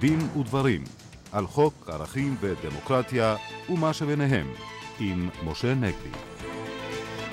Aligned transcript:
דין 0.00 0.28
ודברים 0.40 0.84
על 1.32 1.46
חוק 1.46 1.88
ערכים 1.92 2.36
ודמוקרטיה 2.40 3.36
ומה 3.68 3.92
שביניהם 3.92 4.52
עם 5.00 5.28
משה 5.44 5.74
נגבי. 5.74 6.10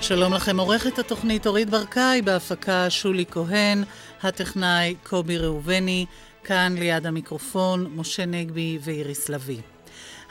שלום 0.02 0.34
לכם, 0.34 0.59
עורכת 0.59 0.99
התוכנית 0.99 1.48
אורית 1.48 1.70
ברקאי, 1.70 2.21
בהפקה 2.21 2.89
שולי 2.89 3.25
כהן, 3.31 3.84
הטכנאי 4.23 4.95
קובי 5.04 5.38
ראובני, 5.38 6.05
כאן 6.43 6.75
ליד 6.77 7.05
המיקרופון 7.05 7.91
משה 7.95 8.25
נגבי 8.25 8.79
ואיריס 8.82 9.29
לביא. 9.29 9.74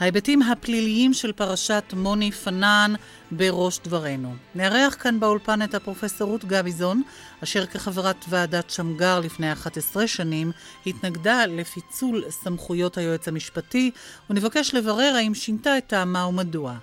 ההיבטים 0.01 0.43
הפליליים 0.43 1.15
של 1.15 1.33
פרשת 1.33 1.85
מוני 1.97 2.33
פנן 2.33 2.95
בראש 3.31 3.81
דברנו. 3.85 4.35
נארח 4.55 4.97
כאן 5.01 5.21
באולפן 5.21 5.63
את 5.63 5.75
הפרופסור 5.75 6.31
רות 6.31 6.45
גביזון, 6.45 7.03
אשר 7.43 7.67
כחברת 7.67 8.25
ועדת 8.29 8.71
שמגר 8.71 9.21
לפני 9.21 9.53
11 9.53 10.07
שנים 10.07 10.53
התנגדה 10.87 11.47
לפיצול 11.47 12.25
סמכויות 12.31 12.99
היועץ 12.99 13.29
המשפטי, 13.29 13.91
ונבקש 14.31 14.75
לברר 14.75 15.13
האם 15.17 15.35
שינתה 15.35 15.79
את 15.79 15.87
טעמה 15.87 16.27
ומדוע. 16.27 16.77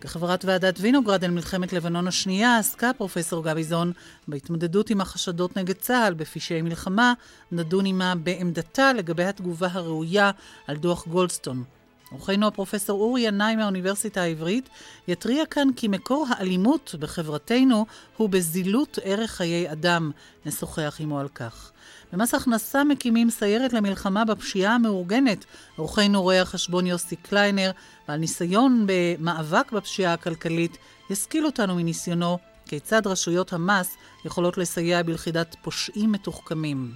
כחברת 0.00 0.44
ועדת 0.44 0.74
וינוגרד 0.80 1.24
אל 1.24 1.30
מלחמת 1.30 1.72
לבנון 1.72 2.08
השנייה 2.08 2.58
עסקה 2.58 2.90
פרופסור 2.92 3.44
גביזון 3.44 3.92
בהתמודדות 4.28 4.90
עם 4.90 5.00
החשדות 5.00 5.56
נגד 5.56 5.74
צה"ל 5.74 6.14
בפשעי 6.14 6.62
מלחמה, 6.62 7.12
נדון 7.52 7.84
עימה 7.84 8.14
בעמדתה 8.14 8.92
לגבי 8.92 9.24
התגובה 9.24 9.68
הראויה 9.72 10.30
על 10.66 10.76
דוח 10.76 11.06
גולדסטון. 11.06 11.64
אורחנו 12.12 12.46
הפרופסור 12.46 13.00
אורי 13.00 13.20
ינאי 13.20 13.56
מהאוניברסיטה 13.56 14.22
העברית 14.22 14.68
יתריע 15.08 15.46
כאן 15.46 15.68
כי 15.76 15.88
מקור 15.88 16.26
האלימות 16.30 16.94
בחברתנו 16.98 17.86
הוא 18.16 18.28
בזילות 18.28 18.98
ערך 19.02 19.30
חיי 19.30 19.72
אדם. 19.72 20.10
נשוחח 20.46 20.96
עמו 21.00 21.20
על 21.20 21.28
כך. 21.28 21.72
במס 22.12 22.34
הכנסה 22.34 22.84
מקימים 22.84 23.30
סיירת 23.30 23.72
למלחמה 23.72 24.24
בפשיעה 24.24 24.74
המאורגנת. 24.74 25.44
אורחנו 25.78 26.22
רואה 26.22 26.42
החשבון 26.42 26.86
יוסי 26.86 27.16
קליינר, 27.16 27.70
ועל 28.08 28.18
ניסיון 28.18 28.86
במאבק 28.86 29.72
בפשיעה 29.72 30.12
הכלכלית, 30.12 30.78
ישכיל 31.10 31.46
אותנו 31.46 31.74
מניסיונו 31.74 32.38
כיצד 32.66 33.06
רשויות 33.06 33.52
המס 33.52 33.96
יכולות 34.24 34.58
לסייע 34.58 35.02
בלכידת 35.02 35.56
פושעים 35.62 36.12
מתוחכמים. 36.12 36.92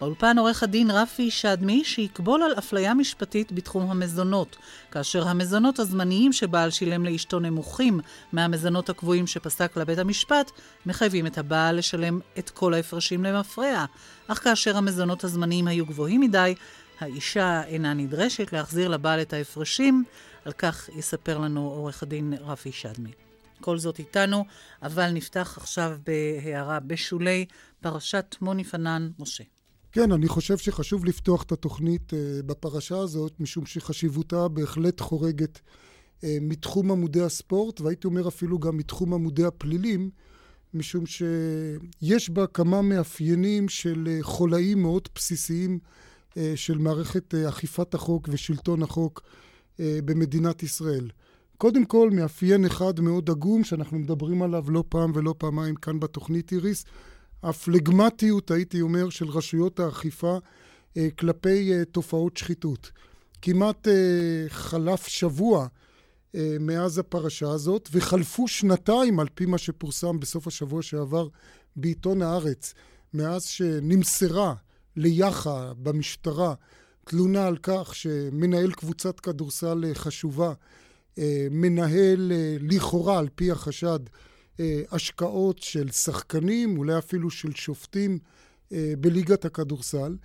באולפן 0.00 0.38
עורך 0.38 0.62
הדין 0.62 0.90
רפי 0.90 1.30
שדמי 1.30 1.84
שיקבול 1.84 2.42
על 2.42 2.58
אפליה 2.58 2.94
משפטית 2.94 3.52
בתחום 3.52 3.90
המזונות, 3.90 4.56
כאשר 4.90 5.28
המזונות 5.28 5.78
הזמניים 5.78 6.32
שבעל 6.32 6.70
שילם 6.70 7.04
לאשתו 7.04 7.40
נמוכים 7.40 8.00
מהמזונות 8.32 8.90
הקבועים 8.90 9.26
שפסק 9.26 9.76
לבית 9.76 9.98
המשפט, 9.98 10.50
מחייבים 10.86 11.26
את 11.26 11.38
הבעל 11.38 11.78
לשלם 11.78 12.20
את 12.38 12.50
כל 12.50 12.74
ההפרשים 12.74 13.24
למפרע, 13.24 13.84
אך 14.28 14.38
כאשר 14.44 14.76
המזונות 14.76 15.24
הזמניים 15.24 15.68
היו 15.68 15.86
גבוהים 15.86 16.20
מדי, 16.20 16.54
האישה 17.00 17.62
אינה 17.64 17.94
נדרשת 17.94 18.52
להחזיר 18.52 18.88
לבעל 18.88 19.20
את 19.20 19.32
ההפרשים, 19.32 20.04
על 20.44 20.52
כך 20.52 20.88
יספר 20.96 21.38
לנו 21.38 21.68
עורך 21.68 22.02
הדין 22.02 22.34
רפי 22.40 22.72
שדמי. 22.72 23.10
כל 23.60 23.78
זאת 23.78 23.98
איתנו, 23.98 24.44
אבל 24.82 25.10
נפתח 25.10 25.54
עכשיו 25.56 25.98
בהערה 26.06 26.80
בשולי 26.80 27.46
פרשת 27.80 28.36
מוני 28.40 28.64
פנן 28.64 29.10
משה. 29.18 29.44
כן, 29.92 30.12
אני 30.12 30.28
חושב 30.28 30.58
שחשוב 30.58 31.04
לפתוח 31.04 31.42
את 31.42 31.52
התוכנית 31.52 32.12
uh, 32.12 32.46
בפרשה 32.46 32.98
הזאת, 32.98 33.40
משום 33.40 33.66
שחשיבותה 33.66 34.48
בהחלט 34.48 35.00
חורגת 35.00 35.56
uh, 35.58 36.24
מתחום 36.40 36.90
עמודי 36.90 37.20
הספורט, 37.20 37.80
והייתי 37.80 38.06
אומר 38.06 38.28
אפילו 38.28 38.58
גם 38.58 38.76
מתחום 38.76 39.14
עמודי 39.14 39.44
הפלילים, 39.44 40.10
משום 40.74 41.04
שיש 41.06 42.30
בה 42.30 42.46
כמה 42.46 42.82
מאפיינים 42.82 43.68
של 43.68 44.08
uh, 44.20 44.22
חולאים 44.22 44.82
מאוד 44.82 45.08
בסיסיים 45.14 45.78
של 46.54 46.78
מערכת 46.78 47.34
אכיפת 47.34 47.94
החוק 47.94 48.28
ושלטון 48.32 48.82
החוק 48.82 49.22
במדינת 49.78 50.62
ישראל. 50.62 51.10
קודם 51.56 51.84
כל, 51.84 52.10
מאפיין 52.10 52.64
אחד 52.64 53.00
מאוד 53.00 53.30
עגום, 53.30 53.64
שאנחנו 53.64 53.98
מדברים 53.98 54.42
עליו 54.42 54.70
לא 54.70 54.84
פעם 54.88 55.12
ולא 55.14 55.34
פעמיים 55.38 55.74
כאן 55.74 56.00
בתוכנית 56.00 56.52
איריס, 56.52 56.84
הפלגמטיות, 57.42 58.50
הייתי 58.50 58.80
אומר, 58.80 59.10
של 59.10 59.28
רשויות 59.28 59.80
האכיפה 59.80 60.38
אה, 60.96 61.08
כלפי 61.18 61.72
אה, 61.72 61.84
תופעות 61.84 62.36
שחיתות. 62.36 62.90
כמעט 63.42 63.88
אה, 63.88 63.92
חלף 64.48 65.06
שבוע 65.06 65.66
אה, 66.34 66.56
מאז 66.60 66.98
הפרשה 66.98 67.50
הזאת, 67.50 67.88
וחלפו 67.92 68.48
שנתיים, 68.48 69.20
על 69.20 69.26
פי 69.34 69.46
מה 69.46 69.58
שפורסם 69.58 70.20
בסוף 70.20 70.46
השבוע 70.46 70.82
שעבר 70.82 71.28
בעיתון 71.76 72.22
הארץ, 72.22 72.74
מאז 73.14 73.44
שנמסרה 73.44 74.54
ליח"א 74.96 75.72
במשטרה 75.82 76.54
תלונה 77.04 77.46
על 77.46 77.56
כך 77.62 77.94
שמנהל 77.94 78.72
קבוצת 78.72 79.20
כדורסל 79.20 79.84
אה, 79.88 79.94
חשובה, 79.94 80.52
אה, 81.18 81.46
מנהל 81.50 82.32
אה, 82.32 82.56
לכאורה, 82.60 83.18
על 83.18 83.28
פי 83.34 83.50
החשד, 83.50 83.98
השקעות 84.90 85.58
של 85.58 85.90
שחקנים, 85.90 86.78
אולי 86.78 86.98
אפילו 86.98 87.30
של 87.30 87.54
שופטים 87.54 88.18
אה, 88.72 88.92
בליגת 89.00 89.44
הכדורסל, 89.44 90.16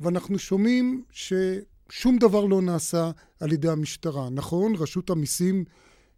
ואנחנו 0.00 0.38
שומעים 0.38 1.02
ששום 1.10 2.18
דבר 2.20 2.44
לא 2.44 2.62
נעשה 2.62 3.10
על 3.40 3.52
ידי 3.52 3.68
המשטרה. 3.68 4.30
נכון, 4.30 4.74
רשות 4.74 5.10
המיסים, 5.10 5.64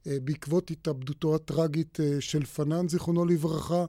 אה, 0.06 0.16
בעקבות 0.24 0.70
התאבדותו 0.70 1.34
הטראגית 1.34 1.98
של 2.20 2.44
פנן, 2.44 2.88
זיכרונו 2.88 3.24
לברכה, 3.24 3.84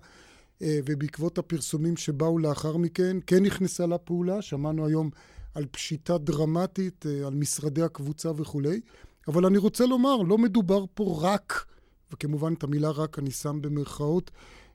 ובעקבות 0.63 1.37
הפרסומים 1.37 1.97
שבאו 1.97 2.39
לאחר 2.39 2.77
מכן, 2.77 3.17
כן 3.27 3.43
נכנסה 3.43 3.85
לפעולה, 3.85 4.41
שמענו 4.41 4.87
היום 4.87 5.09
על 5.55 5.65
פשיטה 5.71 6.17
דרמטית, 6.17 7.05
על 7.25 7.33
משרדי 7.33 7.81
הקבוצה 7.81 8.31
וכולי, 8.35 8.81
אבל 9.27 9.45
אני 9.45 9.57
רוצה 9.57 9.85
לומר, 9.85 10.17
לא 10.17 10.37
מדובר 10.37 10.85
פה 10.93 11.19
רק 11.21 11.65
וכמובן 12.13 12.53
את 12.53 12.63
המילה 12.63 12.89
רק 12.89 13.19
אני 13.19 13.31
שם 13.31 13.61
במרכאות, 13.61 14.31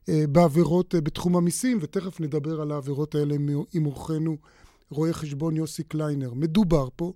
אה, 0.08 0.24
בעבירות 0.28 0.94
אה, 0.94 1.00
בתחום 1.00 1.36
המיסים, 1.36 1.78
ותכף 1.80 2.20
נדבר 2.20 2.60
על 2.60 2.72
העבירות 2.72 3.14
האלה 3.14 3.34
עם 3.74 3.86
אורחנו 3.86 4.36
רואה 4.90 5.12
חשבון 5.12 5.56
יוסי 5.56 5.82
קליינר. 5.82 6.34
מדובר 6.34 6.88
פה 6.96 7.12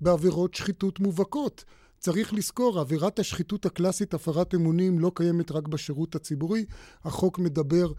בעבירות 0.00 0.54
שחיתות 0.54 1.00
מובהקות. 1.00 1.64
צריך 1.98 2.34
לזכור, 2.34 2.80
עבירת 2.80 3.18
השחיתות 3.18 3.66
הקלאסית, 3.66 4.14
הפרת 4.14 4.54
אמונים, 4.54 4.98
לא 4.98 5.12
קיימת 5.14 5.50
רק 5.50 5.68
בשירות 5.68 6.14
הציבורי. 6.14 6.64
החוק 7.04 7.38
מדבר 7.38 7.92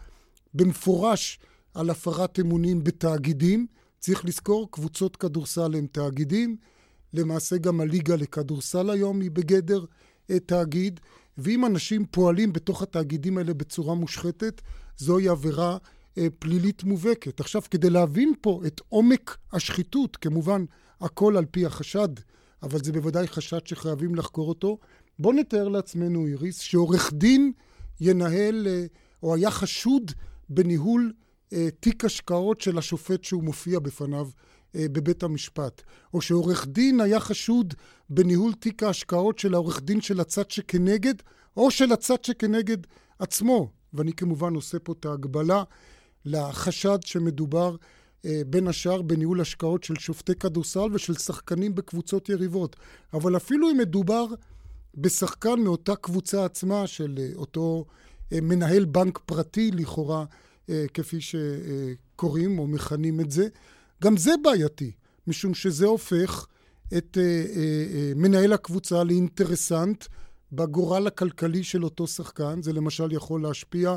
במפורש 0.54 1.40
על 1.74 1.90
הפרת 1.90 2.40
אמונים 2.40 2.84
בתאגידים. 2.84 3.68
צריך 4.00 4.26
לזכור, 4.26 4.72
קבוצות 4.72 5.16
כדורסל 5.16 5.76
הן 5.76 5.88
תאגידים. 5.88 6.58
למעשה 7.14 7.58
גם 7.58 7.82
הליגה 7.82 8.16
לכדורסל 8.16 8.90
היום 8.90 9.22
היא 9.22 9.32
בגדר 9.32 9.86
אה, 10.30 10.40
תאגיד. 10.40 11.00
ואם 11.38 11.66
אנשים 11.66 12.06
פועלים 12.12 12.54
בתוך 12.54 12.82
התאגידים 12.82 13.38
האלה 13.38 13.54
בצורה 13.54 13.96
מושחתת, 13.96 14.62
זוהי 14.98 15.28
עבירה 15.30 15.78
אה, 16.18 16.28
פלילית 16.40 16.84
מובהקת. 16.84 17.40
עכשיו, 17.40 17.62
כדי 17.72 17.90
להבין 17.90 18.34
פה 18.42 18.62
את 18.68 18.82
עומק 18.90 19.38
השחיתות, 19.54 20.16
כמובן, 20.16 20.66
הכל 21.02 21.38
על 21.38 21.46
פי 21.46 21.66
החשד, 21.66 22.10
אבל 22.64 22.80
זה 22.84 22.92
בוודאי 22.92 23.28
חשד 23.28 23.68
שחייבים 23.68 24.16
לחקור 24.16 24.50
אותו, 24.50 24.78
בואו 25.20 25.34
נתאר 25.34 25.68
לעצמנו, 25.68 26.26
איריס, 26.26 26.60
שעורך 26.60 27.14
דין 27.14 27.52
ינהל, 28.02 28.68
אה, 28.68 28.86
או 29.24 29.36
היה 29.36 29.52
חשוד 29.52 30.12
בניהול 30.50 31.14
תיק 31.80 32.06
השקעות 32.06 32.62
של 32.62 32.78
השופט 32.78 33.24
שהוא 33.24 33.44
מופיע 33.44 33.80
בפניו 33.80 34.30
אה, 34.76 34.86
בבית 34.92 35.24
המשפט, 35.24 35.82
או 36.14 36.22
שעורך 36.22 36.68
דין 36.68 37.02
היה 37.02 37.20
חשוד 37.20 37.74
בניהול 38.10 38.54
תיק 38.54 38.84
ההשקעות 38.84 39.40
של 39.40 39.54
העורך 39.54 39.82
דין 39.82 40.02
של 40.02 40.20
הצד 40.20 40.52
שכנגד, 40.52 41.14
או 41.58 41.72
של 41.72 41.92
הצד 41.92 42.24
שכנגד 42.24 42.78
עצמו. 43.20 43.70
ואני 43.94 44.14
כמובן 44.14 44.56
עושה 44.56 44.80
פה 44.80 44.94
את 45.00 45.06
ההגבלה 45.06 45.64
לחשד 46.26 46.98
שמדובר 47.06 47.76
אה, 48.26 48.42
בין 48.48 48.68
השאר 48.68 49.02
בניהול 49.02 49.42
השקעות 49.42 49.84
של 49.84 49.96
שופטי 49.96 50.36
כדורסל 50.36 50.88
ושל 50.94 51.14
שחקנים 51.14 51.76
בקבוצות 51.76 52.30
יריבות. 52.30 52.76
אבל 53.14 53.38
אפילו 53.38 53.72
אם 53.72 53.78
מדובר 53.78 54.26
בשחקן 54.96 55.60
מאותה 55.60 55.96
קבוצה 55.96 56.46
עצמה 56.46 56.88
של 56.88 57.16
אה, 57.18 57.30
אותו 57.36 57.86
מנהל 58.32 58.86
בנק 58.86 59.18
פרטי 59.18 59.72
לכאורה, 59.72 60.26
כפי 60.94 61.18
שקוראים 61.22 62.60
או 62.60 62.68
מכנים 62.68 63.20
את 63.20 63.32
זה, 63.32 63.48
גם 64.04 64.18
זה 64.18 64.32
בעייתי, 64.44 64.92
משום 65.28 65.54
שזה 65.54 65.86
הופך 65.86 66.48
את 66.98 67.18
uh, 67.18 67.50
uh, 67.50 67.58
מנהל 68.16 68.54
הקבוצה 68.54 69.04
לאינטרסנט 69.04 70.06
בגורל 70.52 71.08
הכלכלי 71.08 71.64
של 71.64 71.84
אותו 71.84 72.08
שחקן. 72.08 72.62
זה 72.62 72.74
למשל 72.74 73.12
יכול 73.12 73.42
להשפיע 73.42 73.96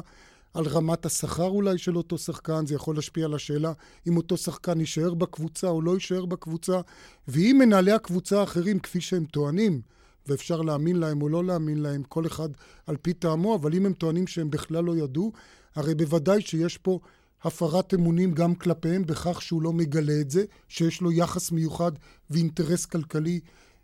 על 0.55 0.65
רמת 0.67 1.07
השכר 1.07 1.49
אולי 1.49 1.79
של 1.79 1.97
אותו 1.97 2.19
שחקן, 2.19 2.67
זה 2.67 2.75
יכול 2.75 2.97
להשפיע 2.97 3.25
על 3.25 3.35
השאלה 3.35 3.73
אם 4.07 4.17
אותו 4.17 4.37
שחקן 4.37 4.81
יישאר 4.81 5.15
בקבוצה 5.15 5.69
או 5.69 5.83
לא 5.83 5.95
יישאר 5.95 6.27
בקבוצה. 6.27 6.81
ואם 7.29 7.57
מנהלי 7.59 7.93
הקבוצה 7.93 8.41
האחרים, 8.41 8.79
כפי 8.79 9.01
שהם 9.01 9.25
טוענים, 9.25 9.81
ואפשר 10.27 10.63
להאמין 10.63 10.97
להם 10.97 11.23
או 11.23 11.29
לא 11.29 11.45
להאמין 11.45 11.79
להם, 11.79 12.03
כל 12.03 12.27
אחד 12.27 12.49
על 12.87 12.97
פי 13.03 13.13
טעמו, 13.13 13.55
אבל 13.55 13.75
אם 13.75 13.87
הם 13.87 13.93
טוענים 13.93 14.27
שהם 14.27 14.51
בכלל 14.51 14.85
לא 14.85 14.97
ידעו, 14.97 15.33
הרי 15.75 15.95
בוודאי 15.95 16.41
שיש 16.41 16.79
פה 16.79 16.99
הפרת 17.43 17.95
אמונים 17.95 18.33
גם 18.33 18.55
כלפיהם 18.55 19.07
בכך 19.07 19.43
שהוא 19.43 19.63
לא 19.63 19.73
מגלה 19.73 20.21
את 20.21 20.31
זה, 20.31 20.45
שיש 20.69 21.01
לו 21.01 21.13
יחס 21.13 21.51
מיוחד 21.51 21.93
ואינטרס 22.31 22.87
כלכלי 22.87 23.41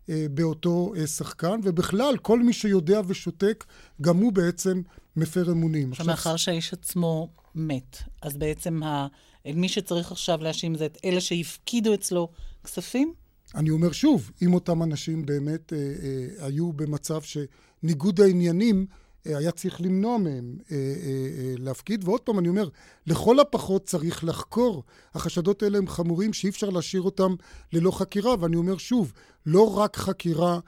אה, 0.09 0.27
באותו 0.31 0.93
אה, 0.97 1.07
שחקן, 1.07 1.61
ובכלל, 1.63 2.17
כל 2.23 2.43
מי 2.43 2.53
שיודע 2.53 3.01
ושותק, 3.07 3.65
גם 4.01 4.17
הוא 4.17 4.33
בעצם 4.33 4.83
מפר 5.17 5.53
אמונים. 5.53 5.93
עכשיו, 5.93 6.07
מאחר 6.07 6.37
שהאיש 6.37 6.73
עצמו 6.73 7.29
מת, 7.55 7.99
אז 8.23 8.37
בעצם 8.37 8.83
ה... 8.83 9.07
מי 9.55 9.69
שצריך 9.69 10.13
עכשיו 10.13 10.43
להאשים 10.43 10.75
זה 10.75 10.87
את 10.87 10.99
אלה 11.05 11.21
שהפקידו 11.21 11.95
אצלו 11.95 12.29
כספים? 12.65 13.13
אני 13.55 13.71
אומר 13.71 13.93
שוב, 13.93 14.31
אם 14.43 14.55
אותם 14.55 14.83
אנשים 14.83 15.27
באמת 15.27 15.73
אה, 15.73 15.79
אה, 15.79 16.47
היו 16.47 16.73
במצב 16.73 17.21
שניגוד 17.23 18.21
העניינים 18.21 18.87
היה 19.25 19.53
צריך 19.53 19.81
למנוע 19.81 20.19
מהם 20.19 20.57
אה, 20.71 20.77
אה, 20.77 21.55
להפקיד. 21.59 22.05
ועוד 22.05 22.21
פעם, 22.21 22.39
אני 22.39 22.49
אומר, 22.49 22.69
לכל 23.07 23.41
הפחות 23.41 23.85
צריך 23.85 24.25
לחקור. 24.25 24.83
החשדות 25.15 25.63
האלה 25.63 25.79
הם 25.79 25.89
חמורים 25.89 26.33
שאי 26.33 26.49
אפשר 26.49 26.71
להשאיר 26.71 27.03
אותם 27.03 27.35
ללא 27.73 27.91
חקירה. 27.91 28.35
ואני 28.41 28.57
אומר 28.57 28.77
שוב, 28.77 29.13
לא 29.47 29.79
רק 29.79 29.97
חקירה 29.97 30.61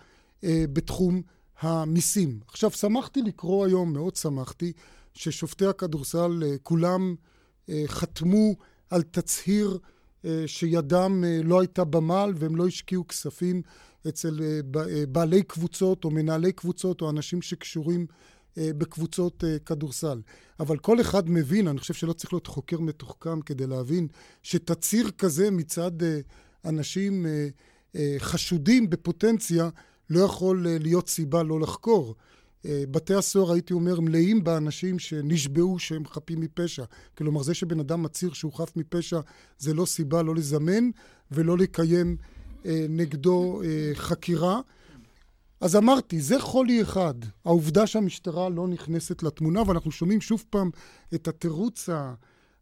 בתחום 0.43 1.23
המיסים. 1.61 2.41
עכשיו, 2.49 2.70
שמחתי 2.70 3.23
לקרוא 3.23 3.67
היום, 3.67 3.93
מאוד 3.93 4.17
שמחתי, 4.17 4.73
ששופטי 5.14 5.67
הכדורסל 5.67 6.43
כולם 6.62 7.14
חתמו 7.87 8.55
על 8.91 9.03
תצהיר 9.03 9.79
שידם 10.47 11.25
לא 11.44 11.61
הייתה 11.61 11.85
במעל 11.85 12.32
והם 12.37 12.56
לא 12.56 12.67
השקיעו 12.67 13.06
כספים 13.08 13.62
אצל 14.08 14.41
בעלי 15.08 15.43
קבוצות 15.43 16.05
או 16.05 16.11
מנהלי 16.11 16.53
קבוצות 16.53 17.00
או 17.00 17.11
אנשים 17.11 17.43
שקשורים 17.43 18.06
אה, 18.11 18.36
בקבוצות 18.58 19.44
אה, 19.44 19.58
כדורסל. 19.58 20.20
אבל 20.61 20.79
כל 20.79 21.00
אחד 21.00 21.31
מבין, 21.31 21.69
אני 21.69 21.79
חושב 21.79 21.94
שלא 21.94 22.12
צריך 22.12 22.32
להיות 22.32 22.47
חוקר 22.47 22.81
מתוחכם 22.81 23.41
כדי 23.41 23.67
להבין, 23.67 24.08
שתצהיר 24.43 25.11
כזה 25.11 25.50
מצד 25.50 26.03
אה, 26.03 26.19
אנשים 26.64 27.26
חשודים 28.19 28.91
בפוטנציה 28.91 29.69
לא 30.11 30.20
יכול 30.20 30.67
להיות 30.81 31.08
סיבה 31.08 31.43
לא 31.43 31.61
לחקור. 31.61 32.14
בתי 32.64 33.14
הסוהר, 33.14 33.53
הייתי 33.53 33.73
אומר, 33.73 34.00
מלאים 34.00 34.44
באנשים 34.44 34.99
שנשבעו 34.99 35.79
שהם 35.79 36.06
חפים 36.06 36.41
מפשע. 36.41 36.85
כלומר, 37.19 37.43
זה 37.43 37.55
שבן 37.55 37.81
אדם 37.81 38.03
מצהיר 38.03 38.32
שהוא 38.32 38.53
חף 38.53 38.76
מפשע, 38.76 39.20
זה 39.58 39.75
לא 39.75 39.87
סיבה 39.87 40.23
לא 40.23 40.35
לזמן 40.35 40.91
ולא 41.31 41.58
לקיים 41.58 42.17
נגדו 42.88 43.62
חקירה. 43.94 44.61
אז 45.61 45.76
אמרתי, 45.76 46.20
זה 46.20 46.41
חולי 46.41 46.82
אחד, 46.82 47.14
העובדה 47.44 47.87
שהמשטרה 47.87 48.49
לא 48.49 48.69
נכנסת 48.69 49.23
לתמונה, 49.23 49.62
ואנחנו 49.67 49.91
שומעים 49.91 50.20
שוב 50.20 50.44
פעם 50.50 50.70
את 51.14 51.29
התירוץ, 51.29 51.88
ה, 51.88 52.14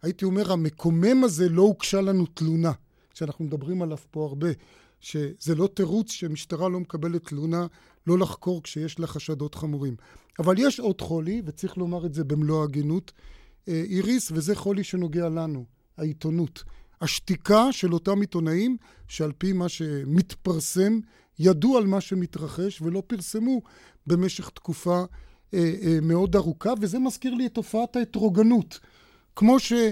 הייתי 0.03 0.25
אומר, 0.25 0.53
המקומם 0.53 1.25
הזה, 1.25 1.49
לא 1.49 1.63
הוגשה 1.63 2.01
לנו 2.01 2.27
תלונה, 2.27 2.73
שאנחנו 3.15 3.45
מדברים 3.45 3.83
עליו 3.83 3.99
פה 4.11 4.27
הרבה, 4.27 4.49
שזה 5.01 5.55
לא 5.55 5.69
תירוץ 5.75 6.11
שמשטרה 6.11 6.69
לא 6.69 6.81
מקבלת 6.81 7.29
תלונה 7.29 7.67
לא 8.07 8.19
לחקור 8.19 8.63
כשיש 8.63 8.99
לה 8.99 9.07
חשדות 9.07 9.55
חמורים. 9.55 9.97
אבל 10.39 10.55
יש 10.59 10.81
עוד 10.81 11.01
חולי, 11.01 11.43
וצריך 11.47 11.77
לומר 11.77 12.07
את 12.07 12.15
זה 12.15 12.25
במלוא 12.25 12.61
ההגינות, 12.61 13.13
אה, 13.69 13.83
איריס, 13.87 14.33
וזה 14.35 14.55
חולי 14.55 14.85
שנוגע 14.85 15.29
לנו, 15.29 15.65
העיתונות. 15.97 16.65
השתיקה 17.05 17.73
של 17.73 17.95
אותם 17.95 18.21
עיתונאים, 18.21 18.77
שעל 19.09 19.33
פי 19.39 19.53
מה 19.53 19.69
שמתפרסם, 19.69 20.99
ידעו 21.39 21.79
על 21.79 21.87
מה 21.87 22.01
שמתרחש 22.01 22.83
ולא 22.83 23.03
פרסמו 23.07 23.63
במשך 24.07 24.49
תקופה 24.49 25.05
אה, 25.55 25.75
אה, 25.83 25.99
מאוד 26.03 26.37
ארוכה, 26.37 26.73
וזה 26.81 26.99
מזכיר 26.99 27.35
לי 27.35 27.47
את 27.47 27.55
תופעת 27.55 27.97
ההטרוגנות. 27.97 28.81
כמו 29.37 29.59
שלא 29.61 29.87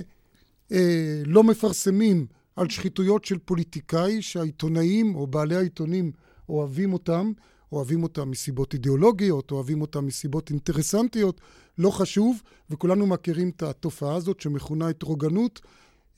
אה, 1.36 1.42
מפרסמים 1.42 2.26
על 2.56 2.68
שחיתויות 2.68 3.24
של 3.24 3.38
פוליטיקאי, 3.38 4.22
שהעיתונאים 4.22 5.14
או 5.14 5.26
בעלי 5.26 5.56
העיתונים 5.56 6.12
אוהבים 6.48 6.92
אותם, 6.92 7.32
אוהבים 7.72 8.02
אותם 8.02 8.30
מסיבות 8.30 8.74
אידיאולוגיות, 8.74 9.50
אוהבים 9.50 9.80
אותם 9.80 10.06
מסיבות 10.06 10.50
אינטרסנטיות, 10.50 11.40
לא 11.78 11.90
חשוב, 11.90 12.42
וכולנו 12.70 13.06
מכירים 13.06 13.50
את 13.56 13.62
התופעה 13.62 14.14
הזאת 14.14 14.40
שמכונה 14.40 14.88
הטרוגנות. 14.88 15.60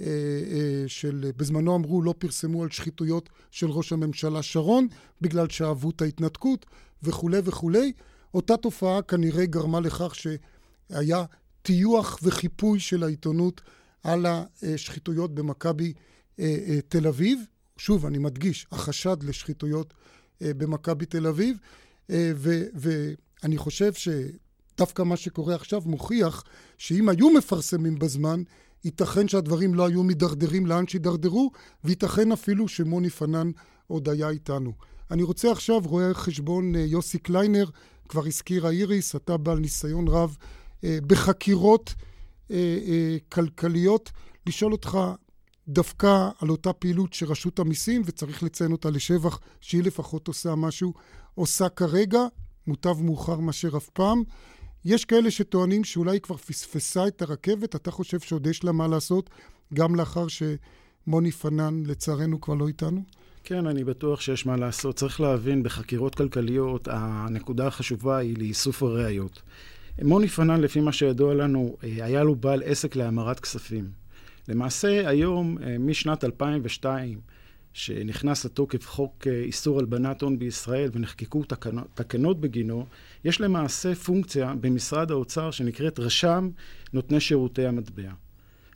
אה, 0.00 0.06
אה, 0.06 0.84
של, 0.86 1.30
בזמנו 1.36 1.76
אמרו 1.76 2.02
לא 2.02 2.14
פרסמו 2.18 2.62
על 2.62 2.70
שחיתויות 2.70 3.28
של 3.50 3.70
ראש 3.70 3.92
הממשלה 3.92 4.42
שרון 4.42 4.88
בגלל 5.20 5.48
שאהבו 5.48 5.90
את 5.90 6.02
ההתנתקות 6.02 6.66
וכולי 7.02 7.40
וכולי. 7.44 7.92
אותה 8.34 8.56
תופעה 8.56 9.02
כנראה 9.02 9.46
גרמה 9.46 9.80
לכך 9.80 10.14
שהיה 10.14 11.24
טיוח 11.62 12.18
וחיפוי 12.22 12.80
של 12.80 13.02
העיתונות 13.02 13.60
על 14.02 14.26
השחיתויות 14.26 15.34
במכבי 15.34 15.92
אה, 16.38 16.78
תל 16.88 17.06
אביב. 17.06 17.40
שוב, 17.76 18.06
אני 18.06 18.18
מדגיש, 18.18 18.66
החשד 18.72 19.16
לשחיתויות 19.22 19.94
במכבי 20.40 21.06
תל 21.06 21.26
אביב, 21.26 21.56
ואני 22.74 23.56
חושב 23.56 23.92
שדווקא 23.92 25.02
מה 25.02 25.16
שקורה 25.16 25.54
עכשיו 25.54 25.82
מוכיח 25.86 26.44
שאם 26.78 27.08
היו 27.08 27.30
מפרסמים 27.30 27.98
בזמן, 27.98 28.42
ייתכן 28.84 29.28
שהדברים 29.28 29.74
לא 29.74 29.86
היו 29.86 30.02
מידרדרים 30.02 30.66
לאן 30.66 30.86
שהידרדרו, 30.86 31.50
וייתכן 31.84 32.32
אפילו 32.32 32.68
שמוני 32.68 33.10
פנן 33.10 33.50
עוד 33.86 34.08
היה 34.08 34.28
איתנו. 34.28 34.72
אני 35.10 35.22
רוצה 35.22 35.52
עכשיו, 35.52 35.80
רואה 35.84 36.14
חשבון 36.14 36.76
אה, 36.76 36.80
יוסי 36.80 37.18
קליינר, 37.18 37.64
כבר 38.08 38.26
הזכירה 38.26 38.70
איריס, 38.70 39.16
אתה 39.16 39.36
בעל 39.36 39.58
ניסיון 39.58 40.08
רב 40.08 40.36
אה, 40.84 40.98
בחקירות 41.06 41.94
אה, 42.50 43.16
כלכליות, 43.28 44.10
לשאול 44.46 44.72
אותך 44.72 44.98
דווקא 45.68 46.28
על 46.40 46.50
אותה 46.50 46.72
פעילות 46.72 47.12
שרשות 47.12 47.58
המיסים, 47.58 48.02
וצריך 48.04 48.42
לציין 48.42 48.72
אותה 48.72 48.90
לשבח, 48.90 49.38
שהיא 49.60 49.82
לפחות 49.82 50.28
עושה 50.28 50.54
משהו, 50.54 50.94
עושה 51.34 51.68
כרגע, 51.68 52.20
מוטב 52.66 53.02
מאוחר 53.02 53.38
מאשר 53.38 53.76
אף 53.76 53.88
פעם. 53.88 54.22
יש 54.84 55.04
כאלה 55.04 55.30
שטוענים 55.30 55.84
שאולי 55.84 56.10
היא 56.10 56.20
כבר 56.20 56.36
פספסה 56.36 57.06
את 57.06 57.22
הרכבת, 57.22 57.76
אתה 57.76 57.90
חושב 57.90 58.20
שעוד 58.20 58.46
יש 58.46 58.64
לה 58.64 58.72
מה 58.72 58.88
לעשות, 58.88 59.30
גם 59.74 59.94
לאחר 59.94 60.26
שמוני 60.28 61.30
פנן, 61.30 61.82
לצערנו, 61.86 62.40
כבר 62.40 62.54
לא 62.54 62.68
איתנו? 62.68 63.02
כן, 63.44 63.66
אני 63.66 63.84
בטוח 63.84 64.20
שיש 64.20 64.46
מה 64.46 64.56
לעשות. 64.56 64.96
צריך 64.96 65.20
להבין, 65.20 65.62
בחקירות 65.62 66.14
כלכליות, 66.14 66.88
הנקודה 66.90 67.66
החשובה 67.66 68.16
היא 68.16 68.38
לאיסוף 68.38 68.82
הראיות. 68.82 69.42
מוני 70.02 70.28
פנן, 70.28 70.60
לפי 70.60 70.80
מה 70.80 70.92
שידוע 70.92 71.34
לנו, 71.34 71.76
היה 71.82 72.22
לו 72.22 72.34
בעל 72.34 72.62
עסק 72.64 72.96
להמרת 72.96 73.40
כספים. 73.40 73.90
למעשה, 74.48 75.08
היום, 75.08 75.58
משנת 75.80 76.24
2002, 76.24 77.20
שנכנס 77.74 78.44
לתוקף 78.44 78.86
חוק 78.86 79.26
אה, 79.26 79.32
איסור 79.32 79.78
הלבנת 79.78 80.22
הון 80.22 80.38
בישראל 80.38 80.90
ונחקקו 80.92 81.44
תקנות, 81.44 81.86
תקנות 81.94 82.40
בגינו, 82.40 82.86
יש 83.24 83.40
למעשה 83.40 83.94
פונקציה 83.94 84.54
במשרד 84.60 85.10
האוצר 85.10 85.50
שנקראת 85.50 85.98
רשם 85.98 86.50
נותני 86.92 87.20
שירותי 87.20 87.66
המטבע. 87.66 88.10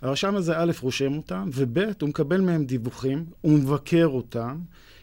הרשם 0.03 0.35
הזה 0.37 0.59
א', 0.59 0.73
רושם 0.81 1.17
אותם, 1.17 1.51
וב', 1.55 1.79
הוא 1.79 2.09
מקבל 2.09 2.41
מהם 2.41 2.65
דיווחים, 2.65 3.25
הוא 3.41 3.53
מבקר 3.53 4.07
אותם. 4.07 4.59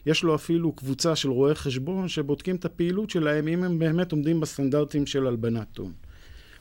יש 0.05 0.23
לו 0.23 0.35
אפילו 0.35 0.71
קבוצה 0.71 1.15
של 1.15 1.29
רואי 1.29 1.55
חשבון 1.55 2.07
שבודקים 2.07 2.55
את 2.55 2.65
הפעילות 2.65 3.09
שלהם, 3.09 3.47
אם 3.47 3.63
הם 3.63 3.79
באמת 3.79 4.11
עומדים 4.11 4.39
בסטנדרטים 4.39 5.05
של 5.05 5.27
הלבנת 5.27 5.77
הון. 5.77 5.91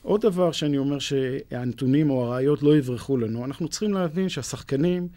עוד 0.01 0.21
דבר 0.21 0.51
שאני 0.51 0.77
אומר 0.77 0.99
שהנתונים 0.99 2.09
או 2.09 2.25
הראיות 2.25 2.63
לא 2.63 2.77
יברחו 2.77 3.17
לנו, 3.17 3.45
אנחנו 3.45 3.67
צריכים 3.67 3.93
להבין 3.93 4.29
שהשחקנים 4.29 5.07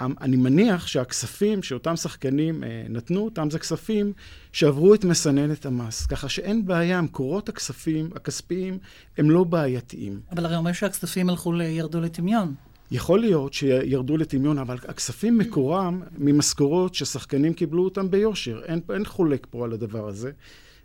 אני 0.00 0.36
מניח 0.36 0.86
שהכספים 0.86 1.62
שאותם 1.62 1.96
שחקנים 1.96 2.64
אה, 2.64 2.84
נתנו 2.88 3.24
אותם 3.24 3.50
זה 3.50 3.58
כספים 3.58 4.12
שעברו 4.52 4.94
את 4.94 5.04
מסננת 5.04 5.66
המס, 5.66 6.06
ככה 6.06 6.28
שאין 6.28 6.66
בעיה, 6.66 7.00
מקורות 7.00 7.48
הכספים 7.48 8.10
הכספיים 8.14 8.78
הם 9.18 9.30
לא 9.30 9.44
בעייתיים. 9.44 10.20
אבל 10.30 10.44
הרי 10.46 10.56
אומר 10.56 10.72
שהכספים 10.72 11.30
הלכו, 11.30 11.54
ירדו 11.56 12.00
לטמיון. 12.00 12.54
יכול 12.90 13.20
להיות 13.20 13.52
שירדו 13.52 14.16
לטמיון, 14.16 14.58
אבל 14.58 14.76
הכספים 14.88 15.38
מקורם 15.38 16.02
ממשכורות 16.18 16.94
ששחקנים 16.94 17.54
קיבלו 17.54 17.84
אותם 17.84 18.10
ביושר. 18.10 18.60
אין, 18.64 18.80
אין 18.94 19.04
חולק 19.04 19.46
פה 19.50 19.64
על 19.64 19.72
הדבר 19.72 20.08
הזה. 20.08 20.30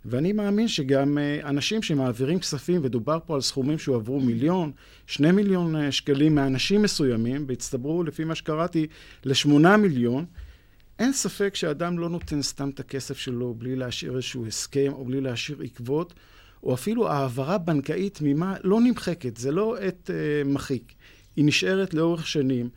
ואני 0.04 0.32
מאמין 0.32 0.68
שגם 0.68 1.18
אה, 1.18 1.48
אנשים 1.48 1.82
שמעבירים 1.82 2.40
כספים, 2.40 2.80
ודובר 2.84 3.18
פה 3.26 3.34
על 3.34 3.40
סכומים 3.40 3.78
שהועברו 3.78 4.20
מיליון, 4.20 4.72
שני 5.06 5.30
מיליון 5.30 5.76
אה, 5.76 5.92
שקלים 5.92 6.34
מאנשים 6.34 6.82
מסוימים, 6.82 7.44
והצטברו, 7.48 8.04
לפי 8.04 8.24
מה 8.24 8.34
שקראתי, 8.34 8.86
לשמונה 9.24 9.76
מיליון, 9.76 10.24
אין 10.98 11.12
ספק 11.12 11.54
שאדם 11.54 11.98
לא 11.98 12.08
נותן 12.08 12.42
סתם 12.42 12.68
את 12.68 12.80
הכסף 12.80 13.18
שלו 13.18 13.54
בלי 13.54 13.76
להשאיר 13.76 14.16
איזשהו 14.16 14.46
הסכם 14.46 14.92
או 14.92 15.04
בלי 15.04 15.20
להשאיר 15.20 15.58
עקבות, 15.62 16.14
או 16.62 16.74
אפילו 16.74 17.08
העברה 17.08 17.58
בנקאית 17.58 18.14
תמימה 18.14 18.54
לא 18.64 18.80
נמחקת, 18.80 19.36
זה 19.36 19.52
לא 19.52 19.76
עת 19.76 20.10
uh, 20.10 20.48
מחיק, 20.48 20.92
היא 21.36 21.44
נשארת 21.44 21.94
לאורך 21.94 22.26
שנים. 22.26 22.68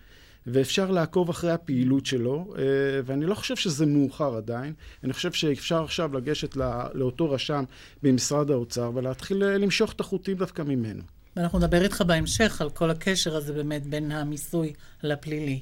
ואפשר 0.47 0.91
לעקוב 0.91 1.29
אחרי 1.29 1.51
הפעילות 1.51 2.05
שלו, 2.05 2.53
אה, 2.57 2.63
ואני 3.05 3.25
לא 3.25 3.35
חושב 3.35 3.55
שזה 3.55 3.85
מאוחר 3.85 4.35
עדיין. 4.35 4.73
אני 5.03 5.13
חושב 5.13 5.31
שאפשר 5.31 5.83
עכשיו 5.83 6.13
לגשת 6.13 6.55
לאותו 6.93 7.31
רשם 7.31 7.63
במשרד 8.03 8.51
האוצר 8.51 8.91
ולהתחיל 8.93 9.43
אה, 9.43 9.57
למשוך 9.57 9.93
את 9.93 9.99
החוטים 9.99 10.37
דווקא 10.37 10.61
ממנו. 10.61 11.03
ואנחנו 11.35 11.59
נדבר 11.59 11.81
איתך 11.81 12.01
בהמשך 12.01 12.61
על 12.61 12.69
כל 12.69 12.89
הקשר 12.89 13.35
הזה 13.35 13.53
באמת 13.53 13.85
בין 13.85 14.11
המיסוי 14.11 14.73
לפלילי. 15.03 15.61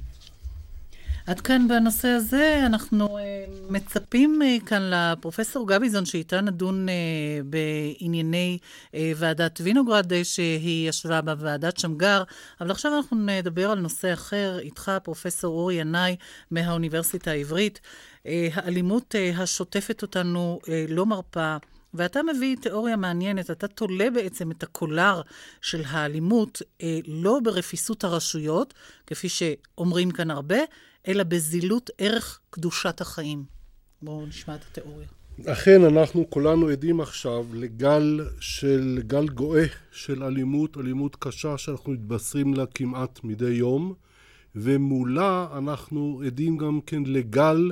עד 1.29 1.41
כאן 1.41 1.67
בנושא 1.67 2.07
הזה, 2.07 2.61
אנחנו 2.65 3.17
uh, 3.17 3.21
מצפים 3.69 4.41
uh, 4.41 4.65
כאן 4.65 4.81
לפרופסור 4.93 5.67
גביזון, 5.67 6.05
שאיתה 6.05 6.41
נדון 6.41 6.87
uh, 6.89 6.91
בענייני 7.45 8.57
ועדת 8.93 9.61
וינוגרד, 9.63 10.23
שהיא 10.23 10.89
ישבה 10.89 11.21
בוועדת 11.21 11.77
שמגר, 11.77 12.23
אבל 12.61 12.71
עכשיו 12.71 12.97
אנחנו 12.97 13.17
נדבר 13.17 13.71
על 13.71 13.79
נושא 13.79 14.13
אחר, 14.13 14.59
איתך, 14.59 14.91
פרופסור 15.03 15.55
אורי 15.55 15.75
ינאי 15.75 16.15
מהאוניברסיטה 16.51 17.31
העברית. 17.31 17.79
האלימות 18.25 19.15
השוטפת 19.37 20.01
אותנו 20.01 20.59
לא 20.89 21.05
מרפה. 21.05 21.57
ואתה 21.93 22.23
מביא 22.23 22.55
תיאוריה 22.61 22.95
מעניינת, 22.95 23.51
אתה 23.51 23.67
תולה 23.67 24.09
בעצם 24.09 24.51
את 24.51 24.63
הקולר 24.63 25.21
של 25.61 25.83
האלימות, 25.87 26.61
אה, 26.81 26.99
לא 27.07 27.39
ברפיסות 27.43 28.03
הרשויות, 28.03 28.73
כפי 29.07 29.29
שאומרים 29.29 30.11
כאן 30.11 30.31
הרבה, 30.31 30.57
אלא 31.07 31.23
בזילות 31.23 31.89
ערך 31.97 32.39
קדושת 32.49 33.01
החיים. 33.01 33.43
בואו 34.01 34.25
נשמע 34.25 34.55
את 34.55 34.61
התיאוריה. 34.71 35.07
אכן, 35.45 35.83
אנחנו 35.83 36.29
כולנו 36.29 36.67
עדים 36.67 37.01
עכשיו 37.01 37.45
לגל 37.53 38.21
של, 38.39 38.99
גל 39.07 39.27
גואה 39.27 39.65
של 39.91 40.23
אלימות, 40.23 40.77
אלימות 40.77 41.15
קשה 41.15 41.57
שאנחנו 41.57 41.91
מתבשרים 41.91 42.53
לה 42.53 42.65
כמעט 42.65 43.19
מדי 43.23 43.49
יום, 43.49 43.93
ומולה 44.55 45.47
אנחנו 45.57 46.21
עדים 46.25 46.57
גם 46.57 46.79
כן 46.85 47.03
לגל 47.05 47.71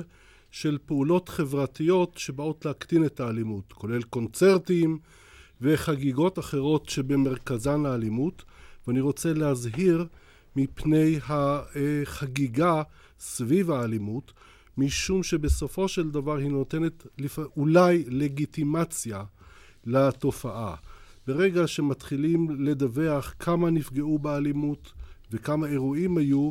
של 0.50 0.78
פעולות 0.86 1.28
חברתיות 1.28 2.18
שבאות 2.18 2.64
להקטין 2.64 3.04
את 3.04 3.20
האלימות, 3.20 3.72
כולל 3.72 4.02
קונצרטים 4.02 4.98
וחגיגות 5.60 6.38
אחרות 6.38 6.88
שבמרכזן 6.88 7.86
האלימות, 7.86 8.44
ואני 8.86 9.00
רוצה 9.00 9.32
להזהיר 9.32 10.06
מפני 10.56 11.18
החגיגה 11.28 12.82
סביב 13.18 13.70
האלימות, 13.70 14.32
משום 14.76 15.22
שבסופו 15.22 15.88
של 15.88 16.10
דבר 16.10 16.36
היא 16.36 16.48
נותנת. 16.50 17.06
אולי 17.56 18.04
לגיטימציה 18.08 19.24
לתופעה. 19.86 20.74
ברגע 21.26 21.66
שמתחילים 21.66 22.64
לדווח 22.64 23.34
כמה 23.38 23.70
נפגעו 23.70 24.18
באלימות 24.18 24.92
וכמה 25.30 25.66
אירועים 25.66 26.18
היו, 26.18 26.50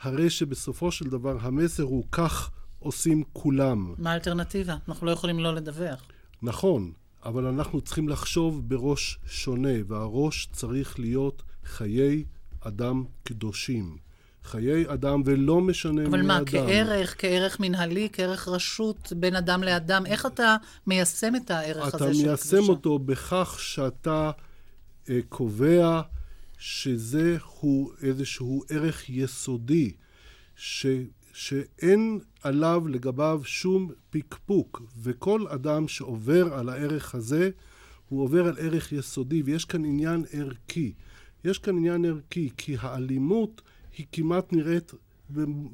הרי 0.00 0.30
שבסופו 0.30 0.92
של 0.92 1.04
דבר 1.04 1.36
המסר 1.40 1.82
הוא 1.82 2.04
כך 2.12 2.50
עושים 2.78 3.22
כולם. 3.32 3.94
מה 3.98 4.12
האלטרנטיבה? 4.12 4.76
אנחנו 4.88 5.06
לא 5.06 5.10
יכולים 5.10 5.38
לא 5.38 5.54
לדווח. 5.54 6.02
נכון, 6.42 6.92
אבל 7.24 7.46
אנחנו 7.46 7.80
צריכים 7.80 8.08
לחשוב 8.08 8.68
בראש 8.68 9.18
שונה, 9.26 9.68
והראש 9.86 10.48
צריך 10.52 10.98
להיות 10.98 11.42
חיי 11.64 12.24
אדם 12.66 13.04
קדושים. 13.22 13.96
חיי 14.44 14.84
אדם, 14.92 15.22
ולא 15.24 15.60
משנה 15.60 15.92
מי 15.92 16.00
אדם. 16.00 16.14
אבל 16.14 16.22
מה, 16.22 16.40
כערך, 16.46 17.14
כערך 17.18 17.60
מנהלי, 17.60 18.08
כערך 18.12 18.48
רשות 18.48 19.12
בין 19.16 19.36
אדם 19.36 19.62
לאדם, 19.62 20.06
איך 20.06 20.26
אתה 20.26 20.56
מיישם 20.86 21.36
את 21.36 21.50
הערך 21.50 21.94
הזה 21.94 21.98
של 21.98 22.04
קדושה? 22.04 22.20
אתה 22.20 22.28
מיישם 22.28 22.68
אותו 22.68 22.98
בכך 22.98 23.56
שאתה 23.60 24.30
אה, 25.10 25.18
קובע 25.28 26.00
שזה 26.58 27.36
הוא 27.60 27.92
איזשהו 28.02 28.62
ערך 28.70 29.10
יסודי, 29.10 29.92
ש, 30.56 30.86
שאין 31.32 32.20
עליו 32.42 32.88
לגביו 32.88 33.40
שום 33.44 33.90
פקפוק, 34.10 34.82
וכל 35.02 35.46
אדם 35.48 35.88
שעובר 35.88 36.54
על 36.54 36.68
הערך 36.68 37.14
הזה, 37.14 37.50
הוא 38.08 38.22
עובר 38.22 38.46
על 38.46 38.54
ערך 38.58 38.92
יסודי, 38.92 39.42
ויש 39.42 39.64
כאן 39.64 39.84
עניין 39.84 40.24
ערכי. 40.32 40.92
יש 41.44 41.58
כאן 41.58 41.76
עניין 41.76 42.04
ערכי, 42.04 42.50
כי 42.56 42.76
האלימות 42.80 43.62
היא 43.96 44.06
כמעט 44.12 44.52
נראית 44.52 44.92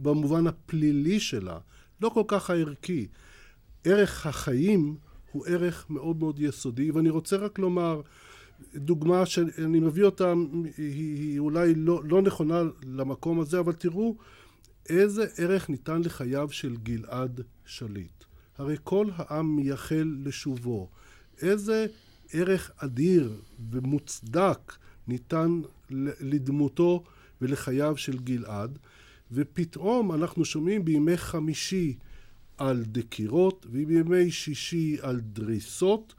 במובן 0.03 0.47
הפלילי 0.47 1.21
שלה, 1.21 1.59
לא 2.00 2.09
כל 2.09 2.23
כך 2.29 2.50
הערכי. 2.50 3.07
ערך 3.85 4.27
החיים 4.27 4.97
הוא 5.33 5.47
ערך 5.47 5.87
מאוד 5.91 6.19
מאוד 6.19 6.39
יסודי, 6.39 6.91
ואני 6.91 7.11
רוצה 7.11 7.37
רק 7.37 7.59
לומר, 7.59 8.00
דוגמה 8.75 9.27
שאני 9.27 9.81
מביא 9.81 10.05
אותה, 10.05 10.33
היא, 10.77 10.95
היא 11.19 11.39
אולי 11.39 11.75
לא, 11.75 12.00
לא 12.05 12.23
נכונה 12.23 12.62
למקום 12.87 13.41
הזה, 13.41 13.59
אבל 13.59 13.73
תראו 13.73 14.17
איזה 14.89 15.27
ערך 15.39 15.69
ניתן 15.69 16.03
לחייו 16.03 16.49
של 16.50 16.77
גלעד 16.77 17.41
שליט. 17.65 18.25
הרי 18.59 18.77
כל 18.85 19.07
העם 19.17 19.57
מייחל 19.57 20.17
לשובו. 20.25 20.89
איזה 21.43 21.87
ערך 22.33 22.71
אדיר 22.77 23.33
ומוצדק 23.71 24.73
ניתן 25.09 25.61
לדמותו 26.21 27.04
ולחייו 27.40 27.97
של 27.97 28.19
גלעד, 28.19 28.78
ופתאום 29.33 30.12
אנחנו 30.12 30.45
שומעים 30.45 30.85
בימי 30.85 31.16
חמישי 31.16 31.97
על 32.59 32.83
דקירות, 32.87 33.66
ובימי 33.71 34.30
שישי 34.30 34.97
על 35.02 35.21
דריסות, 35.21 36.14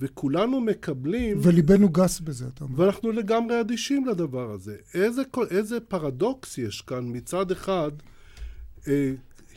וכולנו 0.00 0.60
מקבלים... 0.60 1.38
וליבנו 1.42 1.88
גס 1.88 2.20
בזה, 2.20 2.46
אתה 2.46 2.64
אומר. 2.64 2.80
ואנחנו 2.80 3.12
לגמרי 3.12 3.60
אדישים 3.60 4.06
לדבר 4.06 4.50
הזה. 4.50 4.76
איזה, 4.94 5.22
איזה 5.50 5.80
פרדוקס 5.80 6.58
יש 6.58 6.80
כאן 6.80 7.04
מצד 7.04 7.50
אחד, 7.50 7.90
אה, 8.88 9.12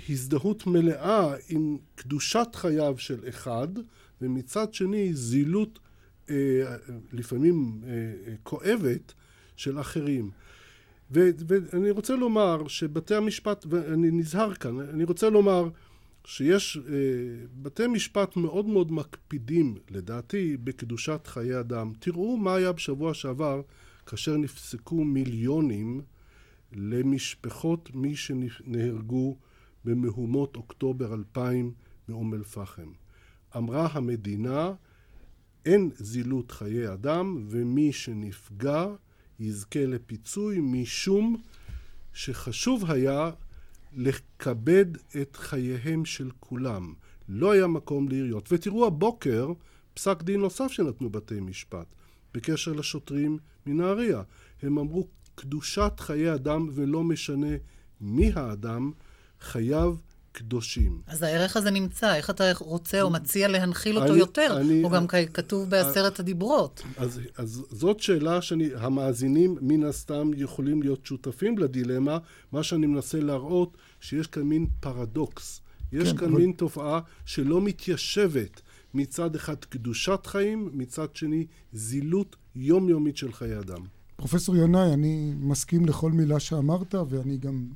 הזדהות 0.10 0.68
מלאה 0.68 1.36
עם 1.50 1.78
קדושת 1.96 2.48
חייו 2.54 2.98
של 2.98 3.20
אחד, 3.30 3.68
ומצד 4.22 4.74
שני 4.74 5.14
זילות 5.14 5.80
לפעמים 7.12 7.82
אה, 7.84 7.90
אה, 8.28 8.34
כואבת 8.44 9.14
של 9.56 9.80
אחרים. 9.80 10.32
ו, 11.12 11.30
ואני 11.48 11.92
רוצה 11.92 12.16
לומר 12.16 12.68
שבתי 12.68 13.16
המשפט, 13.16 13.66
ואני 13.70 14.12
נזהר 14.12 14.54
כאן, 14.54 14.80
אני 14.80 15.04
רוצה 15.04 15.30
לומר 15.30 15.70
שיש 16.26 16.78
אה, 16.78 16.94
בתי 17.62 17.88
משפט 17.88 18.38
מאוד 18.38 18.66
מאוד 18.66 18.92
מקפידים, 18.92 19.76
לדעתי, 19.90 20.58
בקדושת 20.58 21.28
חיי 21.28 21.60
אדם. 21.60 21.94
תראו 22.00 22.38
מה 22.38 22.56
היה 22.56 22.72
בשבוע 22.72 23.14
שעבר, 23.14 23.62
כאשר 24.06 24.38
נפסקו 24.38 25.04
מיליונים 25.04 26.02
למשפחות 26.74 27.90
מי 27.94 28.16
שנהרגו 28.16 29.38
במהומות 29.86 30.56
אוקטובר 30.56 31.14
2000 31.14 31.74
מאום 32.10 32.34
אל-פחם. 32.34 32.92
אמרה 33.58 33.88
המדינה, 33.92 34.74
אין 35.66 35.90
זילות 35.96 36.52
חיי 36.52 36.94
אדם, 36.94 37.46
ומי 37.50 37.92
שנפגע 37.94 38.86
יזכה 39.40 39.86
לפיצוי 39.86 40.60
משום 40.62 41.42
שחשוב 42.14 42.92
היה 42.92 43.32
לכבד 43.94 44.86
את 45.22 45.36
חייהם 45.36 46.06
של 46.06 46.30
כולם. 46.40 46.94
לא 47.30 47.52
היה 47.52 47.68
מקום 47.68 48.10
לעיריות. 48.10 48.52
ותראו 48.52 48.88
הבוקר 48.88 49.54
פסק 49.94 50.24
דין 50.24 50.40
נוסף 50.40 50.68
שנתנו 50.68 51.10
בתי 51.10 51.40
משפט 51.40 51.88
בקשר 52.34 52.74
לשוטרים 52.74 53.38
מנהריה. 53.66 54.22
הם 54.62 54.78
אמרו 54.78 55.08
קדושת 55.36 55.94
חיי 55.98 56.34
אדם 56.34 56.70
ולא 56.74 57.04
משנה 57.04 57.56
מי 58.02 58.32
האדם, 58.36 58.92
חייו 59.40 59.96
קדושים. 60.32 61.02
אז 61.08 61.24
הערך 61.24 61.58
הזה 61.58 61.72
נמצא, 61.72 62.16
איך 62.16 62.30
אתה 62.30 62.52
רוצה 62.60 63.02
או 63.02 63.10
מציע 63.10 63.48
להנחיל 63.48 63.98
אותו 63.98 64.12
אני, 64.12 64.20
יותר? 64.20 64.58
אני, 64.62 64.82
הוא 64.82 64.92
גם 64.92 65.06
אני, 65.14 65.28
כתוב 65.28 65.70
בעשרת 65.70 66.20
הדיברות. 66.20 66.84
אז, 66.98 67.22
אז 67.38 67.64
זאת 67.70 68.00
שאלה 68.00 68.42
שהמאזינים 68.42 69.58
מן 69.62 69.84
הסתם 69.84 70.32
יכולים 70.36 70.82
להיות 70.84 71.06
שותפים 71.06 71.58
לדילמה. 71.58 72.18
מה 72.52 72.64
שאני 72.64 72.88
מנסה 72.88 73.20
להראות, 73.20 73.78
שיש 74.00 74.28
כאן 74.28 74.42
מין 74.42 74.68
פרדוקס. 74.80 75.62
יש 75.92 76.12
כן, 76.12 76.18
כאן 76.18 76.28
אבל... 76.28 76.38
מין 76.38 76.52
תופעה 76.52 77.00
שלא 77.26 77.62
מתיישבת. 77.62 78.62
מצד 78.94 79.36
אחד 79.36 79.56
קדושת 79.56 80.26
חיים, 80.26 80.70
מצד 80.74 81.16
שני 81.16 81.46
זילות 81.74 82.36
יומיומית 82.56 83.18
של 83.18 83.34
חיי 83.34 83.60
אדם. 83.60 83.82
פרופסור 84.16 84.56
ינאי, 84.56 84.94
אני 84.94 85.34
מסכים 85.40 85.86
לכל 85.86 86.12
מילה 86.12 86.40
שאמרת, 86.40 86.96
ואני 87.10 87.38
גם 87.38 87.68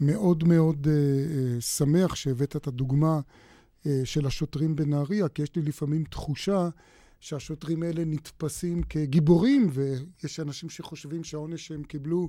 מאוד 0.00 0.44
מאוד 0.44 0.86
uh, 0.86 0.88
uh, 0.88 1.60
שמח 1.60 2.14
שהבאת 2.14 2.56
את 2.56 2.66
הדוגמה 2.66 3.20
uh, 3.20 3.88
של 4.04 4.26
השוטרים 4.26 4.76
בנהריה, 4.76 5.28
כי 5.28 5.42
יש 5.42 5.56
לי 5.56 5.62
לפעמים 5.62 6.04
תחושה 6.04 6.68
שהשוטרים 7.20 7.82
האלה 7.82 8.04
נתפסים 8.04 8.82
כגיבורים, 8.82 9.70
ויש 9.72 10.40
אנשים 10.40 10.70
שחושבים 10.70 11.24
שהעונש 11.24 11.66
שהם 11.66 11.82
קיבלו 11.82 12.28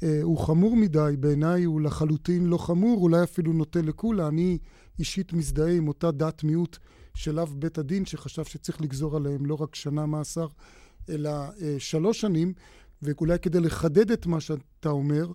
uh, 0.00 0.04
הוא 0.22 0.38
חמור 0.38 0.76
מדי, 0.76 1.14
בעיניי 1.20 1.64
הוא 1.64 1.80
לחלוטין 1.80 2.46
לא 2.46 2.58
חמור, 2.58 3.02
אולי 3.02 3.22
אפילו 3.22 3.52
נוטה 3.52 3.82
לקולה. 3.82 4.28
אני 4.28 4.58
אישית 4.98 5.32
מזדהה 5.32 5.72
עם 5.72 5.88
אותה 5.88 6.10
דת 6.10 6.44
מיעוט 6.44 6.78
של 7.14 7.40
אב 7.40 7.54
בית 7.58 7.78
הדין, 7.78 8.06
שחשב 8.06 8.44
שצריך 8.44 8.80
לגזור 8.80 9.16
עליהם 9.16 9.46
לא 9.46 9.62
רק 9.62 9.74
שנה 9.74 10.06
מאסר, 10.06 10.46
אלא 11.08 11.48
uh, 11.48 11.60
שלוש 11.78 12.20
שנים, 12.20 12.52
ואולי 13.02 13.38
כדי 13.38 13.60
לחדד 13.60 14.10
את 14.10 14.26
מה 14.26 14.40
שאתה 14.40 14.88
אומר, 14.88 15.26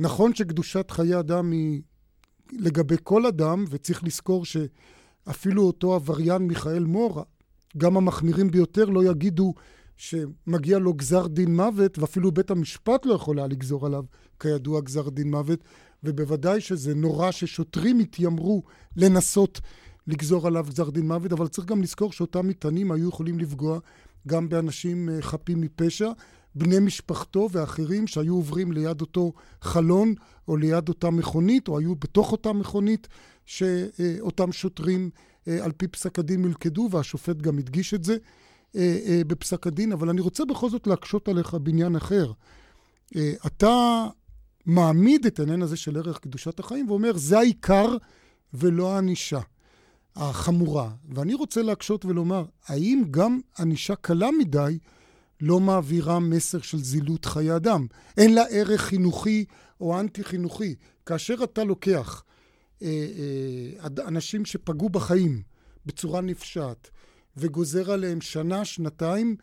נכון 0.00 0.34
שקדושת 0.34 0.90
חיי 0.90 1.18
אדם 1.18 1.50
היא 1.50 1.82
לגבי 2.52 2.94
כל 3.02 3.26
אדם, 3.26 3.64
וצריך 3.70 4.04
לזכור 4.04 4.44
שאפילו 4.44 5.62
אותו 5.62 5.94
עבריין 5.94 6.42
מיכאל 6.42 6.84
מור, 6.84 7.24
גם 7.76 7.96
המחמירים 7.96 8.50
ביותר 8.50 8.84
לא 8.84 9.04
יגידו 9.04 9.54
שמגיע 9.96 10.78
לו 10.78 10.94
גזר 10.94 11.26
דין 11.26 11.56
מוות, 11.56 11.98
ואפילו 11.98 12.32
בית 12.32 12.50
המשפט 12.50 13.06
לא 13.06 13.14
יכול 13.14 13.38
היה 13.38 13.46
לגזור 13.46 13.86
עליו, 13.86 14.04
כידוע, 14.40 14.80
גזר 14.80 15.08
דין 15.08 15.30
מוות, 15.30 15.64
ובוודאי 16.04 16.60
שזה 16.60 16.94
נורא 16.94 17.30
ששוטרים 17.30 17.98
התיימרו 17.98 18.62
לנסות 18.96 19.60
לגזור 20.06 20.46
עליו 20.46 20.66
גזר 20.68 20.90
דין 20.90 21.08
מוות, 21.08 21.32
אבל 21.32 21.48
צריך 21.48 21.68
גם 21.68 21.82
לזכור 21.82 22.12
שאותם 22.12 22.48
מטענים 22.48 22.92
היו 22.92 23.08
יכולים 23.08 23.38
לפגוע 23.38 23.78
גם 24.28 24.48
באנשים 24.48 25.08
אה, 25.08 25.22
חפים 25.22 25.60
מפשע, 25.60 26.10
בני 26.54 26.78
משפחתו 26.78 27.48
ואחרים 27.52 28.06
שהיו 28.06 28.34
עוברים 28.34 28.72
ליד 28.72 29.00
אותו 29.00 29.32
חלון 29.60 30.14
או 30.48 30.56
ליד 30.56 30.88
אותה 30.88 31.10
מכונית, 31.10 31.68
או 31.68 31.78
היו 31.78 31.94
בתוך 31.94 32.32
אותה 32.32 32.52
מכונית 32.52 33.08
שאותם 33.46 34.52
שוטרים 34.52 35.10
אה, 35.48 35.64
על 35.64 35.72
פי 35.72 35.88
פסק 35.88 36.18
הדין 36.18 36.42
מלכדו, 36.42 36.88
והשופט 36.90 37.36
גם 37.36 37.58
הדגיש 37.58 37.94
את 37.94 38.04
זה 38.04 38.16
אה, 38.76 39.22
בפסק 39.26 39.66
הדין. 39.66 39.92
אבל 39.92 40.10
אני 40.10 40.20
רוצה 40.20 40.44
בכל 40.44 40.70
זאת 40.70 40.86
להקשות 40.86 41.28
עליך 41.28 41.56
בעניין 41.62 41.96
אחר. 41.96 42.32
אתה 43.46 44.06
מעמיד 44.66 45.26
את 45.26 45.40
העניין 45.40 45.62
הזה 45.62 45.76
של 45.76 45.96
ערך 45.96 46.18
קדושת 46.18 46.60
החיים 46.60 46.90
ואומר, 46.90 47.16
זה 47.16 47.38
העיקר 47.38 47.96
ולא 48.54 48.94
הענישה. 48.94 49.40
החמורה. 50.16 50.90
ואני 51.14 51.34
רוצה 51.34 51.62
להקשות 51.62 52.04
ולומר, 52.04 52.44
האם 52.66 53.02
גם 53.10 53.40
ענישה 53.58 53.94
קלה 53.94 54.28
מדי 54.38 54.78
לא 55.40 55.60
מעבירה 55.60 56.18
מסר 56.18 56.60
של 56.60 56.78
זילות 56.78 57.24
חיי 57.24 57.56
אדם? 57.56 57.86
אין 58.16 58.34
לה 58.34 58.42
ערך 58.50 58.80
חינוכי 58.80 59.44
או 59.80 60.00
אנטי-חינוכי. 60.00 60.74
כאשר 61.06 61.34
אתה 61.44 61.64
לוקח 61.64 62.24
אה, 62.82 63.06
אה, 63.82 64.06
אנשים 64.08 64.44
שפגעו 64.44 64.88
בחיים 64.88 65.42
בצורה 65.86 66.20
נפשעת 66.20 66.90
וגוזר 67.36 67.90
עליהם 67.92 68.20
שנה, 68.20 68.64
שנתיים, 68.64 69.36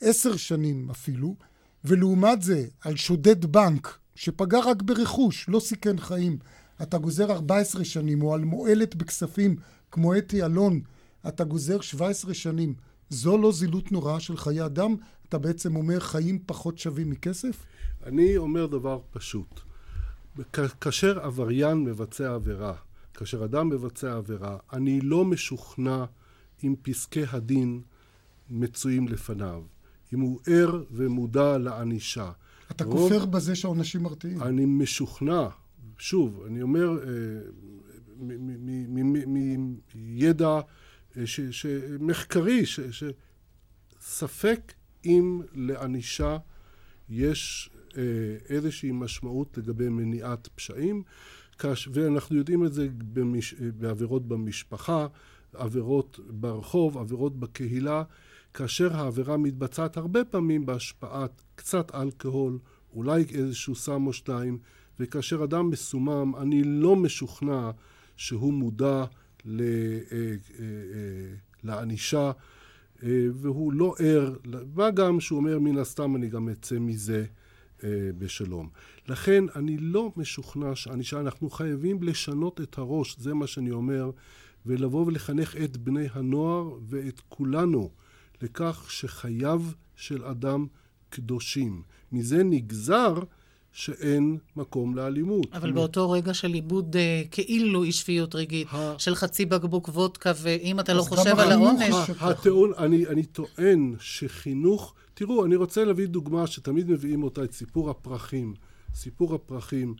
עשר 0.00 0.36
שנים 0.36 0.90
אפילו, 0.90 1.36
ולעומת 1.84 2.42
זה 2.42 2.66
על 2.80 2.96
שודד 2.96 3.44
בנק 3.44 3.98
שפגע 4.14 4.60
רק 4.60 4.82
ברכוש, 4.82 5.48
לא 5.48 5.60
סיכן 5.60 5.98
חיים, 5.98 6.38
אתה 6.82 6.98
גוזר 6.98 7.32
14 7.32 7.84
שנים, 7.84 8.22
או 8.22 8.34
על 8.34 8.44
מועלת 8.44 8.94
בכספים 8.94 9.56
כמו 9.90 10.16
אתי 10.16 10.42
אלון, 10.42 10.80
אתה 11.28 11.44
גוזר 11.44 11.80
17 11.80 12.34
שנים. 12.34 12.74
זו 13.14 13.38
לא 13.38 13.52
זילות 13.52 13.92
נוראה 13.92 14.20
של 14.20 14.36
חיי 14.36 14.64
אדם? 14.66 14.96
אתה 15.28 15.38
בעצם 15.38 15.76
אומר 15.76 16.00
חיים 16.00 16.38
פחות 16.46 16.78
שווים 16.78 17.10
מכסף? 17.10 17.64
אני 18.06 18.36
אומר 18.36 18.66
דבר 18.66 19.00
פשוט. 19.10 19.60
כאשר 20.80 21.20
עבריין 21.20 21.84
מבצע 21.84 22.34
עבירה, 22.34 22.74
כאשר 23.14 23.44
אדם 23.44 23.68
מבצע 23.68 24.16
עבירה, 24.16 24.56
אני 24.72 25.00
לא 25.00 25.24
משוכנע 25.24 26.04
אם 26.64 26.74
פסקי 26.82 27.22
הדין 27.32 27.80
מצויים 28.50 29.08
לפניו. 29.08 29.62
אם 30.14 30.20
הוא 30.20 30.40
ער 30.46 30.82
ומודע 30.90 31.58
לענישה. 31.58 32.30
אתה 32.70 32.84
רוב... 32.84 33.12
כופר 33.12 33.24
בזה 33.26 33.54
שהעונשים 33.54 34.02
מרתיעים. 34.02 34.42
אני 34.42 34.64
משוכנע, 34.66 35.48
שוב, 35.98 36.42
אני 36.46 36.62
אומר, 36.62 36.98
אה, 41.16 41.22
מידע 41.22 41.96
מחקרי, 42.00 42.62
שספק 44.00 44.72
אם 45.04 45.42
לענישה 45.54 46.38
יש 47.08 47.70
אה, 47.96 48.02
איזושהי 48.48 48.90
משמעות 48.92 49.58
לגבי 49.58 49.88
מניעת 49.88 50.48
פשעים, 50.54 51.02
ואנחנו 51.92 52.36
יודעים 52.36 52.66
את 52.66 52.72
זה 52.72 52.88
במש... 53.12 53.54
בעבירות 53.54 54.28
במשפחה, 54.28 55.06
עבירות 55.52 56.20
ברחוב, 56.28 56.98
עבירות 56.98 57.40
בקהילה, 57.40 58.02
כאשר 58.54 58.96
העבירה 58.96 59.36
מתבצעת 59.36 59.96
הרבה 59.96 60.24
פעמים 60.24 60.66
בהשפעת 60.66 61.42
קצת 61.54 61.94
אלכוהול, 61.94 62.58
אולי 62.92 63.24
איזשהו 63.34 63.74
סם 63.74 64.06
או 64.06 64.12
שניים, 64.12 64.58
וכאשר 65.00 65.44
אדם 65.44 65.70
מסומם, 65.70 66.36
אני 66.36 66.64
לא 66.64 66.96
משוכנע 66.96 67.70
שהוא 68.16 68.52
מודע 68.52 69.04
לענישה, 71.64 72.32
והוא 73.32 73.72
לא 73.72 73.94
ער, 73.98 74.36
מה 74.74 74.90
גם 74.90 75.20
שהוא 75.20 75.36
אומר 75.36 75.58
מן 75.58 75.78
הסתם 75.78 76.16
אני 76.16 76.28
גם 76.28 76.48
אצא 76.48 76.78
מזה 76.78 77.24
בשלום. 78.18 78.68
לכן 79.08 79.44
אני 79.56 79.76
לא 79.76 80.12
משוכנע 80.16 80.74
שענישה, 80.74 81.20
אנחנו 81.20 81.50
חייבים 81.50 82.02
לשנות 82.02 82.60
את 82.60 82.78
הראש, 82.78 83.16
זה 83.18 83.34
מה 83.34 83.46
שאני 83.46 83.70
אומר, 83.70 84.10
ולבוא 84.66 85.06
ולחנך 85.06 85.56
את 85.56 85.76
בני 85.76 86.06
הנוער 86.12 86.78
ואת 86.82 87.20
כולנו 87.28 87.90
לכך 88.42 88.86
שחייו 88.90 89.62
של 89.96 90.24
אדם 90.24 90.66
קדושים. 91.10 91.82
מזה 92.12 92.44
נגזר 92.44 93.14
שאין 93.74 94.38
מקום 94.56 94.96
לאלימות. 94.96 95.46
אבל 95.52 95.72
באותו 95.72 96.10
רגע 96.10 96.34
של 96.34 96.52
עיבוד 96.52 96.96
uh, 96.96 97.28
כאילו 97.30 97.84
אי 97.84 97.92
שפיות 97.92 98.34
רגעית, 98.34 98.68
ה... 98.72 98.94
של 98.98 99.14
חצי 99.14 99.44
בקבוק 99.44 99.88
וודקה, 99.88 100.32
ואם 100.42 100.80
אתה 100.80 100.94
לא 100.94 101.02
חושב 101.02 101.38
על 101.38 101.52
העונש... 101.52 101.94
הטיעון, 102.20 102.72
אני, 102.78 103.06
אני 103.06 103.22
טוען 103.22 103.94
שחינוך... 104.00 104.94
תראו, 105.14 105.44
אני 105.44 105.56
רוצה 105.56 105.84
להביא 105.84 106.06
דוגמה 106.06 106.46
שתמיד 106.46 106.90
מביאים 106.90 107.22
אותה, 107.22 107.44
את 107.44 107.52
סיפור 107.52 107.90
הפרחים. 107.90 108.54
סיפור 108.94 109.34
הפרחים, 109.34 109.94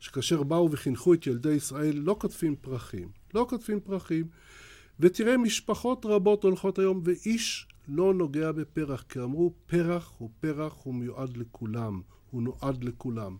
שכאשר 0.00 0.42
באו 0.42 0.70
וחינכו 0.70 1.14
את 1.14 1.26
ילדי 1.26 1.52
ישראל, 1.52 1.96
לא 1.96 2.16
כותבים 2.18 2.56
פרחים. 2.60 3.08
לא 3.34 3.46
כותבים 3.48 3.80
פרחים. 3.80 4.26
ותראה, 5.00 5.36
משפחות 5.36 6.06
רבות 6.06 6.44
הולכות 6.44 6.78
היום, 6.78 7.00
ואיש 7.04 7.66
לא 7.88 8.14
נוגע 8.14 8.52
בפרח, 8.52 9.04
כי 9.08 9.20
אמרו, 9.20 9.52
פרח 9.66 10.12
הוא 10.18 10.30
פרח, 10.40 10.74
הוא 10.82 10.94
מיועד 10.94 11.36
לכולם. 11.36 12.00
הוא 12.30 12.42
נועד 12.42 12.84
לכולם. 12.84 13.36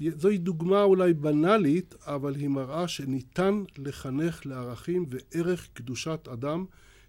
זוהי 0.00 0.38
דוגמה 0.38 0.82
אולי 0.82 1.12
בנאלית, 1.14 1.94
אבל 2.06 2.34
היא 2.34 2.48
מראה 2.48 2.88
שניתן 2.88 3.62
לחנך 3.78 4.46
לערכים 4.46 5.06
וערך 5.10 5.68
קדושת 5.72 6.28
אדם. 6.32 6.64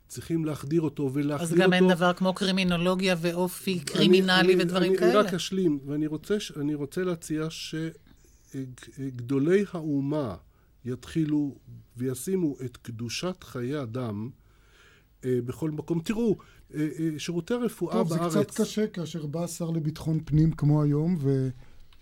צריכים 0.08 0.46
להחדיר 0.46 0.82
אותו 0.82 1.10
ולהחדיר 1.14 1.50
אותו... 1.50 1.56
אז 1.56 1.60
גם 1.60 1.74
אין 1.74 1.88
דבר 1.88 2.14
כמו 2.14 2.34
קרימינולוגיה 2.34 3.16
ואופי 3.22 3.80
קרימינלי 3.80 4.54
אני, 4.54 4.64
ודברים 4.64 4.92
אני, 4.92 5.00
כאלה. 5.00 5.12
אני 5.12 5.28
רק 5.28 5.34
אשלים, 5.34 5.80
ואני 5.86 6.08
רוצה, 6.08 6.38
רוצה 6.74 7.04
להציע 7.04 7.48
שגדולי 8.50 9.66
האומה 9.72 10.36
יתחילו 10.86 11.56
וישימו 11.98 12.56
את 12.66 12.78
קדושת 12.78 13.44
חיי 13.44 13.82
אדם 13.82 14.30
אה, 15.26 15.40
בכל 15.46 15.72
מקום. 15.72 16.00
תראו, 16.00 16.38
שירותי 17.18 17.54
רפואה 17.54 17.94
טוב, 17.94 18.10
בארץ... 18.10 18.22
טוב, 18.22 18.30
זה 18.30 18.44
קצת 18.44 18.62
קשה 18.62 18.88
כאשר 18.88 19.26
בא 19.26 19.44
השר 19.44 19.70
לביטחון 19.70 20.20
פנים 20.26 20.52
כמו 20.52 20.84
היום, 20.84 21.18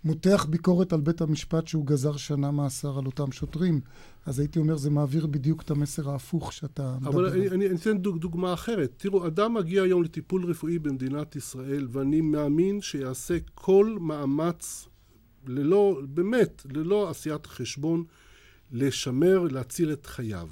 ומותח 0.04 0.45
ביקורת 0.49 0.93
על 0.93 1.01
בית 1.01 1.21
המשפט 1.21 1.67
שהוא 1.67 1.86
גזר 1.86 2.17
שנה 2.17 2.51
מאסר 2.51 2.99
על 2.99 3.06
אותם 3.06 3.32
שוטרים. 3.32 3.82
אז 4.25 4.39
הייתי 4.39 4.60
אומר, 4.60 4.78
זה 4.78 4.89
מעביר 4.89 5.25
בדיוק 5.25 5.62
את 5.62 5.71
המסר 5.71 6.10
ההפוך 6.10 6.54
שאתה 6.54 6.97
מדבר 7.01 7.10
עליו. 7.10 7.30
אבל 7.30 7.39
אני, 7.39 7.49
אני, 7.49 7.67
אני 7.67 7.75
אתן 7.75 7.97
דוג, 7.97 8.17
דוגמה 8.17 8.54
אחרת. 8.54 8.93
תראו, 8.97 9.28
אדם 9.28 9.54
מגיע 9.54 9.84
היום 9.84 10.04
לטיפול 10.04 10.45
רפואי 10.45 10.80
במדינת 10.80 11.36
ישראל, 11.36 11.88
ואני 11.91 12.21
מאמין 12.21 12.82
שיעשה 12.82 13.38
כל 13.56 13.97
מאמץ, 14.01 14.88
ללא, 15.47 16.01
באמת, 16.08 16.65
ללא 16.73 17.10
עשיית 17.10 17.45
חשבון, 17.45 18.04
לשמר, 18.71 19.43
להציל 19.51 19.93
את 19.93 20.06
חייו. 20.06 20.49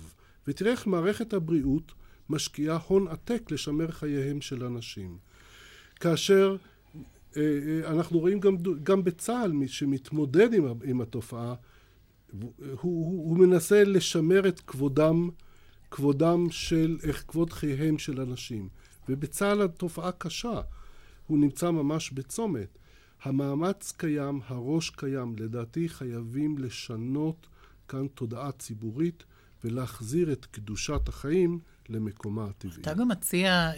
ותראה 0.47 0.71
איך 0.71 0.87
מערכת 0.87 1.33
הבריאות 1.33 1.93
משקיעה 2.29 2.79
הון 2.87 3.07
עתק 3.07 3.51
לשמר 3.51 3.91
חייהם 3.91 4.41
של 4.41 4.65
אנשים. 4.65 5.17
כאשר 5.95 6.55
אה, 7.37 7.41
אה, 7.41 7.91
אנחנו 7.91 8.19
רואים 8.19 8.39
גם, 8.39 8.55
גם 8.83 9.03
בצה"ל, 9.03 9.51
מי 9.51 9.67
שמתמודד 9.67 10.53
עם, 10.53 10.65
עם 10.83 11.01
התופעה, 11.01 11.53
הוא, 12.31 12.53
הוא, 12.59 13.29
הוא 13.29 13.37
מנסה 13.37 13.83
לשמר 13.83 14.47
את 14.47 14.59
כבודם, 14.59 15.29
כבודם 15.91 16.47
של, 16.49 16.97
איך 17.03 17.23
כבוד 17.27 17.53
חייהם 17.53 17.97
של 17.97 18.21
אנשים. 18.21 18.69
ובצה"ל 19.09 19.61
התופעה 19.61 20.11
קשה, 20.11 20.61
הוא 21.27 21.39
נמצא 21.39 21.71
ממש 21.71 22.11
בצומת. 22.11 22.77
המאמץ 23.23 23.93
קיים, 23.97 24.39
הראש 24.47 24.89
קיים. 24.89 25.35
לדעתי 25.37 25.89
חייבים 25.89 26.57
לשנות 26.57 27.47
כאן 27.87 28.07
תודעה 28.07 28.51
ציבורית 28.51 29.23
ולהחזיר 29.63 30.31
את 30.31 30.45
קדושת 30.45 31.07
החיים 31.07 31.59
למקומה 31.89 32.45
הטבעי. 32.45 32.81
אתה 32.81 32.93
גם 32.93 33.07
מציע 33.07 33.51
אה, 33.51 33.71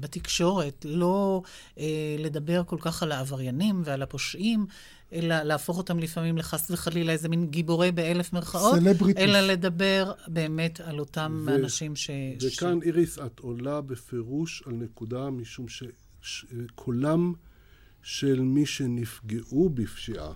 בתקשורת 0.00 0.86
לא 0.88 1.42
אה, 1.78 2.16
לדבר 2.18 2.62
כל 2.66 2.76
כך 2.80 3.02
על 3.02 3.12
העבריינים 3.12 3.82
ועל 3.84 4.02
הפושעים, 4.02 4.66
אלא 5.12 5.42
להפוך 5.42 5.78
אותם 5.78 5.98
לפעמים 5.98 6.38
לחס 6.38 6.70
וחלילה 6.70 7.12
איזה 7.12 7.28
מין 7.28 7.46
גיבורי 7.46 7.92
באלף 7.92 8.32
מרכאות, 8.32 8.74
סלבריטיס. 8.74 9.22
אלא 9.22 9.40
לדבר 9.40 10.12
באמת 10.28 10.80
על 10.80 10.98
אותם 10.98 11.44
ו- 11.46 11.54
אנשים 11.54 11.96
ש... 11.96 12.10
וכאן, 12.42 12.80
ש... 12.80 12.86
איריס, 12.86 13.18
את 13.18 13.38
עולה 13.38 13.80
בפירוש 13.80 14.62
על 14.66 14.72
נקודה, 14.72 15.30
משום 15.30 15.66
שקולם 16.20 17.32
של 18.02 18.40
מי 18.40 18.66
שנפגעו 18.66 19.68
בפשיעה, 19.68 20.32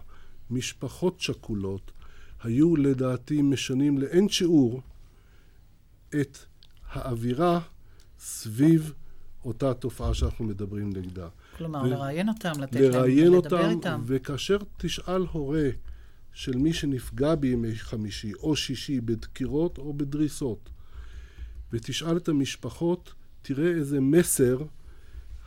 משפחות 0.51 1.21
שכולות, 1.21 1.93
היו 2.43 2.77
לדעתי 2.77 3.43
משנים 3.43 3.99
לאין 3.99 4.29
שיעור 4.29 4.83
את 6.21 6.39
האווירה 6.93 7.61
סביב 8.19 8.93
אותה 9.45 9.75
תופעה 9.75 10.15
שאנחנו 10.15 10.45
מדברים 10.45 10.91
נגדה. 10.91 11.29
כלומר, 11.57 11.83
ו- 11.83 11.87
לראיין 11.87 12.29
אותם, 12.29 12.53
לתת 12.61 12.75
להם, 12.75 12.93
לראיין 12.93 13.35
אותם, 13.35 13.71
איתם. 13.71 14.03
וכאשר 14.07 14.59
תשאל 14.77 15.27
הורה 15.33 15.69
של 16.33 16.57
מי 16.57 16.73
שנפגע 16.73 17.35
בימי 17.35 17.75
חמישי 17.75 18.33
או 18.35 18.57
שישי 18.57 19.01
בדקירות 19.01 19.79
או 19.79 19.95
בדריסות, 19.95 20.71
ותשאל 21.73 22.17
את 22.17 22.29
המשפחות, 22.29 23.15
תראה 23.43 23.69
איזה 23.71 24.01
מסר 24.01 24.63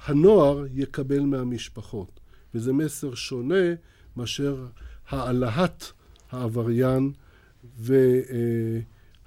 הנוער 0.06 0.66
יקבל 0.74 1.20
מהמשפחות. 1.20 2.20
וזה 2.56 2.74
מסר 2.74 3.16
שונה 3.16 3.66
מאשר 4.16 4.68
העלהת 5.10 5.92
העבריין 6.34 7.12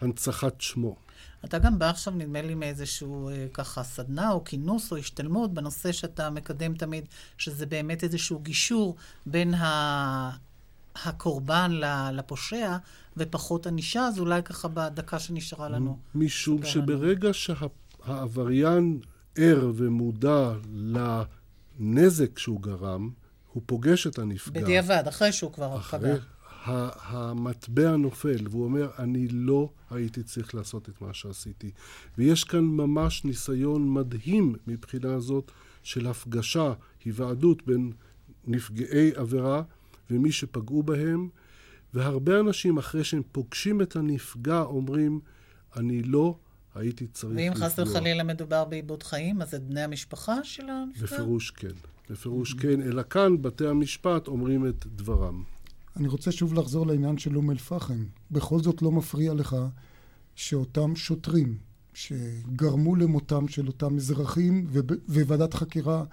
והנצחת 0.00 0.60
שמו. 0.60 0.96
אתה 1.44 1.58
גם 1.58 1.78
בא 1.78 1.90
עכשיו, 1.90 2.12
נדמה 2.14 2.42
לי, 2.42 2.54
מאיזשהו 2.54 3.28
אה, 3.28 3.46
ככה 3.54 3.82
סדנה 3.82 4.30
או 4.30 4.44
כינוס 4.44 4.92
או 4.92 4.96
השתלמות 4.96 5.54
בנושא 5.54 5.92
שאתה 5.92 6.30
מקדם 6.30 6.74
תמיד, 6.74 7.04
שזה 7.38 7.66
באמת 7.66 8.04
איזשהו 8.04 8.38
גישור 8.38 8.96
בין 9.26 9.54
ה... 9.54 10.46
הקורבן 11.04 11.70
לפושע 12.12 12.76
ופחות 13.16 13.66
ענישה, 13.66 14.00
אז 14.00 14.18
אולי 14.18 14.42
ככה 14.42 14.68
בדקה 14.68 15.18
שנשארה 15.18 15.68
לנו. 15.68 15.98
משום 16.14 16.64
שברגע 16.64 17.28
שהעבריין 17.32 19.00
ער 19.36 19.72
ומודע 19.74 20.52
לנזק 21.78 22.38
שהוא 22.38 22.62
גרם, 22.62 23.10
הוא 23.52 23.62
פוגש 23.66 24.06
את 24.06 24.18
הנפגע. 24.18 24.60
בדיעבד, 24.60 25.04
אחרי 25.08 25.32
שהוא 25.32 25.52
כבר 25.52 25.80
פגע. 25.80 26.14
המטבע 26.66 27.96
נופל, 27.96 28.48
והוא 28.50 28.64
אומר, 28.64 28.90
אני 28.98 29.28
לא 29.28 29.70
הייתי 29.90 30.22
צריך 30.22 30.54
לעשות 30.54 30.88
את 30.88 31.00
מה 31.00 31.14
שעשיתי. 31.14 31.70
ויש 32.18 32.44
כאן 32.44 32.64
ממש 32.64 33.24
ניסיון 33.24 33.94
מדהים 33.94 34.54
מבחינה 34.66 35.20
זאת 35.20 35.50
של 35.82 36.06
הפגשה, 36.06 36.72
היוועדות 37.04 37.66
בין 37.66 37.92
נפגעי 38.46 39.10
עבירה 39.14 39.62
ומי 40.10 40.32
שפגעו 40.32 40.82
בהם, 40.82 41.28
והרבה 41.94 42.40
אנשים 42.40 42.78
אחרי 42.78 43.04
שהם 43.04 43.22
פוגשים 43.32 43.82
את 43.82 43.96
הנפגע 43.96 44.60
אומרים, 44.60 45.20
אני 45.76 46.02
לא 46.02 46.38
הייתי 46.74 47.06
צריך 47.06 47.32
לפגוע. 47.32 47.44
ואם 47.44 47.54
חס 47.54 47.78
וחלילה 47.78 48.24
מדובר 48.24 48.64
בעיבוד 48.64 49.02
חיים, 49.02 49.42
אז 49.42 49.54
את 49.54 49.62
בני 49.62 49.80
המשפחה 49.80 50.44
של 50.44 50.70
הנפגע? 50.70 51.06
בפירוש 51.06 51.50
כן. 51.50 51.68
בפירוש 52.10 52.52
mm-hmm. 52.52 52.62
כן, 52.62 52.82
אלא 52.82 53.02
כאן 53.02 53.42
בתי 53.42 53.66
המשפט 53.66 54.28
אומרים 54.28 54.66
את 54.66 54.86
דברם. 54.86 55.42
אני 55.96 56.08
רוצה 56.08 56.32
שוב 56.32 56.54
לחזור 56.54 56.86
לעניין 56.86 57.18
של 57.18 57.36
אום 57.36 57.50
אל-פחם. 57.50 58.04
בכל 58.30 58.60
זאת 58.60 58.82
לא 58.82 58.92
מפריע 58.92 59.34
לך 59.34 59.56
שאותם 60.34 60.96
שוטרים 60.96 61.58
שגרמו 61.94 62.96
למותם 62.96 63.48
של 63.48 63.66
אותם 63.66 63.96
אזרחים, 63.96 64.66
וועדת 65.08 65.54
חקירה 65.54 66.04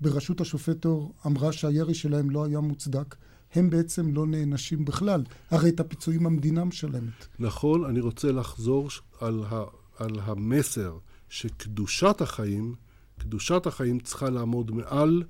בראשות 0.00 0.40
השופט 0.40 0.84
אור 0.84 1.14
אמרה 1.26 1.52
שהירי 1.52 1.94
שלהם 1.94 2.30
לא 2.30 2.44
היה 2.44 2.60
מוצדק, 2.60 3.16
הם 3.54 3.70
בעצם 3.70 4.14
לא 4.14 4.26
נענשים 4.26 4.84
בכלל. 4.84 5.24
הרי 5.50 5.68
את 5.68 5.80
הפיצויים 5.80 6.26
המדינה 6.26 6.64
משלמת. 6.64 7.26
נכון, 7.38 7.84
אני 7.84 8.00
רוצה 8.00 8.32
לחזור 8.32 8.88
על, 9.20 9.44
ה, 9.50 9.64
על 9.98 10.20
המסר 10.22 10.98
שקדושת 11.28 12.20
החיים, 12.20 12.74
קדושת 13.18 13.66
החיים 13.66 13.98
צריכה 13.98 14.30
לעמוד 14.30 14.70
מעל 14.70 15.22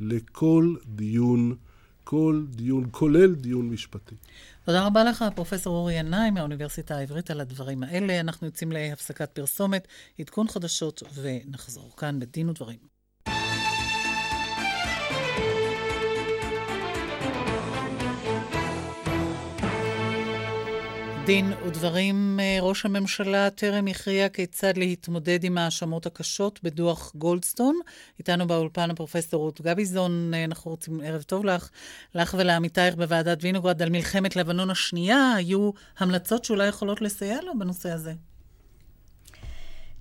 לכל 0.00 0.74
דיון 0.86 1.54
כל 2.10 2.44
דיון, 2.48 2.88
כולל 2.90 3.34
דיון 3.34 3.68
משפטי. 3.68 4.14
תודה 4.64 4.86
רבה 4.86 5.04
לך, 5.04 5.24
פרופ' 5.34 5.66
אורי 5.66 5.94
ינאי 5.94 6.30
מהאוניברסיטה 6.30 6.96
העברית 6.96 7.30
על 7.30 7.40
הדברים 7.40 7.82
האלה. 7.82 8.20
אנחנו 8.20 8.46
יוצאים 8.46 8.72
להפסקת 8.72 9.30
פרסומת, 9.30 9.88
עדכון 10.20 10.48
חדשות 10.48 11.02
ונחזור 11.14 11.96
כאן 11.96 12.20
בדין 12.20 12.48
ודברים. 12.48 12.97
דין 21.28 21.52
ודברים, 21.66 22.40
אה, 22.40 22.58
ראש 22.60 22.84
הממשלה 22.84 23.50
טרם 23.50 23.86
הכריע 23.86 24.28
כיצד 24.28 24.76
להתמודד 24.76 25.44
עם 25.44 25.58
ההאשמות 25.58 26.06
הקשות 26.06 26.60
בדוח 26.62 27.12
גולדסטון. 27.14 27.78
איתנו 28.18 28.46
באולפן 28.46 28.90
הפרופסור 28.90 29.40
רות 29.42 29.60
גביזון, 29.60 30.34
אה, 30.34 30.44
אנחנו 30.44 30.70
רוצים, 30.70 31.00
ערב 31.04 31.22
טוב 31.22 31.44
לך, 31.44 31.68
לך 32.14 32.36
ולעמיתייך 32.38 32.94
בוועדת 32.94 33.38
וינוגרד 33.40 33.82
על 33.82 33.90
מלחמת 33.90 34.36
לבנון 34.36 34.70
השנייה. 34.70 35.32
היו 35.36 35.70
המלצות 35.98 36.44
שאולי 36.44 36.66
יכולות 36.66 37.00
לסייע 37.00 37.38
לו 37.42 37.58
בנושא 37.58 37.90
הזה. 37.90 38.12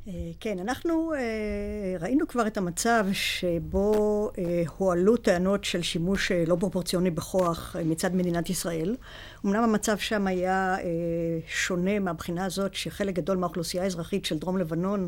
אה, 0.07 0.31
כן, 0.39 0.59
אנחנו 0.59 1.13
אה, 1.13 1.19
ראינו 1.99 2.27
כבר 2.27 2.47
את 2.47 2.57
המצב 2.57 3.05
שבו 3.11 4.31
אה, 4.37 4.63
הועלו 4.77 5.17
טענות 5.17 5.63
של 5.63 5.81
שימוש 5.81 6.31
לא 6.31 6.57
פרופורציוני 6.59 7.11
בכוח 7.11 7.75
מצד 7.85 8.15
מדינת 8.15 8.49
ישראל. 8.49 8.95
אמנם 9.45 9.63
המצב 9.63 9.97
שם 9.97 10.27
היה 10.27 10.75
שונה 11.47 11.99
מהבחינה 11.99 12.45
הזאת 12.45 12.73
שחלק 12.73 13.15
גדול 13.15 13.37
מהאוכלוסייה 13.37 13.83
האזרחית 13.83 14.25
של 14.25 14.37
דרום 14.37 14.57
לבנון 14.57 15.07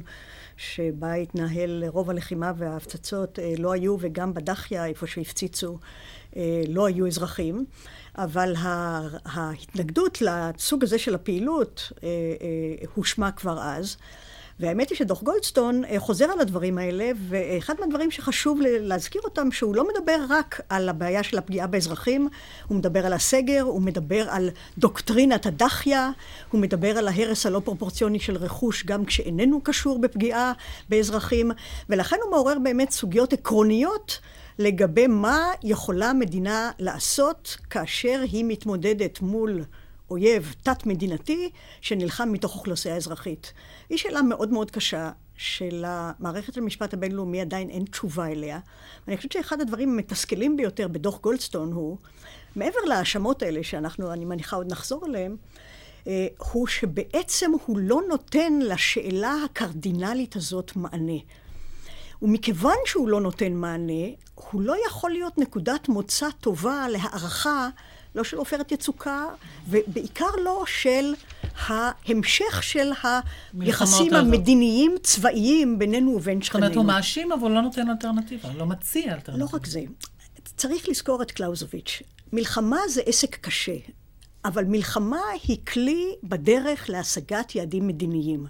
שבה 0.58 1.14
התנהל 1.14 1.84
רוב 1.88 2.10
הלחימה 2.10 2.52
וההפצצות 2.58 3.40
לא 3.58 3.72
היו 3.72 3.98
וגם 4.00 4.34
בדחיה 4.34 4.86
איפה 4.86 5.08
שהפציצו 5.08 5.78
לא 6.68 6.86
היו 6.86 7.08
אזרחים 7.08 7.66
אבל 8.18 8.54
ההתנגדות 9.26 10.22
לסוג 10.22 10.84
הזה 10.84 11.00
של 11.00 11.16
הפעילות 11.16 11.92
הושמע 12.96 13.32
כבר 13.32 13.60
אז 13.62 13.98
והאמת 14.60 14.90
היא 14.90 14.98
שדוח 14.98 15.24
גולדסטון 15.24 15.86
אה, 15.86 16.00
חוזר 16.00 16.26
על 16.26 16.40
הדברים 16.40 16.78
האלה, 16.78 17.12
ואחד 17.30 17.74
מהדברים 17.80 18.12
שחשוב 18.12 18.60
להזכיר 18.64 19.22
אותם, 19.24 19.52
שהוא 19.52 19.76
לא 19.76 19.88
מדבר 19.88 20.26
רק 20.30 20.62
על 20.70 20.90
הבעיה 20.90 21.24
של 21.24 21.38
הפגיעה 21.38 21.68
באזרחים, 21.68 22.28
הוא 22.68 22.78
מדבר 22.78 23.06
על 23.06 23.14
הסגר, 23.14 23.62
הוא 23.62 23.82
מדבר 23.82 24.30
על 24.30 24.50
דוקטרינת 24.78 25.46
הדחיה, 25.46 26.12
הוא 26.52 26.62
מדבר 26.62 26.98
על 26.98 27.08
ההרס 27.08 27.46
הלא 27.46 27.62
פרופורציוני 27.66 28.20
של 28.20 28.38
רכוש, 28.38 28.86
גם 28.86 29.06
כשאיננו 29.06 29.62
קשור 29.64 30.00
בפגיעה 30.02 30.54
באזרחים, 30.90 31.52
ולכן 31.90 32.18
הוא 32.24 32.32
מעורר 32.32 32.60
באמת 32.64 32.92
סוגיות 32.92 33.34
עקרוניות. 33.34 34.20
לגבי 34.60 35.08
מה 35.08 35.52
יכולה 35.64 36.14
מדינה 36.14 36.72
לעשות 36.80 37.58
כאשר 37.70 38.22
היא 38.32 38.46
מתמודדת 38.48 39.22
מול 39.22 39.64
אויב 40.12 40.56
תת-מדינתי 40.64 41.50
שנלחם 41.82 42.32
מתוך 42.32 42.56
אוכלוסייה 42.56 42.96
אזרחית. 42.96 43.54
היא 43.90 43.98
שאלה 43.98 44.22
מאוד 44.22 44.50
מאוד 44.50 44.72
קשה, 44.72 45.12
שלמערכת 45.38 46.58
המשפט 46.58 46.94
הבינלאומי 46.94 47.42
עדיין 47.42 47.70
אין 47.70 47.86
תשובה 47.86 48.28
אליה. 48.28 48.60
ואני 49.08 49.18
חושבת 49.18 49.32
שאחד 49.32 49.62
הדברים 49.62 49.90
המתסכלים 49.90 50.58
ביותר 50.58 50.88
בדוח 50.88 51.20
גולדסטון 51.22 51.72
הוא, 51.72 51.98
מעבר 52.56 52.80
להאשמות 52.86 53.44
האלה 53.44 53.64
שאנחנו, 53.64 54.14
אני 54.14 54.26
מניחה, 54.26 54.56
עוד 54.56 54.72
נחזור 54.72 55.06
אליהן, 55.06 55.36
אה, 56.08 56.28
הוא 56.52 56.68
שבעצם 56.68 57.52
הוא 57.66 57.78
לא 57.80 58.02
נותן 58.10 58.54
לשאלה 58.62 59.36
הקרדינלית 59.46 60.36
הזאת 60.36 60.76
מענה. 60.76 61.18
ומכיוון 62.22 62.78
שהוא 62.86 63.10
לא 63.10 63.22
נותן 63.22 63.54
מענה, 63.54 64.04
הוא 64.36 64.62
לא 64.62 64.76
יכול 64.88 65.12
להיות 65.12 65.38
נקודת 65.38 65.90
מוצא 65.90 66.28
טובה 66.40 66.88
להערכה 66.90 67.70
לא 68.16 68.24
של 68.24 68.38
עופרת 68.38 68.72
יצוקה, 68.72 69.26
ובעיקר 69.68 70.30
לא 70.44 70.64
של 70.68 71.14
ההמשך 71.68 72.64
של 72.64 72.92
היחסים 73.60 74.14
המדיניים 74.14 74.96
צבאיים 75.04 75.80
בינינו 75.80 76.12
ובין 76.12 76.42
שכנינו. 76.42 76.68
זאת 76.68 76.76
אומרת, 76.76 76.88
הוא 76.88 76.96
מאשים, 76.96 77.32
אבל 77.32 77.52
לא 77.52 77.62
נותן 77.62 77.90
אלטרנטיבה, 77.90 78.50
לא 78.58 78.66
מציע 78.66 79.14
אלטרנטיבה. 79.14 79.38
לא 79.38 79.50
רק 79.54 79.66
זה. 79.66 79.82
צריך 80.58 80.90
לזכור 80.90 81.22
את 81.22 81.32
קלאוזוביץ'. 81.32 82.02
מלחמה 82.34 82.80
זה 82.90 83.02
עסק 83.06 83.36
קשה, 83.36 83.76
אבל 84.46 84.66
מלחמה 84.66 85.22
היא 85.44 85.58
כלי 85.66 86.16
בדרך 86.24 86.90
להשגת 86.90 87.56
יעדים 87.56 87.88
מדיניים. 87.88 88.46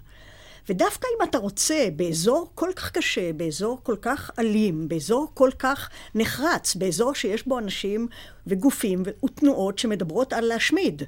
ותדווקא 0.69 1.08
אם 1.17 1.29
אתה 1.29 1.38
רוצה 1.38 1.88
באזור 1.95 2.51
כל 2.55 2.69
כך 2.75 2.91
קשה, 2.91 3.34
באזור 3.34 3.79
כל 3.84 3.95
כך 4.01 4.32
אלים, 4.39 4.88
באזור 4.88 5.27
כל 5.34 5.49
כך 5.60 5.89
נחרץ, 6.15 6.75
באזור 6.75 7.13
שיש 7.13 7.47
בו 7.47 7.60
אנשים 7.60 8.08
וגופים 8.47 9.03
ותנועות 9.23 9.79
שמדברות 9.79 10.34
על 10.34 10.45
להשמיד, 10.45 11.03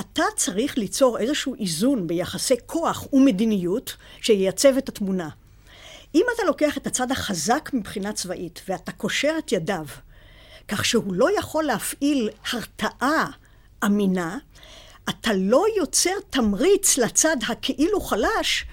אתה 0.00 0.22
צריך 0.36 0.78
ליצור 0.78 1.18
איזשהו 1.18 1.54
איזון 1.54 2.06
ביחסי 2.06 2.54
כוח 2.66 3.12
ומדיניות 3.12 3.96
שייצב 4.20 4.76
את 4.76 4.88
התמונה. 4.88 5.28
אם 6.14 6.24
אתה 6.34 6.42
לוקח 6.46 6.76
את 6.76 6.86
הצד 6.86 7.10
החזק 7.10 7.70
מבחינה 7.72 8.12
צבאית 8.12 8.62
ואתה 8.68 8.92
קושר 8.92 9.34
את 9.38 9.52
ידיו 9.52 9.86
כך 10.68 10.84
שהוא 10.84 11.14
לא 11.14 11.38
יכול 11.38 11.64
להפעיל 11.64 12.30
הרתעה 12.52 13.30
אמינה, 13.84 14.38
אתה 15.08 15.30
לא 15.34 15.64
יוצר 15.76 16.14
תמריץ 16.30 16.98
לצד 16.98 17.36
הכאילו 17.48 18.00
חלש 18.00 18.66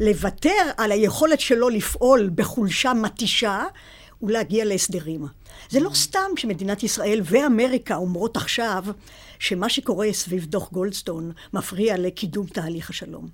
לוותר 0.00 0.70
על 0.76 0.92
היכולת 0.92 1.40
שלו 1.40 1.68
לפעול 1.68 2.30
בחולשה 2.34 2.94
מתישה 2.94 3.64
ולהגיע 4.22 4.64
להסדרים. 4.64 5.26
זה 5.70 5.80
לא 5.80 5.90
סתם 5.94 6.30
שמדינת 6.36 6.82
ישראל 6.82 7.20
ואמריקה 7.24 7.96
אומרות 7.96 8.36
עכשיו 8.36 8.84
שמה 9.38 9.68
שקורה 9.68 10.12
סביב 10.12 10.46
דוח 10.46 10.72
גולדסטון 10.72 11.32
מפריע 11.52 11.96
לקידום 11.98 12.46
תהליך 12.46 12.90
השלום. 12.90 13.28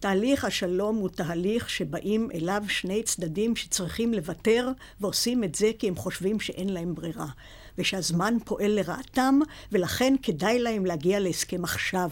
תהליך 0.00 0.44
השלום 0.44 0.96
הוא 0.96 1.08
תהליך 1.08 1.70
שבאים 1.70 2.28
אליו 2.34 2.62
שני 2.68 3.02
צדדים 3.02 3.56
שצריכים 3.56 4.14
לוותר, 4.14 4.70
ועושים 5.00 5.44
את 5.44 5.54
זה 5.54 5.70
כי 5.78 5.88
הם 5.88 5.96
חושבים 5.96 6.40
שאין 6.40 6.68
להם 6.68 6.94
ברירה. 6.94 7.26
ושהזמן 7.78 8.34
פועל 8.44 8.70
לרעתם, 8.70 9.38
ולכן 9.72 10.14
כדאי 10.22 10.58
להם 10.58 10.86
להגיע 10.86 11.20
להסכם 11.20 11.64
עכשיו. 11.64 12.10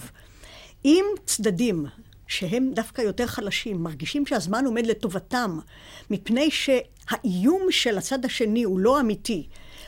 אם 0.84 1.04
צדדים 1.24 1.86
שהם 2.26 2.70
דווקא 2.74 3.00
יותר 3.02 3.26
חלשים, 3.26 3.82
מרגישים 3.82 4.26
שהזמן 4.26 4.66
עומד 4.66 4.86
לטובתם, 4.86 5.58
מפני 6.10 6.50
שהאיום 6.50 7.66
של 7.70 7.98
הצד 7.98 8.24
השני 8.24 8.62
הוא 8.62 8.78
לא 8.78 9.00
אמיתי, 9.00 9.46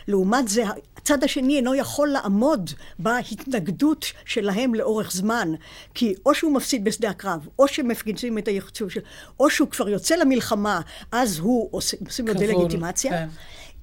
לעומת 0.08 0.48
זה, 0.48 0.64
הצד 0.96 1.24
השני 1.24 1.56
אינו 1.56 1.74
יכול 1.74 2.08
לעמוד 2.08 2.70
בהתנגדות 2.98 4.06
שלהם 4.24 4.74
לאורך 4.74 5.12
זמן, 5.12 5.52
כי 5.94 6.14
או 6.26 6.34
שהוא 6.34 6.52
מפסיד 6.52 6.84
בשדה 6.84 7.10
הקרב, 7.10 7.48
או 7.58 7.68
שמפגיצים 7.68 8.38
את 8.38 8.48
היחצוב 8.48 8.90
שלו, 8.90 9.02
או 9.40 9.50
שהוא 9.50 9.68
כבר 9.68 9.88
יוצא 9.88 10.16
למלחמה, 10.16 10.80
אז 11.12 11.38
הוא 11.38 11.68
עושה, 11.70 11.96
עושים 12.06 12.28
לו 12.28 12.34
דה-לגיטימציה. 12.34 13.10
כן. 13.10 13.28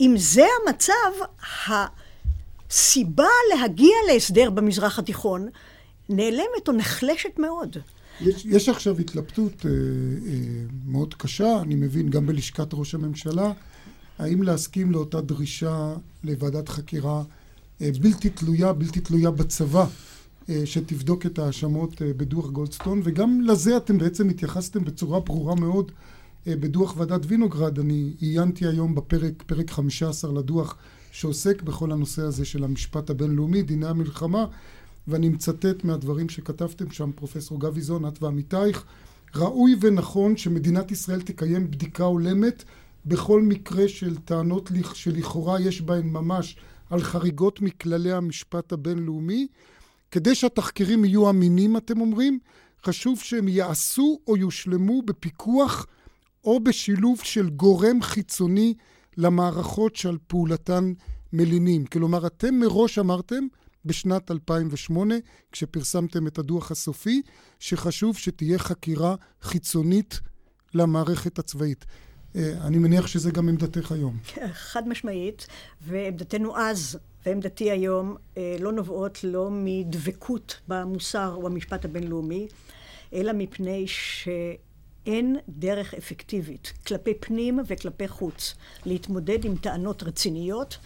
אם 0.01 0.13
זה 0.17 0.45
המצב, 0.67 0.93
הסיבה 1.67 3.27
להגיע 3.55 3.95
להסדר 4.13 4.49
במזרח 4.49 4.99
התיכון 4.99 5.49
נעלמת 6.09 6.67
או 6.67 6.73
נחלשת 6.73 7.39
מאוד. 7.39 7.77
יש, 8.21 8.45
יש 8.45 8.69
עכשיו 8.69 8.99
התלבטות 8.99 9.65
אה, 9.65 9.71
אה, 9.71 10.37
מאוד 10.85 11.13
קשה, 11.13 11.61
אני 11.61 11.75
מבין, 11.75 12.09
גם 12.09 12.25
בלשכת 12.25 12.67
ראש 12.73 12.95
הממשלה, 12.95 13.51
האם 14.19 14.43
להסכים 14.43 14.91
לאותה 14.91 15.21
דרישה 15.21 15.93
לוועדת 16.23 16.69
חקירה 16.69 17.23
אה, 17.81 17.89
בלתי 18.01 18.29
תלויה, 18.29 18.73
בלתי 18.73 18.99
תלויה 18.99 19.31
בצבא, 19.31 19.85
אה, 20.49 20.61
שתבדוק 20.65 21.25
את 21.25 21.39
ההאשמות 21.39 22.01
אה, 22.01 22.11
בדוח 22.17 22.49
גולדסטון, 22.49 23.01
וגם 23.03 23.41
לזה 23.41 23.77
אתם 23.77 23.97
בעצם 23.97 24.29
התייחסתם 24.29 24.83
בצורה 24.83 25.19
ברורה 25.19 25.55
מאוד 25.55 25.91
בדוח 26.47 26.97
ועדת 26.97 27.21
וינוגרד. 27.27 27.79
אני 27.79 28.13
עיינתי 28.19 28.67
היום 28.67 28.95
בפרק, 28.95 29.43
פרק 29.47 29.71
15 29.71 30.33
לדוח, 30.33 30.75
שעוסק 31.11 31.61
בכל 31.61 31.91
הנושא 31.91 32.21
הזה 32.21 32.45
של 32.45 32.63
המשפט 32.63 33.09
הבינלאומי, 33.09 33.61
דיני 33.61 33.87
המלחמה, 33.87 34.45
ואני 35.07 35.29
מצטט 35.29 35.83
מהדברים 35.83 36.29
שכתבתם 36.29 36.91
שם, 36.91 37.11
פרופסור 37.15 37.59
גביזון, 37.59 38.07
את 38.07 38.23
ועמיתייך, 38.23 38.85
ראוי 39.35 39.75
ונכון 39.81 40.37
שמדינת 40.37 40.91
ישראל 40.91 41.21
תקיים 41.21 41.71
בדיקה 41.71 42.03
הולמת 42.03 42.63
בכל 43.05 43.41
מקרה 43.41 43.87
של 43.87 44.17
טענות 44.17 44.71
שלכאורה 44.93 45.61
יש 45.61 45.81
בהן 45.81 46.07
ממש 46.07 46.55
על 46.89 47.01
חריגות 47.01 47.61
מכללי 47.61 48.11
המשפט 48.11 48.71
הבינלאומי. 48.71 49.47
כדי 50.11 50.35
שהתחקירים 50.35 51.05
יהיו 51.05 51.29
אמינים, 51.29 51.77
אתם 51.77 52.01
אומרים, 52.01 52.39
חשוב 52.85 53.19
שהם 53.19 53.47
ייעשו 53.47 54.19
או 54.27 54.37
יושלמו 54.37 55.01
בפיקוח 55.01 55.85
או 56.43 56.59
בשילוב 56.59 57.19
של 57.23 57.49
גורם 57.49 58.01
חיצוני 58.01 58.73
למערכות 59.17 59.95
שעל 59.95 60.17
פעולתן 60.27 60.93
מלינים. 61.33 61.85
כלומר, 61.85 62.27
אתם 62.27 62.55
מראש 62.55 62.99
אמרתם 62.99 63.47
בשנת 63.85 64.31
2008, 64.31 65.15
כשפרסמתם 65.51 66.27
את 66.27 66.37
הדוח 66.37 66.71
הסופי, 66.71 67.21
שחשוב 67.59 68.17
שתהיה 68.17 68.59
חקירה 68.59 69.15
חיצונית 69.41 70.19
למערכת 70.73 71.39
הצבאית. 71.39 71.85
אה, 72.35 72.53
אני 72.61 72.77
מניח 72.77 73.07
שזה 73.07 73.31
גם 73.31 73.49
עמדתך 73.49 73.91
היום. 73.91 74.17
חד 74.71 74.87
משמעית, 74.87 75.47
ועמדתנו 75.81 76.57
אז 76.57 76.97
ועמדתי 77.25 77.71
היום 77.71 78.15
אה, 78.37 78.55
לא 78.59 78.71
נובעות 78.71 79.23
לא 79.23 79.49
מדבקות 79.51 80.59
במוסר 80.67 81.33
או 81.35 81.41
במשפט 81.41 81.85
הבינלאומי, 81.85 82.47
אלא 83.13 83.33
מפני 83.33 83.85
שאין 83.87 85.37
דרך 85.49 85.93
אפקטיבית 85.93 86.73
כלפי 86.87 87.13
פנים 87.13 87.59
וכלפי 87.67 88.07
חוץ 88.07 88.55
להתמודד 88.85 89.45
עם 89.45 89.55
טענות 89.55 90.03
רציניות 90.03 90.77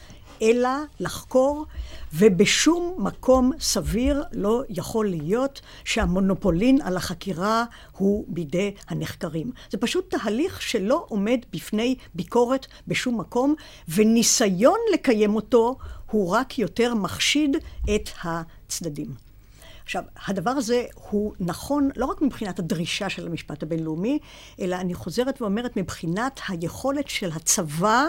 אלא 0.42 0.70
לחקור, 1.00 1.66
ובשום 2.14 2.96
מקום 2.98 3.52
סביר 3.60 4.24
לא 4.32 4.64
יכול 4.70 5.10
להיות 5.10 5.62
שהמונופולין 5.84 6.82
על 6.82 6.98
החקירה 6.98 7.66
הוא 7.98 8.26
בידי 8.28 8.74
הנחקרים. 8.88 9.52
זה 9.72 9.78
פשוט 9.78 10.16
תהליך 10.16 10.62
שלא 10.62 11.06
עומד 11.10 11.40
בפני 11.54 11.96
ביקורת 12.16 12.68
בשום 12.88 13.20
מקום, 13.20 13.56
וניסיון 13.90 14.80
לקיים 14.94 15.36
אותו 15.36 15.78
הוא 16.12 16.30
רק 16.30 16.60
יותר 16.60 16.96
מחשיד 16.96 17.58
את 17.96 18.10
הצדדים. 18.24 19.30
עכשיו, 19.84 20.04
הדבר 20.28 20.52
הזה 20.52 20.86
הוא 21.10 21.34
נכון 21.40 21.90
לא 21.96 22.06
רק 22.06 22.22
מבחינת 22.22 22.60
הדרישה 22.60 23.10
של 23.10 23.28
המשפט 23.28 23.64
הבינלאומי, 23.64 24.20
אלא 24.60 24.76
אני 24.76 24.94
חוזרת 24.94 25.42
ואומרת 25.42 25.78
מבחינת 25.78 26.40
היכולת 26.48 27.08
של 27.08 27.32
הצבא 27.32 28.06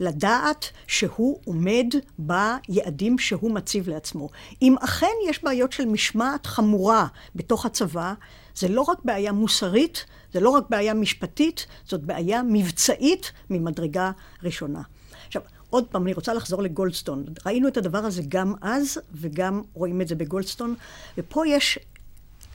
לדעת 0.00 0.70
שהוא 0.86 1.40
עומד 1.44 1.86
ביעדים 2.18 3.18
שהוא 3.18 3.50
מציב 3.50 3.88
לעצמו. 3.88 4.28
אם 4.62 4.74
אכן 4.80 5.06
יש 5.28 5.44
בעיות 5.44 5.72
של 5.72 5.84
משמעת 5.86 6.46
חמורה 6.46 7.06
בתוך 7.34 7.66
הצבא, 7.66 8.14
זה 8.54 8.68
לא 8.68 8.80
רק 8.80 8.98
בעיה 9.04 9.32
מוסרית, 9.32 10.04
זה 10.32 10.40
לא 10.40 10.50
רק 10.50 10.64
בעיה 10.70 10.94
משפטית, 10.94 11.66
זאת 11.84 12.02
בעיה 12.02 12.42
מבצעית 12.48 13.32
ממדרגה 13.50 14.10
ראשונה. 14.42 14.82
עכשיו, 15.26 15.42
עוד 15.70 15.86
פעם, 15.86 16.02
אני 16.02 16.12
רוצה 16.12 16.34
לחזור 16.34 16.62
לגולדסטון. 16.62 17.24
ראינו 17.46 17.68
את 17.68 17.76
הדבר 17.76 17.98
הזה 17.98 18.22
גם 18.28 18.54
אז, 18.60 18.98
וגם 19.12 19.62
רואים 19.74 20.00
את 20.00 20.08
זה 20.08 20.14
בגולדסטון, 20.14 20.74
ופה 21.18 21.46
יש 21.46 21.78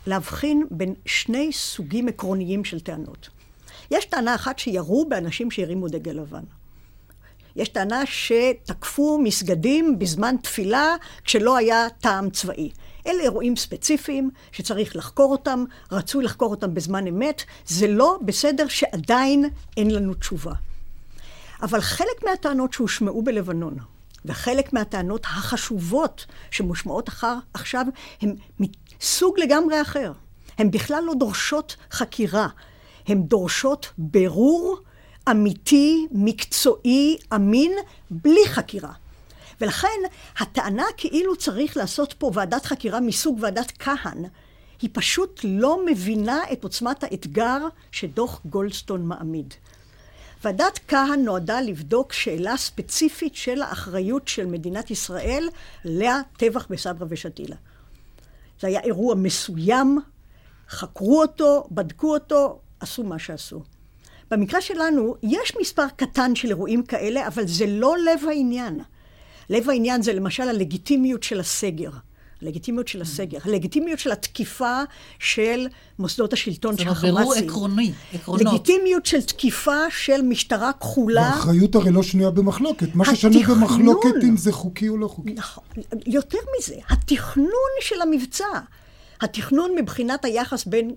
להבחין 0.07 0.67
בין 0.71 0.93
שני 1.05 1.53
סוגים 1.53 2.07
עקרוניים 2.07 2.63
של 2.63 2.79
טענות. 2.79 3.29
יש 3.91 4.05
טענה 4.05 4.35
אחת 4.35 4.59
שירו 4.59 5.05
באנשים 5.09 5.51
שהרימו 5.51 5.87
דגל 5.87 6.11
לבן. 6.11 6.43
יש 7.55 7.69
טענה 7.69 8.03
שתקפו 8.05 9.19
מסגדים 9.23 9.99
בזמן 9.99 10.35
תפילה 10.41 10.95
כשלא 11.23 11.57
היה 11.57 11.87
טעם 11.99 12.29
צבאי. 12.29 12.71
אלה 13.07 13.23
אירועים 13.23 13.55
ספציפיים 13.55 14.29
שצריך 14.51 14.95
לחקור 14.95 15.31
אותם, 15.31 15.63
רצוי 15.91 16.23
לחקור 16.23 16.51
אותם 16.51 16.73
בזמן 16.73 17.07
אמת, 17.07 17.43
זה 17.65 17.87
לא 17.87 18.19
בסדר 18.25 18.67
שעדיין 18.67 19.45
אין 19.77 19.91
לנו 19.91 20.13
תשובה. 20.13 20.53
אבל 21.61 21.81
חלק 21.81 22.23
מהטענות 22.25 22.73
שהושמעו 22.73 23.23
בלבנון, 23.23 23.77
וחלק 24.25 24.73
מהטענות 24.73 25.25
החשובות 25.25 26.25
שמושמעות 26.51 27.09
אחר, 27.09 27.35
עכשיו, 27.53 27.85
הן 28.21 28.35
מסוג 28.59 29.39
לגמרי 29.39 29.81
אחר. 29.81 30.11
הן 30.57 30.71
בכלל 30.71 31.03
לא 31.05 31.13
דורשות 31.13 31.75
חקירה, 31.91 32.47
הן 33.07 33.23
דורשות 33.23 33.91
ברור 33.97 34.77
אמיתי, 35.31 36.07
מקצועי, 36.11 37.17
אמין, 37.35 37.71
בלי 38.11 38.47
חקירה. 38.47 38.93
ולכן 39.61 39.99
הטענה 40.37 40.85
כאילו 40.97 41.35
צריך 41.35 41.77
לעשות 41.77 42.13
פה 42.13 42.31
ועדת 42.33 42.65
חקירה 42.65 42.99
מסוג 42.99 43.37
ועדת 43.41 43.71
כהן, 43.79 44.25
היא 44.81 44.89
פשוט 44.93 45.41
לא 45.43 45.85
מבינה 45.85 46.39
את 46.51 46.63
עוצמת 46.63 47.03
האתגר 47.03 47.57
שדוח 47.91 48.41
גולדסטון 48.45 49.05
מעמיד. 49.05 49.53
ועדת 50.43 50.79
כהן 50.87 51.23
נועדה 51.23 51.61
לבדוק 51.61 52.13
שאלה 52.13 52.57
ספציפית 52.57 53.35
של 53.35 53.61
האחריות 53.61 54.27
של 54.27 54.45
מדינת 54.45 54.91
ישראל 54.91 55.49
לטבח 55.85 56.67
בסברה 56.69 57.07
ושתילה. 57.09 57.55
זה 58.59 58.67
היה 58.67 58.79
אירוע 58.79 59.15
מסוים, 59.15 59.99
חקרו 60.69 61.21
אותו, 61.21 61.67
בדקו 61.71 62.13
אותו, 62.13 62.59
עשו 62.79 63.03
מה 63.03 63.19
שעשו. 63.19 63.61
במקרה 64.31 64.61
שלנו, 64.61 65.15
יש 65.23 65.53
מספר 65.61 65.85
קטן 65.95 66.35
של 66.35 66.47
אירועים 66.47 66.83
כאלה, 66.83 67.27
אבל 67.27 67.47
זה 67.47 67.65
לא 67.67 67.95
לב 67.97 68.27
העניין. 68.29 68.79
לב 69.49 69.69
העניין 69.69 70.01
זה 70.01 70.13
למשל 70.13 70.43
הלגיטימיות 70.43 71.23
של 71.23 71.39
הסגר. 71.39 71.89
הלגיטימיות 72.41 72.87
של 72.87 73.01
הסגר, 73.01 73.37
הלגיטימיות 73.43 73.99
של 73.99 74.11
התקיפה 74.11 74.81
של 75.19 75.67
מוסדות 75.99 76.33
השלטון 76.33 76.77
של 76.77 76.89
החמאסים. 76.89 77.11
זה 77.13 77.21
בירור 77.21 77.33
עקרוני, 77.33 77.91
עקרונות. 78.13 78.45
לגיטימיות 78.45 79.05
של 79.05 79.21
תקיפה 79.21 79.89
של 79.89 80.21
משטרה 80.21 80.73
כחולה. 80.73 81.21
האחריות 81.21 81.75
הרי 81.75 81.91
לא 81.91 82.03
שנויה 82.03 82.31
במחלוקת. 82.31 82.95
מה 82.95 83.05
ששנוי 83.05 83.43
במחלוקת 83.43 84.23
אם 84.23 84.37
זה 84.37 84.51
חוקי 84.51 84.89
או 84.89 84.97
לא 84.97 85.07
חוקי. 85.07 85.33
נכון. 85.33 85.63
יותר 86.05 86.37
מזה, 86.59 86.75
התכנון 86.89 87.71
של 87.81 88.01
המבצע. 88.01 88.45
התכנון 89.21 89.71
מבחינת 89.75 90.25
היחס 90.25 90.65
בין 90.65 90.91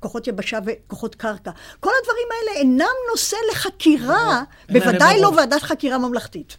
כוחות 0.00 0.26
יבשה 0.26 0.58
וכוחות 0.66 1.14
קרקע. 1.14 1.50
כל 1.80 1.90
הדברים 2.02 2.26
האלה 2.30 2.60
אינם 2.60 2.94
נושא 3.10 3.36
לחקירה, 3.52 4.42
בוודאי 4.72 5.20
לא 5.20 5.32
ועדת 5.36 5.62
חקירה 5.62 5.98
ממלכתית. 5.98 6.56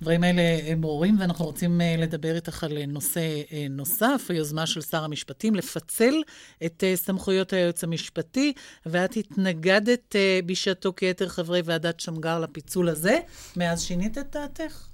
הדברים 0.00 0.24
האלה 0.24 0.42
הם 0.66 0.80
ברורים, 0.80 1.16
ואנחנו 1.20 1.44
רוצים 1.44 1.80
אה, 1.80 1.94
לדבר 1.98 2.36
איתך 2.36 2.64
על 2.64 2.78
נושא 2.88 3.20
אה, 3.52 3.66
נוסף, 3.70 4.26
היוזמה 4.28 4.66
של 4.66 4.80
שר 4.80 5.04
המשפטים 5.04 5.54
לפצל 5.54 6.14
את 6.66 6.84
אה, 6.84 6.96
סמכויות 6.96 7.52
היועץ 7.52 7.84
המשפטי, 7.84 8.52
ואת 8.86 9.16
התנגדת 9.16 10.16
בשעתו 10.46 10.92
כיתר 10.96 11.28
חברי 11.28 11.62
ועדת 11.64 12.00
שמגר 12.00 12.40
לפיצול 12.40 12.88
הזה. 12.88 13.18
מאז 13.56 13.82
שינית 13.82 14.18
את 14.18 14.36
דעתך? 14.36 14.88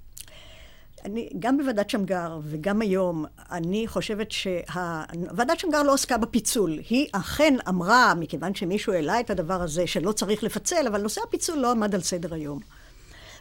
אני, 1.04 1.28
גם 1.38 1.58
בוועדת 1.58 1.90
שמגר 1.90 2.38
וגם 2.42 2.82
היום, 2.82 3.24
אני 3.50 3.86
חושבת 3.88 4.32
שוועדת 4.32 5.58
שמגר 5.58 5.82
לא 5.82 5.94
עסקה 5.94 6.18
בפיצול. 6.18 6.78
היא 6.90 7.06
אכן 7.12 7.54
אמרה, 7.68 8.14
מכיוון 8.14 8.54
שמישהו 8.54 8.92
העלה 8.92 9.20
את 9.20 9.30
הדבר 9.30 9.62
הזה, 9.62 9.86
שלא 9.86 10.12
צריך 10.12 10.42
לפצל, 10.42 10.86
אבל 10.86 11.02
נושא 11.02 11.20
הפיצול 11.28 11.58
לא 11.58 11.70
עמד 11.70 11.94
על 11.94 12.00
סדר 12.00 12.34
היום. 12.34 12.60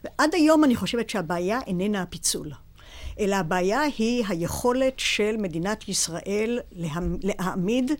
ועד 0.03 0.35
היום 0.35 0.63
אני 0.63 0.75
חושבת 0.75 1.09
שהבעיה 1.09 1.59
איננה 1.67 2.01
הפיצול. 2.01 2.51
אלא 3.19 3.35
הבעיה 3.35 3.81
היא 3.97 4.25
היכולת 4.27 4.93
של 4.97 5.37
מדינת 5.37 5.89
ישראל 5.89 6.59
להעמיד 7.21 7.91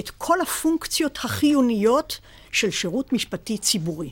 את 0.00 0.10
כל 0.10 0.40
הפונקציות 0.40 1.18
החיוניות 1.24 2.18
של 2.52 2.70
שירות 2.70 3.12
משפטי 3.12 3.58
ציבורי. 3.58 4.10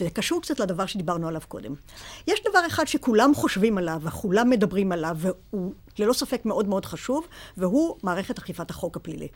וזה 0.00 0.10
קשור 0.10 0.42
קצת 0.42 0.60
לדבר 0.60 0.86
שדיברנו 0.86 1.28
עליו 1.28 1.40
קודם. 1.48 1.74
יש 2.26 2.40
דבר 2.50 2.66
אחד 2.66 2.86
שכולם 2.86 3.34
חושבים 3.34 3.78
עליו 3.78 4.00
וכולם 4.02 4.50
מדברים 4.50 4.92
עליו, 4.92 5.16
והוא 5.18 5.72
ללא 5.98 6.12
ספק 6.12 6.44
מאוד 6.44 6.68
מאוד 6.68 6.86
חשוב, 6.86 7.26
והוא 7.56 7.96
מערכת 8.02 8.38
אכיפת 8.38 8.70
החוק 8.70 8.96
הפלילי. 8.96 9.28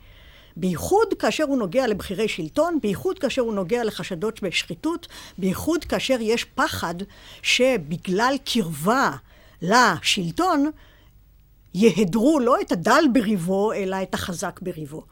בייחוד 0.56 1.14
כאשר 1.18 1.44
הוא 1.44 1.58
נוגע 1.58 1.86
לבכירי 1.86 2.28
שלטון, 2.28 2.78
בייחוד 2.82 3.18
כאשר 3.18 3.42
הוא 3.42 3.54
נוגע 3.54 3.84
לחשדות 3.84 4.42
בשחיתות, 4.42 5.08
בייחוד 5.38 5.84
כאשר 5.84 6.16
יש 6.20 6.44
פחד 6.44 6.94
שבגלל 7.42 8.34
קרבה 8.44 9.10
לשלטון, 9.62 10.70
יהדרו 11.74 12.40
לא 12.40 12.60
את 12.60 12.72
הדל 12.72 13.04
בריבו, 13.12 13.72
אלא 13.72 14.02
את 14.02 14.14
החזק 14.14 14.60
בריבו. 14.62 15.02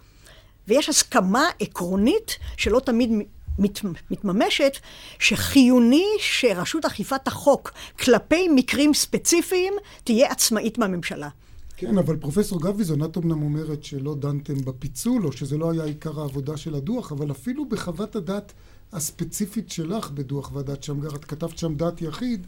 ויש 0.69 0.89
הסכמה 0.89 1.49
עקרונית 1.61 2.39
שלא 2.57 2.81
תמיד 2.81 3.11
מת, 3.59 3.81
מתממשת, 4.11 4.73
שחיוני 5.19 6.07
שרשות 6.19 6.85
אכיפת 6.85 7.29
החוק 7.29 7.73
כלפי 7.99 8.49
מקרים 8.55 8.95
ספציפיים 8.95 9.75
תהיה 10.05 10.31
עצמאית 10.31 10.79
מהממשלה. 10.79 11.29
כן, 11.77 11.99
אבל 11.99 12.17
פרופסור 12.17 12.61
גביזון, 12.61 13.05
את 13.05 13.19
אמנם 13.19 13.43
אומרת 13.43 13.85
שלא 13.85 14.15
דנתם 14.15 14.65
בפיצול, 14.65 15.27
או 15.27 15.33
שזה 15.33 15.59
לא 15.59 15.71
היה 15.71 15.85
עיקר 15.85 16.21
העבודה 16.21 16.57
של 16.57 16.75
הדוח, 16.75 17.13
אבל 17.13 17.31
אפילו 17.31 17.69
בחוות 17.69 18.17
הדעת 18.17 18.53
הספציפית 18.93 19.71
שלך 19.71 20.11
בדוח 20.11 20.53
ועדת 20.53 20.83
שמגר, 20.83 21.15
את 21.15 21.25
כתבת 21.25 21.59
שם 21.59 21.75
דעת 21.75 22.03
יחיד, 22.03 22.47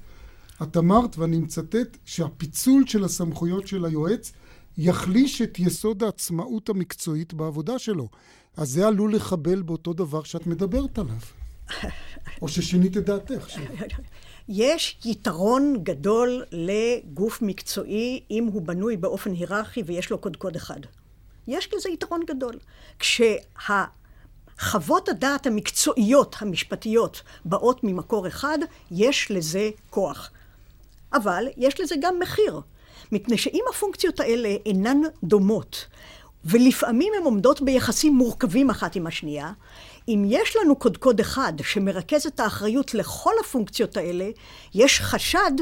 את 0.63 0.77
אמרת, 0.77 1.19
ואני 1.19 1.39
מצטט, 1.39 1.97
שהפיצול 2.05 2.87
של 2.87 3.05
הסמכויות 3.05 3.67
של 3.67 3.85
היועץ 3.85 4.33
יחליש 4.79 5.43
את 5.43 5.59
יסוד 5.59 6.03
העצמאות 6.03 6.69
המקצועית 6.69 7.35
בעבודה 7.35 7.79
שלו. 7.79 8.09
אז 8.57 8.71
זה 8.71 8.87
עלול 8.87 9.15
לחבל 9.15 9.63
באותו 9.63 9.93
דבר 9.93 10.23
שאת 10.23 10.47
מדברת 10.47 10.99
עליו. 10.99 11.15
או 12.43 12.49
ששינית 12.49 12.97
את 12.97 13.05
דעתך. 13.05 13.47
יש 14.49 14.99
יתרון 15.05 15.77
גדול 15.83 16.45
לגוף 16.53 17.43
מקצועי 17.43 18.21
אם 18.31 18.45
הוא 18.45 18.63
בנוי 18.63 18.97
באופן 18.97 19.33
היררכי 19.33 19.83
ויש 19.87 20.11
לו 20.11 20.19
קודקוד 20.19 20.57
אחד. 20.57 20.81
יש 21.47 21.75
לזה 21.75 21.89
יתרון 21.89 22.21
גדול. 22.27 22.59
כשהחוות 22.99 23.89
הדעת 25.09 25.47
המקצועיות, 25.47 26.37
המשפטיות, 26.39 27.23
באות 27.45 27.85
ממקור 27.85 28.27
אחד, 28.27 28.59
יש 28.91 29.31
לזה 29.31 29.71
כוח. 29.91 30.31
אבל 31.13 31.45
יש 31.57 31.81
לזה 31.81 31.95
גם 32.01 32.19
מחיר. 32.19 32.61
מפני 33.13 33.39
שאם 33.39 33.63
הפונקציות 33.71 34.21
האלה 34.21 34.49
אינן 34.67 35.01
דומות, 35.25 35.87
ולפעמים 36.45 37.13
הן 37.19 37.25
עומדות 37.25 37.63
ביחסים 37.63 38.15
מורכבים 38.15 38.71
אחת 38.71 38.97
עם 38.97 39.07
השנייה, 39.07 39.53
אם 40.09 40.25
יש 40.29 40.57
לנו 40.57 40.77
קודקוד 40.77 41.21
אחד 41.21 41.53
שמרכז 41.63 42.27
את 42.27 42.41
האחריות 42.41 42.95
לכל 42.95 43.33
הפונקציות 43.41 43.97
האלה, 43.97 44.31
יש 44.75 45.01
חשד 45.01 45.53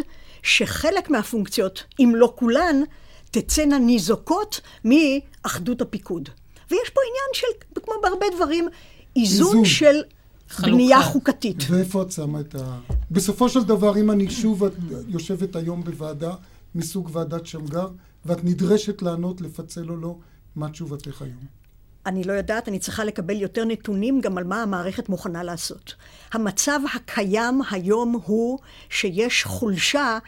שחלק 0.43 1.11
מהפונקציות, 1.11 1.85
אם 2.01 2.13
לא 2.17 2.33
כולן, 2.37 2.83
תצאנה 3.31 3.79
ניזוקות 3.79 4.61
מאחדות 4.85 5.81
הפיקוד. 5.81 6.29
ויש 6.71 6.91
פה 6.91 7.01
עניין 7.01 7.31
של, 7.33 7.81
כמו 7.83 7.95
בהרבה 8.03 8.27
דברים, 8.37 8.69
איזון, 9.17 9.47
איזון. 9.47 9.65
של 9.65 10.03
חלוקה. 10.49 10.73
בנייה 10.73 11.03
חוקתית. 11.03 11.57
ואיפה 11.71 12.03
את 12.03 12.13
שמה 12.13 12.41
את 12.41 12.55
ה... 12.55 12.79
בסופו 13.11 13.49
של 13.49 13.63
דבר, 13.63 13.97
אם 13.99 14.11
אני 14.11 14.31
שוב 14.31 14.63
יושבת 15.09 15.57
היום 15.57 15.85
בוועדה 15.85 16.35
מסוג 16.75 17.11
ועדת 17.13 17.47
שמגר, 17.47 17.89
ואת 18.27 18.45
נדרשת 18.45 19.03
לענות, 19.03 19.41
לפצל 19.41 19.91
או 19.91 19.97
לא, 19.97 20.17
מה 20.57 20.71
תשובתך 20.71 21.23
היום? 21.23 21.63
אני 22.07 22.25
לא 22.25 22.33
יודעת, 22.33 22.69
אני 22.69 22.79
צריכה 22.79 23.05
לקבל 23.05 23.41
יותר 23.41 23.65
נתונים 23.65 24.21
גם 24.21 24.39
על 24.39 24.45
מה 24.45 24.63
המערכת 24.63 25.09
מוכנה 25.09 25.43
לעשות. 25.43 25.95
המצב 26.33 26.81
הקיים 26.95 27.61
היום 27.71 28.21
הוא 28.25 28.59
שיש 28.89 29.45
חולשה 29.45 30.19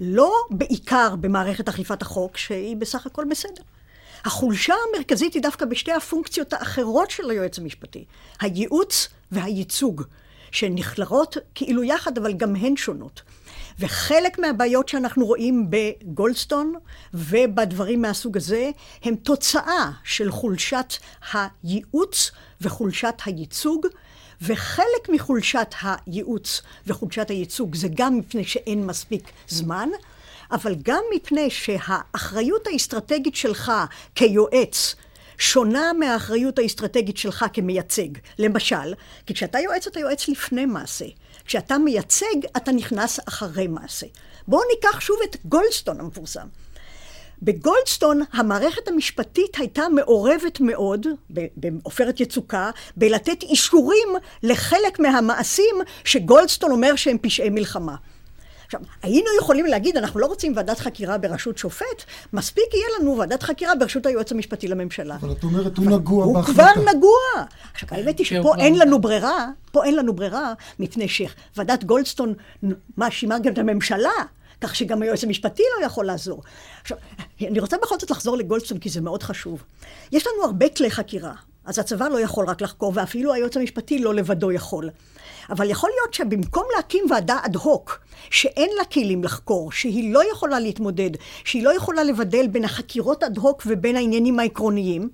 לא 0.00 0.32
בעיקר 0.50 1.16
במערכת 1.16 1.68
אכיפת 1.68 2.02
החוק, 2.02 2.36
שהיא 2.36 2.76
בסך 2.76 3.06
הכל 3.06 3.24
בסדר. 3.30 3.62
החולשה 4.24 4.74
המרכזית 4.88 5.34
היא 5.34 5.42
דווקא 5.42 5.64
בשתי 5.64 5.92
הפונקציות 5.92 6.52
האחרות 6.52 7.10
של 7.10 7.30
היועץ 7.30 7.58
המשפטי, 7.58 8.04
הייעוץ 8.40 9.08
והייצוג, 9.32 10.02
שנכלרות 10.50 11.36
כאילו 11.54 11.84
יחד, 11.84 12.18
אבל 12.18 12.32
גם 12.32 12.56
הן 12.56 12.76
שונות. 12.76 13.22
וחלק 13.80 14.38
מהבעיות 14.38 14.88
שאנחנו 14.88 15.26
רואים 15.26 15.70
בגולדסטון 15.70 16.74
ובדברים 17.14 18.02
מהסוג 18.02 18.36
הזה, 18.36 18.70
הם 19.02 19.14
תוצאה 19.14 19.90
של 20.04 20.30
חולשת 20.30 20.94
הייעוץ 21.32 22.30
וחולשת 22.60 23.14
הייצוג. 23.24 23.86
וחלק 24.42 25.08
מחולשת 25.08 25.74
הייעוץ 25.82 26.62
וחולשת 26.86 27.30
הייצוג 27.30 27.74
זה 27.74 27.88
גם 27.94 28.18
מפני 28.18 28.44
שאין 28.44 28.86
מספיק 28.86 29.30
זמן, 29.48 29.88
אבל 30.52 30.74
גם 30.82 31.02
מפני 31.16 31.50
שהאחריות 31.50 32.66
האסטרטגית 32.66 33.34
שלך 33.34 33.72
כיועץ 34.14 34.94
שונה 35.38 35.92
מהאחריות 35.98 36.58
האסטרטגית 36.58 37.16
שלך 37.16 37.44
כמייצג. 37.52 38.08
למשל, 38.38 38.94
כי 39.26 39.34
כשאתה 39.34 39.58
יועץ 39.58 39.86
אתה 39.86 40.00
יועץ 40.00 40.28
לפני 40.28 40.66
מעשה. 40.66 41.06
כשאתה 41.50 41.78
מייצג, 41.78 42.46
אתה 42.56 42.72
נכנס 42.72 43.20
אחרי 43.28 43.66
מעשה. 43.66 44.06
בואו 44.48 44.62
ניקח 44.74 45.00
שוב 45.00 45.16
את 45.24 45.36
גולדסטון 45.44 46.00
המפורסם. 46.00 46.46
בגולדסטון 47.42 48.20
המערכת 48.32 48.88
המשפטית 48.88 49.56
הייתה 49.56 49.82
מעורבת 49.88 50.60
מאוד, 50.60 51.06
בעופרת 51.56 52.20
יצוקה, 52.20 52.70
בלתת 52.96 53.42
אישורים 53.42 54.08
לחלק 54.42 54.98
מהמעשים 54.98 55.74
שגולדסטון 56.04 56.70
אומר 56.70 56.96
שהם 56.96 57.18
פשעי 57.18 57.50
מלחמה. 57.50 57.96
עכשיו, 58.70 58.80
היינו 59.02 59.26
יכולים 59.40 59.66
להגיד, 59.66 59.96
אנחנו 59.96 60.20
לא 60.20 60.26
רוצים 60.26 60.52
ועדת 60.56 60.78
חקירה 60.78 61.18
בראשות 61.18 61.58
שופט, 61.58 62.04
מספיק 62.32 62.64
יהיה 62.74 62.86
לנו 63.00 63.18
ועדת 63.18 63.42
חקירה 63.42 63.74
בראשות 63.74 64.06
היועץ 64.06 64.32
המשפטי 64.32 64.68
לממשלה. 64.68 65.16
אבל 65.16 65.32
את 65.32 65.44
אומרת, 65.44 65.78
הוא 65.78 65.86
נגוע 65.86 66.26
בהחלטה. 66.32 66.62
הוא 66.62 66.74
כבר 66.74 66.92
נגוע. 66.92 67.44
עכשיו, 67.72 67.88
האמת 67.92 68.18
היא 68.18 68.26
שפה 68.26 68.54
אין 68.58 68.78
לנו 68.78 68.98
ברירה, 68.98 69.46
פה 69.72 69.84
אין 69.84 69.96
לנו 69.96 70.12
ברירה, 70.12 70.52
מפני 70.78 71.06
שוועדת 71.08 71.84
גולדסטון 71.84 72.34
מאשימה 72.98 73.38
גם 73.38 73.52
את 73.52 73.58
הממשלה. 73.58 74.10
כך 74.60 74.76
שגם 74.76 75.02
היועץ 75.02 75.24
המשפטי 75.24 75.62
לא 75.80 75.86
יכול 75.86 76.06
לעזור. 76.06 76.42
עכשיו, 76.82 76.96
אני 77.40 77.60
רוצה 77.60 77.76
בכל 77.82 77.98
זאת 77.98 78.10
לחזור 78.10 78.36
לגולדסטון, 78.36 78.78
כי 78.78 78.88
זה 78.88 79.00
מאוד 79.00 79.22
חשוב. 79.22 79.62
יש 80.12 80.26
לנו 80.26 80.44
הרבה 80.44 80.68
כלי 80.68 80.90
חקירה, 80.90 81.32
אז 81.70 81.78
הצבא 81.78 82.08
לא 82.08 82.20
יכול 82.20 82.46
רק 82.46 82.62
לחקור, 82.62 82.92
ואפילו 82.94 83.32
היועץ 83.32 83.56
המשפטי 83.56 83.98
לא 83.98 84.14
לבדו 84.14 84.52
יכול. 84.52 84.90
אבל 85.50 85.70
יכול 85.70 85.90
להיות 85.90 86.14
שבמקום 86.14 86.64
להקים 86.76 87.04
ועדה 87.10 87.38
אד 87.46 87.56
הוק, 87.56 88.00
שאין 88.30 88.70
לה 88.78 88.84
כלים 88.84 89.24
לחקור, 89.24 89.72
שהיא 89.72 90.14
לא 90.14 90.32
יכולה 90.32 90.60
להתמודד, 90.60 91.10
שהיא 91.44 91.64
לא 91.64 91.76
יכולה 91.76 92.04
לבדל 92.04 92.46
בין 92.46 92.64
החקירות 92.64 93.22
אד 93.22 93.38
הוק 93.38 93.62
ובין 93.66 93.96
העניינים 93.96 94.38
העקרוניים, 94.38 95.08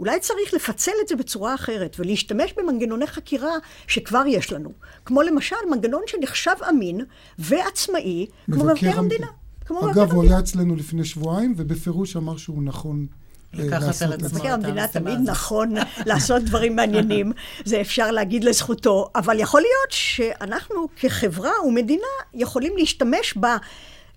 אולי 0.00 0.20
צריך 0.20 0.54
לפצל 0.54 0.92
את 1.02 1.08
זה 1.08 1.16
בצורה 1.16 1.54
אחרת 1.54 1.96
ולהשתמש 1.98 2.54
במנגנוני 2.56 3.06
חקירה 3.06 3.52
שכבר 3.86 4.22
יש 4.26 4.52
לנו. 4.52 4.72
כמו 5.04 5.22
למשל 5.22 5.56
מנגנון 5.70 6.02
שנחשב 6.06 6.56
אמין 6.68 7.00
ועצמאי, 7.38 8.26
כמו 8.50 8.64
מבקר 8.64 8.98
המדינה. 8.98 9.26
אגב, 9.70 10.12
הוא 10.12 10.24
היה 10.24 10.38
אצלנו 10.38 10.76
לפני 10.76 11.04
שבועיים, 11.04 11.54
ובפירוש 11.56 12.16
אמר 12.16 12.36
שהוא 12.36 12.62
נכון 12.62 13.06
לקחת 13.52 14.02
על 14.02 14.12
עצמו 14.12 14.28
מבקר 14.28 14.52
המדינה 14.52 14.88
תמיד 14.88 15.18
נכון 15.24 15.74
לעשות 16.06 16.42
דברים 16.42 16.76
מעניינים, 16.76 17.32
זה 17.64 17.80
אפשר 17.80 18.10
להגיד 18.10 18.44
לזכותו, 18.44 19.10
אבל 19.14 19.40
יכול 19.40 19.60
להיות 19.60 19.90
שאנחנו 19.90 20.88
כחברה 20.96 21.52
ומדינה 21.66 22.06
יכולים 22.34 22.76
להשתמש 22.76 23.34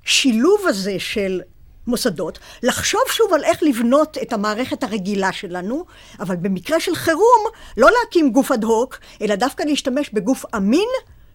בשילוב 0.05 0.61
הזה 0.67 0.95
של 0.99 1.41
מוסדות, 1.87 2.39
לחשוב 2.63 3.01
שוב 3.07 3.33
על 3.33 3.43
איך 3.43 3.63
לבנות 3.63 4.17
את 4.21 4.33
המערכת 4.33 4.83
הרגילה 4.83 5.31
שלנו, 5.31 5.85
אבל 6.19 6.35
במקרה 6.35 6.79
של 6.79 6.95
חירום, 6.95 7.45
לא 7.77 7.89
להקים 7.99 8.31
גוף 8.31 8.51
אד 8.51 8.63
הוק, 8.63 8.99
אלא 9.21 9.35
דווקא 9.35 9.63
להשתמש 9.63 10.09
בגוף 10.13 10.45
אמין 10.55 10.87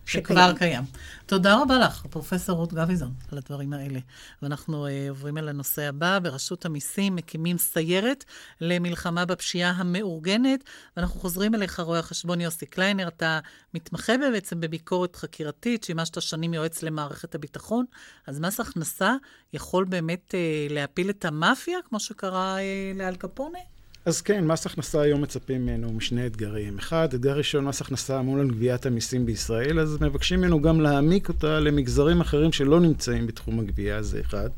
שכבר 0.07 0.53
קיים. 0.59 0.85
תודה 1.27 1.63
רבה 1.63 1.79
לך, 1.79 2.07
פרופ' 2.11 2.33
רות 2.49 2.73
גביזון, 2.73 3.15
על 3.33 3.39
הדברים 3.39 3.73
האלה. 3.73 3.99
ואנחנו 4.43 4.87
אה, 4.87 4.91
עוברים 5.09 5.39
אל 5.39 5.49
הנושא 5.49 5.83
הבא. 5.83 6.19
ברשות 6.19 6.65
המיסים 6.65 7.17
מקימים 7.17 7.59
סיירת 7.59 8.25
למלחמה 8.61 9.25
בפשיעה 9.25 9.71
המאורגנת, 9.71 10.65
ואנחנו 10.97 11.21
חוזרים 11.21 11.55
אליך, 11.55 11.81
רואה 11.81 11.99
החשבון 11.99 12.41
יוסי 12.41 12.67
קליינר. 12.67 13.09
אתה 13.09 13.41
מתמחה 13.75 14.13
בעצם 14.33 14.61
בביקורת 14.61 15.17
חקירתית, 15.17 15.85
שימשת 15.85 16.23
שנים 16.23 16.55
יועץ 16.55 16.83
למערכת 16.83 17.35
הביטחון, 17.35 17.85
אז 18.27 18.41
מס 18.41 18.61
הכנסה 18.61 19.15
יכול 19.53 19.85
באמת 19.85 20.35
אה, 20.35 20.73
להפיל 20.73 21.11
את 21.11 21.25
המאפיה, 21.25 21.79
כמו 21.89 22.01
שקרה 22.01 22.57
אה, 22.57 22.99
לאל 22.99 23.17
קפונה? 23.17 23.59
אז 24.07 24.21
כן, 24.23 24.47
מס 24.47 24.67
הכנסה 24.67 25.01
היום 25.01 25.23
מצפים 25.23 25.67
ממנו 25.67 25.93
משני 25.93 26.27
אתגרים. 26.27 26.79
אחד, 26.79 27.15
אתגר 27.15 27.37
ראשון, 27.37 27.65
מס 27.65 27.81
הכנסה 27.81 28.21
אמון 28.21 28.41
על 28.41 28.49
גביית 28.49 28.87
המיסים 28.87 29.27
בישראל, 29.27 29.81
אז 29.81 29.99
מבקשים 30.01 30.41
ממנו 30.41 30.63
גם 30.63 30.81
להעמיק 30.81 31.29
אותה 31.29 31.61
למגזרים 31.61 32.21
אחרים 32.21 32.53
שלא 32.53 32.81
נמצאים 32.81 33.27
בתחום 33.27 33.61
הגבייה, 33.61 34.03
זה 34.03 34.21
אחד. 34.21 34.51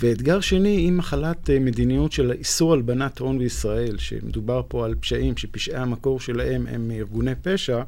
ואתגר 0.00 0.40
שני, 0.40 0.84
עם 0.88 1.00
החלת 1.00 1.50
אה, 1.50 1.58
מדיניות 1.58 2.12
של 2.12 2.32
איסור 2.32 2.72
הלבנת 2.72 3.18
הון 3.18 3.38
בישראל, 3.38 3.98
שמדובר 3.98 4.62
פה 4.68 4.84
על 4.84 4.94
פשעים 5.00 5.36
שפשעי 5.36 5.76
המקור 5.76 6.20
שלהם 6.20 6.66
הם 6.66 6.90
ארגוני 6.90 7.34
פשע, 7.42 7.82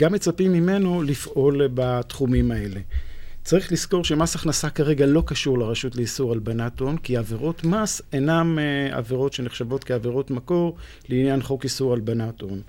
גם 0.00 0.12
מצפים 0.12 0.52
ממנו 0.52 1.02
לפעול 1.02 1.68
בתחומים 1.74 2.50
האלה. 2.50 2.80
צריך 3.44 3.72
לזכור 3.72 4.04
שמס 4.04 4.34
הכנסה 4.36 4.70
כרגע 4.70 5.06
לא 5.06 5.22
קשור 5.26 5.58
לרשות 5.58 5.96
לאיסור 5.96 6.32
הלבנת 6.32 6.80
הון, 6.80 6.96
כי 6.96 7.16
עבירות 7.16 7.64
מס 7.64 8.02
אינן 8.12 8.56
uh, 8.58 8.94
עבירות 8.94 9.32
שנחשבות 9.32 9.84
כעבירות 9.84 10.30
מקור 10.30 10.76
לעניין 11.08 11.42
חוק 11.42 11.64
איסור 11.64 11.92
הלבנת 11.92 12.40
הון. 12.40 12.62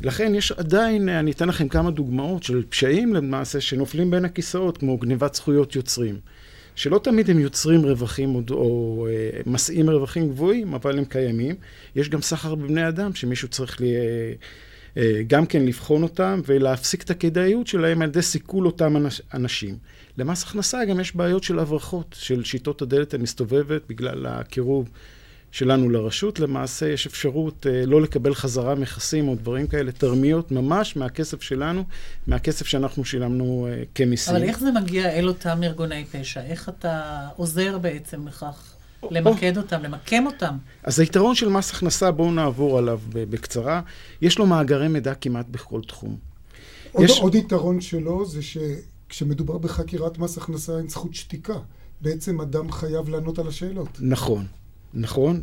לכן 0.00 0.34
יש 0.34 0.52
עדיין, 0.52 1.08
אה, 1.08 1.18
אני 1.18 1.30
אתן 1.30 1.48
לכם 1.48 1.68
כמה 1.68 1.90
דוגמאות 1.90 2.42
של 2.42 2.62
פשעים 2.68 3.14
למעשה 3.14 3.60
שנופלים 3.60 4.10
בין 4.10 4.24
הכיסאות, 4.24 4.78
כמו 4.78 4.98
גניבת 4.98 5.34
זכויות 5.34 5.76
יוצרים. 5.76 6.18
שלא 6.76 7.00
תמיד 7.02 7.30
הם 7.30 7.38
יוצרים 7.38 7.80
רווחים 7.80 8.34
או, 8.34 8.42
או 8.50 9.06
אה, 9.10 9.40
משאים 9.46 9.90
רווחים 9.90 10.28
גבוהים, 10.28 10.74
אבל 10.74 10.98
הם 10.98 11.04
קיימים. 11.04 11.54
יש 11.96 12.08
גם 12.08 12.22
סחר 12.22 12.54
בבני 12.54 12.88
אדם, 12.88 13.14
שמישהו 13.14 13.48
צריך 13.48 13.82
אה, 13.82 13.86
אה, 14.96 15.22
גם 15.26 15.46
כן 15.46 15.62
לבחון 15.64 16.02
אותם 16.02 16.40
ולהפסיק 16.46 17.02
את 17.02 17.10
הכדאיות 17.10 17.66
שלהם 17.66 18.02
על 18.02 18.08
ידי 18.08 18.22
סיכול 18.22 18.66
אותם 18.66 18.96
אנשים. 19.34 19.76
למס 20.18 20.42
הכנסה 20.42 20.84
גם 20.84 21.00
יש 21.00 21.16
בעיות 21.16 21.44
של 21.44 21.58
הברחות, 21.58 22.16
של 22.18 22.44
שיטות 22.44 22.82
הדלת 22.82 23.14
המסתובבת 23.14 23.82
בגלל 23.88 24.26
הקירוב 24.26 24.88
שלנו 25.52 25.90
לרשות. 25.90 26.40
למעשה 26.40 26.88
יש 26.88 27.06
אפשרות 27.06 27.66
אה, 27.66 27.86
לא 27.86 28.02
לקבל 28.02 28.34
חזרה 28.34 28.74
מכסים 28.74 29.28
או 29.28 29.34
דברים 29.34 29.66
כאלה, 29.66 29.92
תרמיות 29.92 30.52
ממש 30.52 30.96
מהכסף 30.96 31.42
שלנו, 31.42 31.84
מהכסף 32.26 32.66
שאנחנו 32.66 33.04
שילמנו 33.04 33.68
אה, 33.70 33.82
כמיסים. 33.94 34.36
אבל 34.36 34.44
איך 34.44 34.58
זה 34.58 34.70
מגיע 34.70 35.12
אל 35.12 35.28
אותם 35.28 35.62
ארגוני 35.62 36.04
פשע? 36.04 36.42
איך 36.42 36.68
אתה 36.68 37.28
עוזר 37.36 37.78
בעצם 37.78 38.28
לכך? 38.28 38.74
למקד 39.10 39.56
אותם, 39.56 39.82
למקם 39.82 40.26
אותם. 40.26 40.56
אז 40.82 41.00
היתרון 41.00 41.34
של 41.34 41.48
מס 41.48 41.70
הכנסה, 41.70 42.10
בואו 42.10 42.32
נעבור 42.32 42.78
עליו 42.78 43.00
בקצרה. 43.12 43.80
יש 44.22 44.38
לו 44.38 44.46
מאגרי 44.46 44.88
מידע 44.88 45.14
כמעט 45.14 45.46
בכל 45.50 45.80
תחום. 45.88 46.16
עוד, 46.92 47.04
יש... 47.04 47.20
עוד 47.20 47.34
יתרון 47.34 47.80
שלו 47.80 48.26
זה 48.26 48.42
ש... 48.42 48.58
כשמדובר 49.12 49.58
בחקירת 49.58 50.18
מס 50.18 50.38
הכנסה 50.38 50.78
אין 50.78 50.88
זכות 50.88 51.14
שתיקה. 51.14 51.58
בעצם 52.00 52.40
אדם 52.40 52.72
חייב 52.72 53.08
לענות 53.08 53.38
על 53.38 53.48
השאלות. 53.48 53.88
נכון, 54.00 54.46
נכון. 54.94 55.42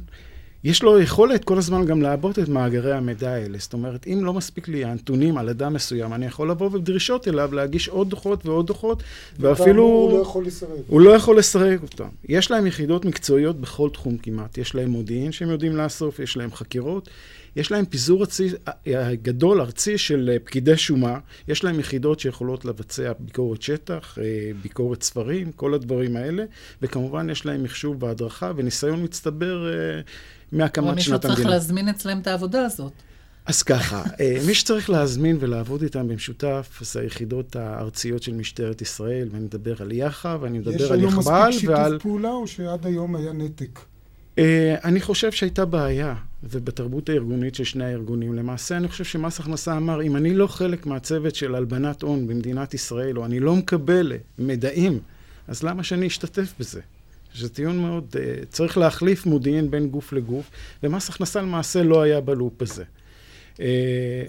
יש 0.63 0.83
לו 0.83 0.99
יכולת 0.99 1.43
כל 1.43 1.57
הזמן 1.57 1.85
גם 1.85 2.01
לעבות 2.01 2.39
את 2.39 2.49
מאגרי 2.49 2.93
המידע 2.93 3.31
האלה. 3.31 3.57
זאת 3.57 3.73
אומרת, 3.73 4.07
אם 4.07 4.25
לא 4.25 4.33
מספיק 4.33 4.67
לי 4.67 4.85
הנתונים 4.85 5.37
על 5.37 5.49
אדם 5.49 5.73
מסוים, 5.73 6.13
אני 6.13 6.25
יכול 6.25 6.51
לבוא 6.51 6.69
בדרישות 6.69 7.27
אליו 7.27 7.53
להגיש 7.53 7.89
עוד 7.89 8.09
דוחות 8.09 8.45
ועוד 8.45 8.67
דוחות, 8.67 9.03
ואפילו... 9.39 9.83
הוא 9.83 10.17
לא 10.17 10.21
יכול 10.21 10.45
לסרב. 10.45 10.79
הוא 10.87 11.01
לא 11.01 11.09
יכול 11.09 11.37
לסרב 11.37 11.83
אותם. 11.83 12.07
יש 12.29 12.51
להם 12.51 12.67
יחידות 12.67 13.05
מקצועיות 13.05 13.61
בכל 13.61 13.89
תחום 13.93 14.17
כמעט. 14.17 14.57
יש 14.57 14.75
להם 14.75 14.89
מודיעין 14.89 15.31
שהם 15.31 15.49
יודעים 15.49 15.75
לאסוף, 15.75 16.19
יש 16.19 16.37
להם 16.37 16.51
חקירות, 16.53 17.09
יש 17.55 17.71
להם 17.71 17.85
פיזור 17.85 18.21
ארצי, 18.21 18.49
גדול 19.21 19.61
ארצי 19.61 19.97
של 19.97 20.29
אה, 20.33 20.39
פקידי 20.43 20.77
שומה, 20.77 21.19
יש 21.47 21.63
להם 21.63 21.79
יחידות 21.79 22.19
שיכולות 22.19 22.65
לבצע 22.65 23.11
ביקורת 23.19 23.61
שטח, 23.61 24.17
אה, 24.21 24.51
ביקורת 24.61 25.03
ספרים, 25.03 25.51
כל 25.51 25.73
הדברים 25.73 26.15
האלה, 26.15 26.43
וכמובן 26.81 27.29
יש 27.29 27.45
להם 27.45 27.63
מחשוב 27.63 28.03
והדרכה 28.03 28.51
וניסיון 28.55 29.03
מצטבר 29.03 29.67
אה, 29.67 30.01
מהקמת 30.51 30.85
שנת 30.85 30.85
המדינה. 30.85 30.95
מישהו 30.95 31.19
צריך 31.19 31.45
להזמין 31.45 31.89
אצלם 31.89 32.19
את 32.19 32.27
העבודה 32.27 32.65
הזאת. 32.65 32.93
אז 33.45 33.63
ככה, 33.63 34.03
מי 34.47 34.53
שצריך 34.53 34.89
להזמין 34.89 35.37
ולעבוד 35.39 35.81
איתם 35.81 36.07
במשותף, 36.07 36.79
זה 36.81 36.99
היחידות 36.99 37.55
הארציות 37.55 38.23
של 38.23 38.33
משטרת 38.33 38.81
ישראל, 38.81 39.27
ואני 39.31 39.43
מדבר 39.43 39.75
על 39.79 39.91
יח"א, 39.91 40.37
ואני 40.41 40.59
מדבר 40.59 40.93
על 40.93 41.03
יחב"ל 41.03 41.31
ועל... 41.31 41.49
יש 41.53 41.63
היום 41.63 41.69
מספיק 41.69 41.87
שיתוף 41.89 42.01
פעולה, 42.01 42.31
או 42.31 42.47
שעד 42.47 42.85
היום 42.85 43.15
היה 43.15 43.33
נתק? 43.33 43.79
אני 44.83 45.01
חושב 45.01 45.31
שהייתה 45.31 45.65
בעיה. 45.65 46.15
ובתרבות 46.43 47.09
הארגונית 47.09 47.55
של 47.55 47.63
שני 47.63 47.85
הארגונים. 47.85 48.33
למעשה, 48.33 48.77
אני 48.77 48.87
חושב 48.87 49.03
שמס 49.03 49.39
הכנסה 49.39 49.77
אמר, 49.77 50.01
אם 50.01 50.15
אני 50.15 50.33
לא 50.33 50.47
חלק 50.47 50.85
מהצוות 50.85 51.35
של 51.35 51.55
הלבנת 51.55 52.01
הון 52.01 52.27
במדינת 52.27 52.73
ישראל, 52.73 53.17
או 53.17 53.25
אני 53.25 53.39
לא 53.39 53.55
מקבל 53.55 54.13
מידעים, 54.37 54.99
אז 55.47 55.63
למה 55.63 55.83
שאני 55.83 56.07
אשתתף 56.07 56.53
בזה? 56.59 56.81
זה 57.35 57.49
טיעון 57.49 57.79
מאוד... 57.79 58.15
Uh, 58.15 58.45
צריך 58.49 58.77
להחליף 58.77 59.25
מודיעין 59.25 59.71
בין 59.71 59.89
גוף 59.89 60.13
לגוף, 60.13 60.49
ומס 60.83 61.09
הכנסה 61.09 61.41
למעשה 61.41 61.83
לא 61.83 62.01
היה 62.01 62.21
בלופ 62.21 62.61
הזה. 62.61 62.83
Uh, 63.55 63.59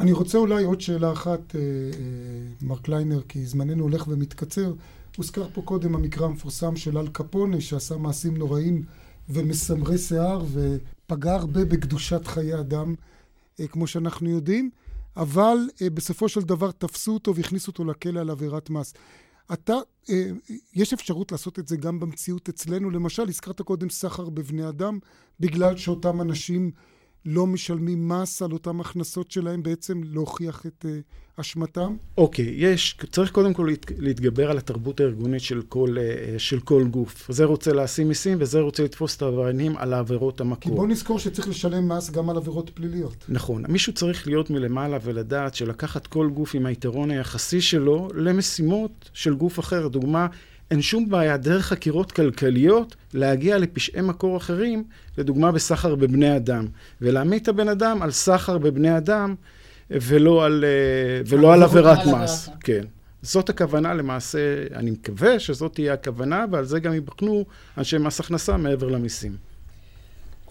אני 0.00 0.12
רוצה 0.12 0.38
אולי 0.38 0.64
עוד 0.64 0.80
שאלה 0.80 1.12
אחת, 1.12 1.40
uh, 1.50 1.52
uh, 1.52 1.56
מר 2.62 2.78
קליינר, 2.78 3.20
כי 3.28 3.46
זמננו 3.46 3.82
הולך 3.82 4.08
ומתקצר. 4.08 4.72
הוזכר 5.16 5.46
פה 5.52 5.62
קודם 5.62 5.94
המקרא 5.94 6.26
המפורסם 6.26 6.76
של 6.76 6.98
אל 6.98 7.08
קפונה, 7.08 7.60
שעשה 7.60 7.96
מעשים 7.96 8.36
נוראים 8.36 8.82
ומסמרי 9.30 9.98
שיער, 9.98 10.44
פגע 11.06 11.34
הרבה 11.34 11.64
בקדושת 11.64 12.26
חיי 12.26 12.60
אדם, 12.60 12.94
אה, 13.60 13.66
כמו 13.66 13.86
שאנחנו 13.86 14.30
יודעים, 14.30 14.70
אבל 15.16 15.56
אה, 15.82 15.90
בסופו 15.90 16.28
של 16.28 16.40
דבר 16.40 16.70
תפסו 16.70 17.14
אותו 17.14 17.34
והכניסו 17.34 17.70
אותו 17.70 17.84
לכלא 17.84 18.20
על 18.20 18.30
עבירת 18.30 18.70
מס. 18.70 18.94
אתה, 19.52 19.74
אה, 20.10 20.30
יש 20.74 20.92
אפשרות 20.92 21.32
לעשות 21.32 21.58
את 21.58 21.68
זה 21.68 21.76
גם 21.76 22.00
במציאות 22.00 22.48
אצלנו. 22.48 22.90
למשל, 22.90 23.28
הזכרת 23.28 23.60
קודם 23.60 23.90
סחר 23.90 24.30
בבני 24.30 24.68
אדם, 24.68 24.98
בגלל 25.40 25.76
שאותם 25.76 26.20
אנשים 26.20 26.70
לא 27.26 27.46
משלמים 27.46 28.08
מס 28.08 28.42
על 28.42 28.52
אותן 28.52 28.80
הכנסות 28.80 29.30
שלהם, 29.30 29.62
בעצם 29.62 30.00
להוכיח 30.04 30.66
את 30.66 30.84
uh, 30.84 31.40
אשמתם? 31.40 31.96
אוקיי, 32.18 32.44
okay, 32.44 32.48
יש, 32.48 32.96
צריך 33.12 33.30
קודם 33.30 33.54
כל 33.54 33.66
להת, 33.70 33.86
להתגבר 33.98 34.50
על 34.50 34.58
התרבות 34.58 35.00
הארגונית 35.00 35.40
של 35.42 35.62
כל, 35.68 35.96
uh, 35.96 36.38
של 36.38 36.60
כל 36.60 36.84
גוף. 36.84 37.30
זה 37.30 37.44
רוצה 37.44 37.72
להשיא 37.72 38.04
מיסים 38.04 38.38
וזה 38.40 38.60
רוצה 38.60 38.84
לתפוס 38.84 39.16
את 39.16 39.22
העבריינים 39.22 39.76
על 39.76 39.92
העבירות 39.92 40.40
המקור. 40.40 40.72
כי 40.72 40.76
בוא 40.76 40.86
נזכור 40.86 41.18
שצריך 41.18 41.48
לשלם 41.48 41.88
מס 41.88 42.10
גם 42.10 42.30
על 42.30 42.36
עבירות 42.36 42.70
פליליות. 42.70 43.24
נכון. 43.28 43.64
מישהו 43.68 43.92
צריך 43.92 44.26
להיות 44.26 44.50
מלמעלה 44.50 44.98
ולדעת 45.02 45.54
שלקחת 45.54 46.06
כל 46.06 46.30
גוף 46.34 46.54
עם 46.54 46.66
היתרון 46.66 47.10
היחסי 47.10 47.60
שלו 47.60 48.08
למשימות 48.14 49.10
של 49.12 49.34
גוף 49.34 49.58
אחר. 49.58 49.88
דוגמה, 49.88 50.26
אין 50.70 50.82
שום 50.82 51.08
בעיה 51.08 51.36
דרך 51.36 51.66
חקירות 51.66 52.12
כלכליות 52.12 52.96
להגיע 53.14 53.58
לפשעי 53.58 54.00
מקור 54.00 54.36
אחרים, 54.36 54.84
לדוגמה 55.18 55.52
בסחר 55.52 55.94
בבני 55.94 56.36
אדם, 56.36 56.66
ולהעמיד 57.00 57.42
את 57.42 57.48
הבן 57.48 57.68
אדם 57.68 58.02
על 58.02 58.10
סחר 58.10 58.58
בבני 58.58 58.96
אדם 58.96 59.34
ולא 59.90 60.44
על, 60.44 60.64
אה, 60.64 61.22
ולא 61.26 61.54
על 61.54 61.62
עבירת 61.62 61.98
מס. 62.06 62.48
כן. 62.60 62.84
זאת 63.22 63.48
הכוונה 63.48 63.94
למעשה, 63.94 64.38
אני 64.74 64.90
מקווה 64.90 65.38
שזאת 65.38 65.74
תהיה 65.74 65.92
הכוונה, 65.92 66.44
ועל 66.50 66.64
זה 66.64 66.80
גם 66.80 66.92
ייבחנו 66.92 67.44
אנשי 67.78 67.98
מס 67.98 68.20
הכנסה 68.20 68.56
מעבר 68.56 68.88
למיסים. 68.88 69.49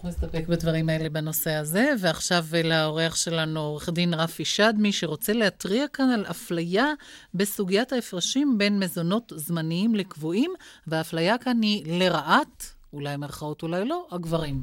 אנחנו 0.04 0.08
נסתפק 0.10 0.48
בדברים 0.48 0.88
האלה 0.88 1.08
בנושא 1.08 1.50
הזה, 1.50 1.92
ועכשיו 1.98 2.44
לאורח 2.64 3.16
שלנו 3.16 3.60
עורך 3.60 3.88
דין 3.88 4.14
רפי 4.14 4.44
שדמי, 4.44 4.92
שרוצה 4.92 5.32
להתריע 5.32 5.84
כאן 5.92 6.10
על 6.10 6.24
אפליה 6.30 6.86
בסוגיית 7.34 7.92
ההפרשים 7.92 8.58
בין 8.58 8.78
מזונות 8.78 9.32
זמניים 9.36 9.94
לקבועים, 9.94 10.50
והאפליה 10.86 11.38
כאן 11.38 11.62
היא 11.62 11.98
לרעת, 11.98 12.74
אולי 12.92 13.16
מרכאות, 13.16 13.62
אולי 13.62 13.84
לא, 13.84 14.06
הגברים. 14.10 14.62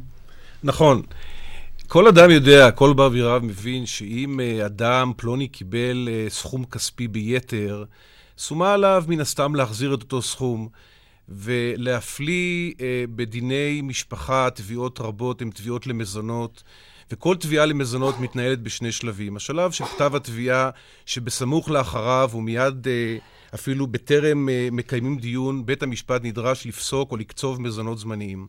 נכון. 0.64 1.02
כל 1.88 2.08
אדם 2.08 2.30
יודע, 2.30 2.72
כל 2.72 2.94
בר 2.94 3.10
בי 3.10 3.22
מבין 3.42 3.86
שאם 3.86 4.40
אה, 4.40 4.66
אדם 4.66 5.12
פלוני 5.18 5.48
קיבל 5.48 6.10
אה, 6.12 6.26
סכום 6.30 6.66
כספי 6.66 7.08
ביתר, 7.08 7.84
שומה 8.38 8.74
עליו 8.74 9.04
מן 9.08 9.20
הסתם 9.20 9.56
להחזיר 9.56 9.94
את 9.94 10.02
אותו 10.02 10.22
סכום. 10.22 10.70
ולהפליא 11.30 12.73
אה, 12.82 13.03
בדיני 13.15 13.82
משפחה 13.84 14.49
תביעות 14.49 14.99
רבות 15.01 15.41
הן 15.41 15.49
תביעות 15.49 15.88
למזונות, 15.88 16.63
וכל 17.11 17.36
תביעה 17.36 17.65
למזונות 17.65 18.19
מתנהלת 18.19 18.61
בשני 18.61 18.91
שלבים. 18.91 19.36
השלב 19.36 19.71
של 19.71 19.86
כתב 19.86 20.15
התביעה, 20.15 20.69
שבסמוך 21.05 21.69
לאחריו 21.69 22.30
ומיד 22.34 22.88
אה, 22.88 23.17
אפילו 23.53 23.88
בטרם 23.88 24.49
אה, 24.49 24.67
מקיימים 24.71 25.17
דיון, 25.17 25.65
בית 25.65 25.84
המשפט 25.84 26.21
נדרש 26.23 26.67
לפסוק 26.67 27.11
או 27.11 27.17
לקצוב 27.17 27.61
מזונות 27.61 27.99
זמניים. 27.99 28.47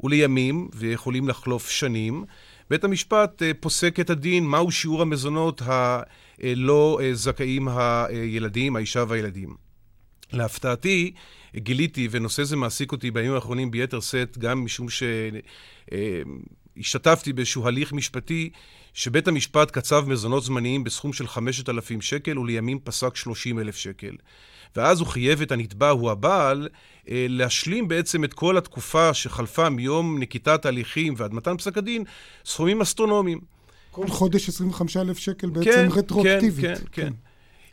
ולימים, 0.00 0.68
ויכולים 0.74 1.28
לחלוף 1.28 1.70
שנים, 1.70 2.24
בית 2.70 2.84
המשפט 2.84 3.42
פוסק 3.60 4.00
את 4.00 4.10
הדין 4.10 4.44
מהו 4.44 4.70
שיעור 4.70 5.02
המזונות 5.02 5.62
הלא 5.64 7.00
זכאים 7.12 7.68
הילדים, 7.68 8.76
האישה 8.76 9.04
והילדים. 9.08 9.54
להפתעתי, 10.32 11.12
גיליתי, 11.56 12.08
ונושא 12.10 12.44
זה 12.44 12.56
מעסיק 12.56 12.92
אותי 12.92 13.10
בימים 13.10 13.32
האחרונים 13.32 13.70
ביתר 13.70 14.00
שאת, 14.00 14.38
גם 14.38 14.64
משום 14.64 14.86
שהשתתפתי 16.76 17.32
באיזשהו 17.32 17.66
הליך 17.66 17.92
משפטי, 17.92 18.50
שבית 18.94 19.28
המשפט 19.28 19.70
קצב 19.70 20.04
מזונות 20.08 20.44
זמניים 20.44 20.84
בסכום 20.84 21.12
של 21.12 21.26
5,000 21.26 22.00
שקל, 22.00 22.38
ולימים 22.38 22.78
פסק 22.84 23.16
30,000 23.16 23.76
שקל. 23.76 24.16
ואז 24.76 25.00
הוא 25.00 25.08
חייב 25.08 25.42
את 25.42 25.52
הנתבע, 25.52 25.90
הוא 25.90 26.10
הבעל, 26.10 26.68
אה, 27.08 27.26
להשלים 27.28 27.88
בעצם 27.88 28.24
את 28.24 28.34
כל 28.34 28.56
התקופה 28.56 29.14
שחלפה 29.14 29.68
מיום 29.68 30.18
נקיטת 30.18 30.64
ההליכים 30.64 31.14
ועד 31.16 31.34
מתן 31.34 31.56
פסק 31.56 31.78
הדין, 31.78 32.04
סכומים 32.44 32.80
אסטרונומיים. 32.80 33.40
כל 33.90 34.08
חודש 34.08 34.48
25,000 34.48 35.18
שקל 35.18 35.50
בעצם 35.50 35.70
כן, 35.70 35.88
רטרואקטיבית. 35.90 36.64
כן, 36.64 36.74
כן, 36.74 37.02
כן. 37.02 37.12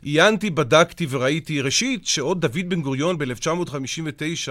עיינתי, 0.04 0.50
בדקתי 0.50 1.06
וראיתי, 1.10 1.60
ראשית, 1.60 2.06
שעוד 2.06 2.40
דוד 2.40 2.68
בן 2.68 2.82
גוריון 2.82 3.18
ב-1959 3.18 4.50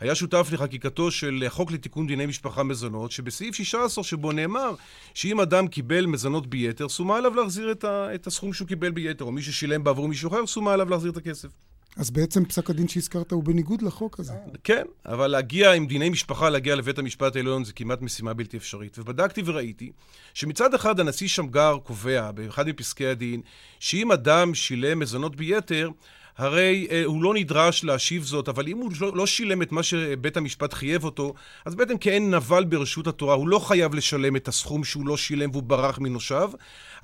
היה 0.00 0.14
שותף 0.14 0.48
לחקיקתו 0.52 1.10
של 1.10 1.44
חוק 1.48 1.70
לתיקון 1.72 2.06
דיני 2.06 2.26
משפחה 2.26 2.62
מזונות, 2.62 3.10
שבסעיף 3.10 3.54
16 3.54 4.04
שבו 4.04 4.32
נאמר 4.32 4.74
שאם 5.14 5.40
אדם 5.40 5.68
קיבל 5.68 6.06
מזונות 6.06 6.46
ביתר, 6.46 6.88
שומה 6.88 7.16
עליו 7.16 7.34
להחזיר 7.34 7.72
את, 7.72 7.84
ה- 7.84 8.14
את 8.14 8.26
הסכום 8.26 8.52
שהוא 8.52 8.68
קיבל 8.68 8.90
ביתר, 8.90 9.24
או 9.24 9.32
מי 9.32 9.42
ששילם 9.42 9.84
בעבור 9.84 10.08
מישהו 10.08 10.28
אחר, 10.28 10.46
שומה 10.46 10.72
עליו 10.72 10.88
להחזיר 10.90 11.10
את 11.10 11.16
הכסף. 11.16 11.48
אז 11.96 12.10
בעצם 12.10 12.44
פסק 12.44 12.70
הדין 12.70 12.88
שהזכרת 12.88 13.32
הוא 13.32 13.44
בניגוד 13.44 13.82
לחוק 13.82 14.20
הזה. 14.20 14.32
כן, 14.64 14.82
אבל 15.06 15.26
להגיע 15.26 15.72
עם 15.72 15.86
דיני 15.86 16.08
משפחה, 16.08 16.50
להגיע 16.50 16.74
לבית 16.74 16.98
המשפט 16.98 17.36
העליון 17.36 17.64
זה 17.64 17.72
כמעט 17.72 18.02
משימה 18.02 18.34
בלתי 18.34 18.56
אפשרית. 18.56 18.98
ובדקתי 18.98 19.42
וראיתי 19.44 19.92
שמצד 20.34 20.74
אחד 20.74 21.00
הנשיא 21.00 21.28
שמגר 21.28 21.76
קובע 21.82 22.30
באחד 22.30 22.68
מפסקי 22.68 23.06
הדין 23.06 23.40
שאם 23.80 24.12
אדם 24.12 24.54
שילם 24.54 24.98
מזונות 24.98 25.36
ביתר, 25.36 25.90
הרי 26.38 26.86
אה, 26.90 27.04
הוא 27.04 27.22
לא 27.22 27.34
נדרש 27.34 27.84
להשיב 27.84 28.22
זאת, 28.22 28.48
אבל 28.48 28.68
אם 28.68 28.78
הוא 28.78 28.90
לא, 29.00 29.16
לא 29.16 29.26
שילם 29.26 29.62
את 29.62 29.72
מה 29.72 29.82
שבית 29.82 30.36
המשפט 30.36 30.74
חייב 30.74 31.04
אותו, 31.04 31.34
אז 31.64 31.74
בעצם 31.74 31.98
כאין 31.98 32.34
נבל 32.34 32.64
ברשות 32.64 33.06
התורה, 33.06 33.34
הוא 33.34 33.48
לא 33.48 33.58
חייב 33.58 33.94
לשלם 33.94 34.36
את 34.36 34.48
הסכום 34.48 34.84
שהוא 34.84 35.06
לא 35.06 35.16
שילם 35.16 35.50
והוא 35.50 35.62
ברח 35.62 35.98
מנושיו. 35.98 36.50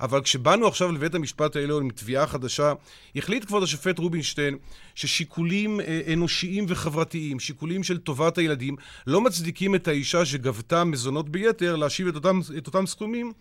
אבל 0.01 0.21
כשבאנו 0.21 0.67
עכשיו 0.67 0.91
לבית 0.91 1.15
המשפט 1.15 1.55
העליון 1.55 1.83
עם 1.83 1.89
תביעה 1.89 2.27
חדשה, 2.27 2.73
החליט 3.15 3.45
כבוד 3.45 3.63
השופט 3.63 3.99
רובינשטיין 3.99 4.57
ששיקולים 4.95 5.81
אה, 5.81 6.01
אנושיים 6.13 6.65
וחברתיים, 6.67 7.39
שיקולים 7.39 7.83
של 7.83 7.97
טובת 7.97 8.37
הילדים, 8.37 8.75
לא 9.07 9.21
מצדיקים 9.21 9.75
את 9.75 9.87
האישה 9.87 10.25
שגבתה 10.25 10.83
מזונות 10.83 11.29
ביתר 11.29 11.75
להשיב 11.75 12.07
את 12.07 12.15
אותם, 12.15 12.39
את 12.57 12.67
אותם 12.67 12.85
סכומים 12.85 13.33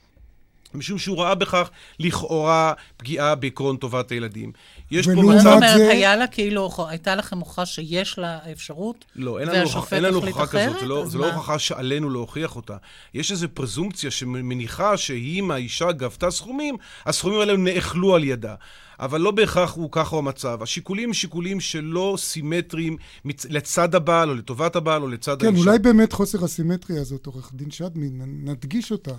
משום 0.75 0.99
שהוא 0.99 1.19
ראה 1.19 1.35
בכך 1.35 1.71
לכאורה 1.99 2.73
פגיעה 2.97 3.35
בעקרון 3.35 3.77
טובת 3.77 4.11
הילדים. 4.11 4.53
יש 4.91 5.07
פה 5.07 5.23
מצב... 5.23 5.39
זאת 5.39 5.53
אומרת, 5.53 5.77
זה... 5.77 5.91
היה 5.91 6.17
לה 6.17 6.27
כאילו, 6.27 6.71
הייתה 6.89 7.15
לכם 7.15 7.39
הוכחה 7.39 7.67
שיש 7.67 8.19
לה 8.19 8.39
אפשרות? 8.53 9.05
לא, 9.17 9.39
אין 9.41 9.49
לנו, 9.49 10.19
הוכחה 10.19 10.47
כזאת, 10.47 10.81
זה 10.81 10.87
לא, 10.87 11.07
זה 11.07 11.19
לא 11.19 11.33
הוכחה 11.33 11.59
שעלינו 11.59 12.11
להוכיח 12.11 12.57
אותה. 12.57 12.77
יש 13.15 13.31
איזו 13.31 13.47
פרזומפציה 13.55 14.11
שמניחה 14.11 14.97
שאם 14.97 15.51
האישה 15.51 15.93
גבתה 15.93 16.31
סכומים, 16.31 16.77
הסכומים 17.07 17.41
האלה 17.41 17.57
נאכלו 17.57 18.15
על 18.15 18.25
ידה. 18.25 18.55
אבל 19.01 19.21
לא 19.21 19.31
בהכרח 19.31 19.75
הוא 19.75 19.89
ככה 19.93 20.17
המצב. 20.17 20.63
השיקולים 20.63 21.09
הם 21.09 21.13
שיקולים 21.13 21.61
שלא 21.61 22.15
סימטריים 22.19 22.97
מצ... 23.25 23.47
לצד 23.51 23.95
הבעל, 23.95 24.31
או 24.31 24.35
לטובת 24.35 24.77
הבעל, 24.77 25.03
או 25.03 25.09
לצד 25.09 25.41
כן, 25.41 25.47
האישה. 25.47 25.63
כן, 25.63 25.69
אולי 25.69 25.79
באמת 25.79 26.13
חוסר 26.13 26.45
הסימטריה 26.45 27.01
הזאת, 27.01 27.27
עורך 27.27 27.51
דין 27.55 27.71
שדמי, 27.71 28.11
נדגיש 28.27 28.93
אותה. 28.93 29.13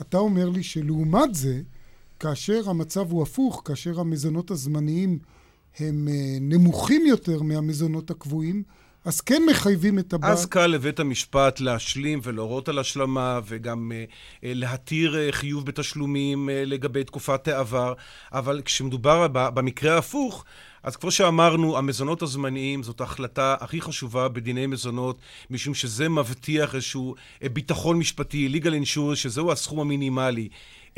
אתה 0.00 0.18
אומר 0.18 0.48
לי 0.48 0.62
שלעומת 0.62 1.34
זה, 1.34 1.60
כאשר 2.20 2.70
המצב 2.70 3.10
הוא 3.10 3.22
הפוך, 3.22 3.62
כאשר 3.64 4.00
המזונות 4.00 4.50
הזמניים 4.50 5.18
הם 5.78 6.08
אה, 6.08 6.38
נמוכים 6.40 7.06
יותר 7.06 7.42
מהמזונות 7.42 8.10
הקבועים, 8.10 8.62
אז 9.04 9.20
כן 9.20 9.42
מחייבים 9.50 9.98
את 9.98 10.12
הבעל. 10.12 10.32
אז 10.32 10.46
קל 10.46 10.66
לבית 10.66 11.00
המשפט 11.00 11.60
להשלים 11.60 12.20
ולהורות 12.22 12.68
על 12.68 12.78
השלמה, 12.78 13.40
וגם 13.46 13.92
uh, 13.92 14.10
uh, 14.10 14.38
להתיר 14.44 15.14
uh, 15.14 15.32
חיוב 15.32 15.66
בתשלומים 15.66 16.48
uh, 16.48 16.52
לגבי 16.66 17.04
תקופת 17.04 17.48
העבר, 17.48 17.92
אבל 18.32 18.62
כשמדובר 18.64 19.26
במקרה 19.28 19.94
ההפוך, 19.94 20.44
אז 20.82 20.96
כמו 20.96 21.10
שאמרנו, 21.10 21.78
המזונות 21.78 22.22
הזמניים 22.22 22.82
זאת 22.82 23.00
ההחלטה 23.00 23.56
הכי 23.60 23.80
חשובה 23.80 24.28
בדיני 24.28 24.66
מזונות, 24.66 25.18
משום 25.50 25.74
שזה 25.74 26.08
מבטיח 26.08 26.74
איזשהו 26.74 27.14
ביטחון 27.52 27.98
משפטי, 27.98 28.60
legal 28.60 28.66
insurance, 28.84 29.14
שזהו 29.14 29.52
הסכום 29.52 29.80
המינימלי. 29.80 30.48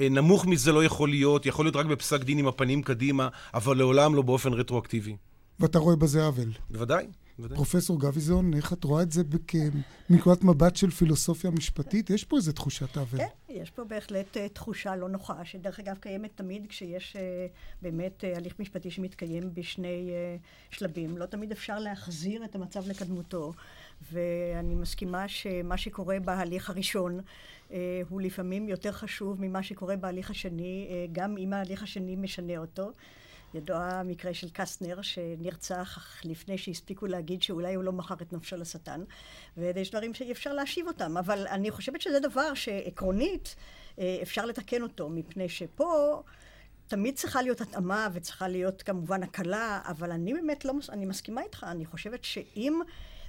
נמוך 0.01 0.47
מזה 0.47 0.73
לא 0.73 0.85
יכול 0.85 1.09
להיות, 1.09 1.47
יכול 1.47 1.65
להיות 1.65 1.77
רק 1.77 1.87
בפסק 1.87 2.25
דין 2.25 2.39
עם 2.39 2.47
הפנים 2.47 2.83
קדימה, 2.83 3.29
אבל 3.55 3.77
לעולם 3.77 4.15
לא 4.15 4.23
באופן 4.23 4.53
רטרואקטיבי. 4.53 5.17
ואתה 5.61 5.79
רואה 5.79 5.97
בזה 5.97 6.25
עוול. 6.25 6.53
בוודאי. 6.71 7.07
פרופסור 7.55 8.01
גביזון, 8.01 8.55
איך 8.55 8.73
את 8.73 8.85
רואה 8.85 9.03
את 9.03 9.13
זה 9.13 9.23
מנקודת 10.11 10.45
מבט 10.45 10.77
של 10.77 10.91
פילוסופיה 10.91 11.51
משפטית? 11.51 12.11
יש 12.11 12.25
פה 12.25 12.37
איזו 12.37 12.53
תחושת 12.53 12.97
עוול. 12.97 13.21
כן, 13.21 13.27
יש 13.49 13.71
פה 13.71 13.85
בהחלט 13.85 14.37
uh, 14.37 14.41
תחושה 14.53 14.97
לא 14.97 15.09
נוחה, 15.09 15.45
שדרך 15.45 15.81
אגב 15.81 15.97
קיימת 16.01 16.31
תמיד 16.35 16.67
כשיש 16.69 17.17
uh, 17.17 17.19
באמת 17.83 18.25
uh, 18.25 18.37
הליך 18.37 18.55
משפטי 18.61 18.91
שמתקיים 18.91 19.55
בשני 19.55 20.11
uh, 20.11 20.77
שלבים. 20.77 21.19
לא 21.19 21.27
תמיד 21.27 21.53
אפשר 21.53 21.79
להחזיר 21.79 22.45
את 22.45 22.55
המצב 22.55 22.89
לקדמותו, 22.89 23.53
ואני 24.13 24.75
מסכימה 24.75 25.29
שמה 25.29 25.77
שקורה 25.77 26.21
בהליך 26.21 26.71
הראשון 26.71 27.21
uh, 27.21 27.73
הוא 28.09 28.21
לפעמים 28.21 28.69
יותר 28.69 28.93
חשוב 28.93 29.41
ממה 29.41 29.63
שקורה 29.63 29.97
בהליך 29.97 30.31
השני, 30.31 30.89
uh, 30.89 31.13
גם 31.13 31.37
אם 31.39 31.53
ההליך 31.53 31.83
השני 31.83 32.17
משנה 32.17 32.59
אותו. 32.59 32.91
ידוע 33.57 33.79
המקרה 33.79 34.35
של 34.35 34.49
קסטנר, 34.53 35.03
שנרצח 35.03 36.21
לפני 36.25 36.59
שהספיקו 36.59 37.07
להגיד 37.07 37.43
שאולי 37.43 37.75
הוא 37.75 37.85
לא 37.85 37.93
מכר 37.93 38.15
את 38.23 38.33
נפשו 38.33 38.57
לשטן, 38.57 39.05
ויש 39.57 39.91
דברים 39.91 40.15
שאי 40.15 40.33
אפשר 40.33 40.53
להשיב 40.53 40.87
אותם, 40.87 41.17
אבל 41.17 41.47
אני 41.47 41.71
חושבת 41.71 42.01
שזה 42.01 42.21
דבר 42.21 42.55
שעקרונית 42.55 43.57
אה, 43.99 44.19
אפשר 44.23 44.47
לתקן 44.47 44.83
אותו, 44.83 45.09
מפני 45.09 45.49
שפה 45.49 46.23
תמיד 46.87 47.17
צריכה 47.17 47.43
להיות 47.43 47.61
התאמה 47.61 48.09
וצריכה 48.13 48.49
להיות 48.49 48.83
כמובן 48.83 49.23
הקלה, 49.23 49.81
אבל 49.85 50.13
אני 50.13 50.35
באמת 50.35 50.65
לא, 50.65 50.73
אני 50.89 51.07
מסכימה 51.07 51.43
איתך, 51.43 51.67
אני 51.71 51.85
חושבת 51.85 52.25
שאם 52.25 52.81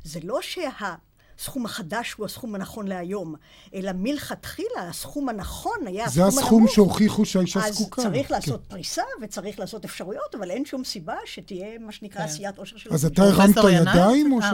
זה 0.04 0.20
לא 0.24 0.42
שה... 0.42 0.96
הסכום 1.40 1.66
החדש 1.66 2.14
הוא 2.14 2.26
הסכום 2.26 2.56
הנכון 2.56 2.88
להיום, 2.88 3.36
אלא 3.74 3.92
מלכתחילה 3.96 4.90
הסכום 4.90 5.30
הנכון 5.30 5.78
היה 5.86 6.06
הסכום 6.06 6.24
הנמוך. 6.24 6.36
זה 6.36 6.42
הסכום 6.42 6.68
שהוכיחו 6.68 7.26
שהאישה 7.26 7.60
זקוקה. 7.72 8.02
אז 8.02 8.08
צריך 8.08 8.32
לעשות 8.32 8.62
כן. 8.68 8.76
פריסה 8.76 9.02
וצריך 9.22 9.60
לעשות 9.60 9.86
אפשרויות, 9.86 10.36
אבל 10.40 10.52
אין 10.52 10.66
שום 10.66 10.84
סיבה 10.84 11.16
שתהיה 11.26 11.80
מה 11.80 11.92
שנקרא 11.92 12.22
כן. 12.22 12.28
עשיית 12.28 12.58
עושר 12.58 12.78
של... 12.78 12.94
אז 12.94 13.06
אתה 13.06 13.24
הרמת 13.24 13.56
ידיים 13.72 14.32
או 14.32 14.42
ש... 14.42 14.46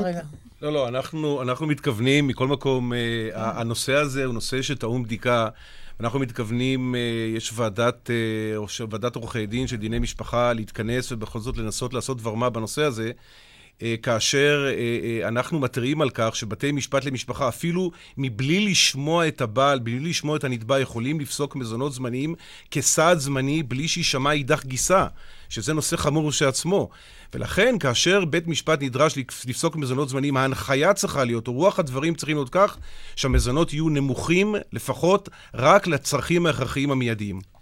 לא, 0.61 0.73
לא, 0.73 0.87
אנחנו, 0.87 1.41
אנחנו 1.41 1.67
מתכוונים, 1.67 2.27
מכל 2.27 2.47
מקום, 2.47 2.93
אה, 2.93 3.29
הנושא 3.33 3.93
הזה 3.93 4.25
הוא 4.25 4.33
נושא 4.33 4.61
שטעון 4.61 5.03
בדיקה. 5.03 5.49
אנחנו 5.99 6.19
מתכוונים, 6.19 6.95
אה, 6.95 6.99
יש 7.35 7.51
ועדת, 7.55 8.09
אה, 8.09 8.85
ועדת 8.89 9.15
עורכי 9.15 9.45
דין 9.45 9.67
של 9.67 9.75
דיני 9.75 9.99
משפחה 9.99 10.53
להתכנס 10.53 11.11
ובכל 11.11 11.39
זאת 11.39 11.57
לנסות 11.57 11.93
לעשות 11.93 12.17
דבר 12.17 12.33
מה 12.33 12.49
בנושא 12.49 12.81
הזה. 12.81 13.11
אה, 13.81 13.95
כאשר 14.03 14.65
אה, 14.67 14.71
אה, 15.23 15.27
אנחנו 15.27 15.59
מתריעים 15.59 16.01
על 16.01 16.09
כך 16.13 16.35
שבתי 16.35 16.71
משפט 16.71 17.05
למשפחה, 17.05 17.47
אפילו 17.47 17.91
מבלי 18.17 18.65
לשמוע 18.65 19.27
את 19.27 19.41
הבעל, 19.41 19.79
בלי 19.79 19.99
לשמוע 19.99 20.37
את 20.37 20.43
הנתבע, 20.43 20.79
יכולים 20.79 21.19
לפסוק 21.19 21.55
מזונות 21.55 21.93
זמניים 21.93 22.35
כסעד 22.71 23.17
זמני 23.17 23.63
בלי 23.63 23.87
שיישמע 23.87 24.31
אידך 24.31 24.65
גיסה, 24.65 25.07
שזה 25.49 25.73
נושא 25.73 25.95
חמור 25.95 26.29
כשעצמו. 26.31 26.89
ולכן, 27.33 27.75
כאשר 27.79 28.25
בית 28.25 28.47
משפט 28.47 28.81
נדרש 28.81 29.17
לפסוק 29.45 29.75
מזונות 29.75 30.09
זמניים, 30.09 30.37
ההנחיה 30.37 30.93
צריכה 30.93 31.23
להיות, 31.23 31.47
או 31.47 31.53
רוח 31.53 31.79
הדברים 31.79 32.15
צריכים 32.15 32.37
להיות 32.37 32.49
כך, 32.49 32.77
שהמזונות 33.15 33.73
יהיו 33.73 33.89
נמוכים 33.89 34.55
לפחות 34.73 35.29
רק 35.53 35.87
לצרכים 35.87 36.45
ההכרחיים 36.45 36.91
המיידיים. 36.91 37.52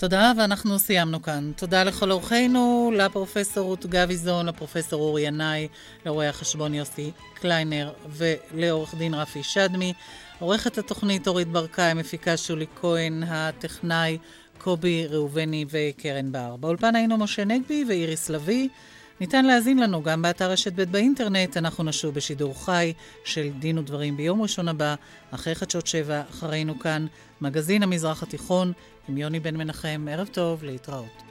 תודה, 0.00 0.32
ואנחנו 0.36 0.78
סיימנו 0.78 1.22
כאן. 1.22 1.52
תודה 1.56 1.84
לכל 1.84 2.12
אורחינו, 2.12 2.92
לפרופסור 2.96 3.66
רות 3.66 3.86
גביזון, 3.86 4.46
לפרופסור 4.46 5.02
אורי 5.02 5.22
ינאי, 5.22 5.68
לרואה 6.06 6.28
החשבון 6.28 6.74
יוסי 6.74 7.10
קליינר 7.34 7.92
ולעורך 8.08 8.94
דין 8.94 9.14
רפי 9.14 9.42
שדמי. 9.42 9.92
עורכת 10.38 10.78
התוכנית 10.78 11.28
אורית 11.28 11.48
ברקאי, 11.48 11.94
מפיקה 11.94 12.36
שולי 12.36 12.66
כהן, 12.80 13.22
הטכנאי 13.26 14.18
קובי 14.58 15.06
ראובני 15.06 15.64
וקרן 15.70 16.32
בר. 16.32 16.56
באולפן 16.56 16.96
היינו 16.96 17.16
משה 17.16 17.44
נגבי 17.44 17.84
ואיריס 17.88 18.30
לביא. 18.30 18.68
ניתן 19.20 19.44
להאזין 19.44 19.78
לנו 19.78 20.02
גם 20.02 20.22
באתר 20.22 20.50
רשת 20.50 20.72
ב' 20.72 20.82
באינטרנט. 20.82 21.56
אנחנו 21.56 21.84
נשוב 21.84 22.14
בשידור 22.14 22.64
חי 22.64 22.92
של 23.24 23.48
דין 23.58 23.78
ודברים 23.78 24.16
ביום 24.16 24.42
ראשון 24.42 24.68
הבא, 24.68 24.94
אחרי 25.30 25.54
חדשות 25.54 25.86
שבע, 25.86 26.22
אחרינו 26.30 26.78
כאן, 26.78 27.06
מגזין 27.40 27.82
המזרח 27.82 28.22
התיכון, 28.22 28.72
עם 29.10 29.18
יוני 29.18 29.40
בן 29.40 29.56
מנחם, 29.56 30.06
ערב 30.10 30.28
טוב, 30.32 30.64
להתראות. 30.64 31.22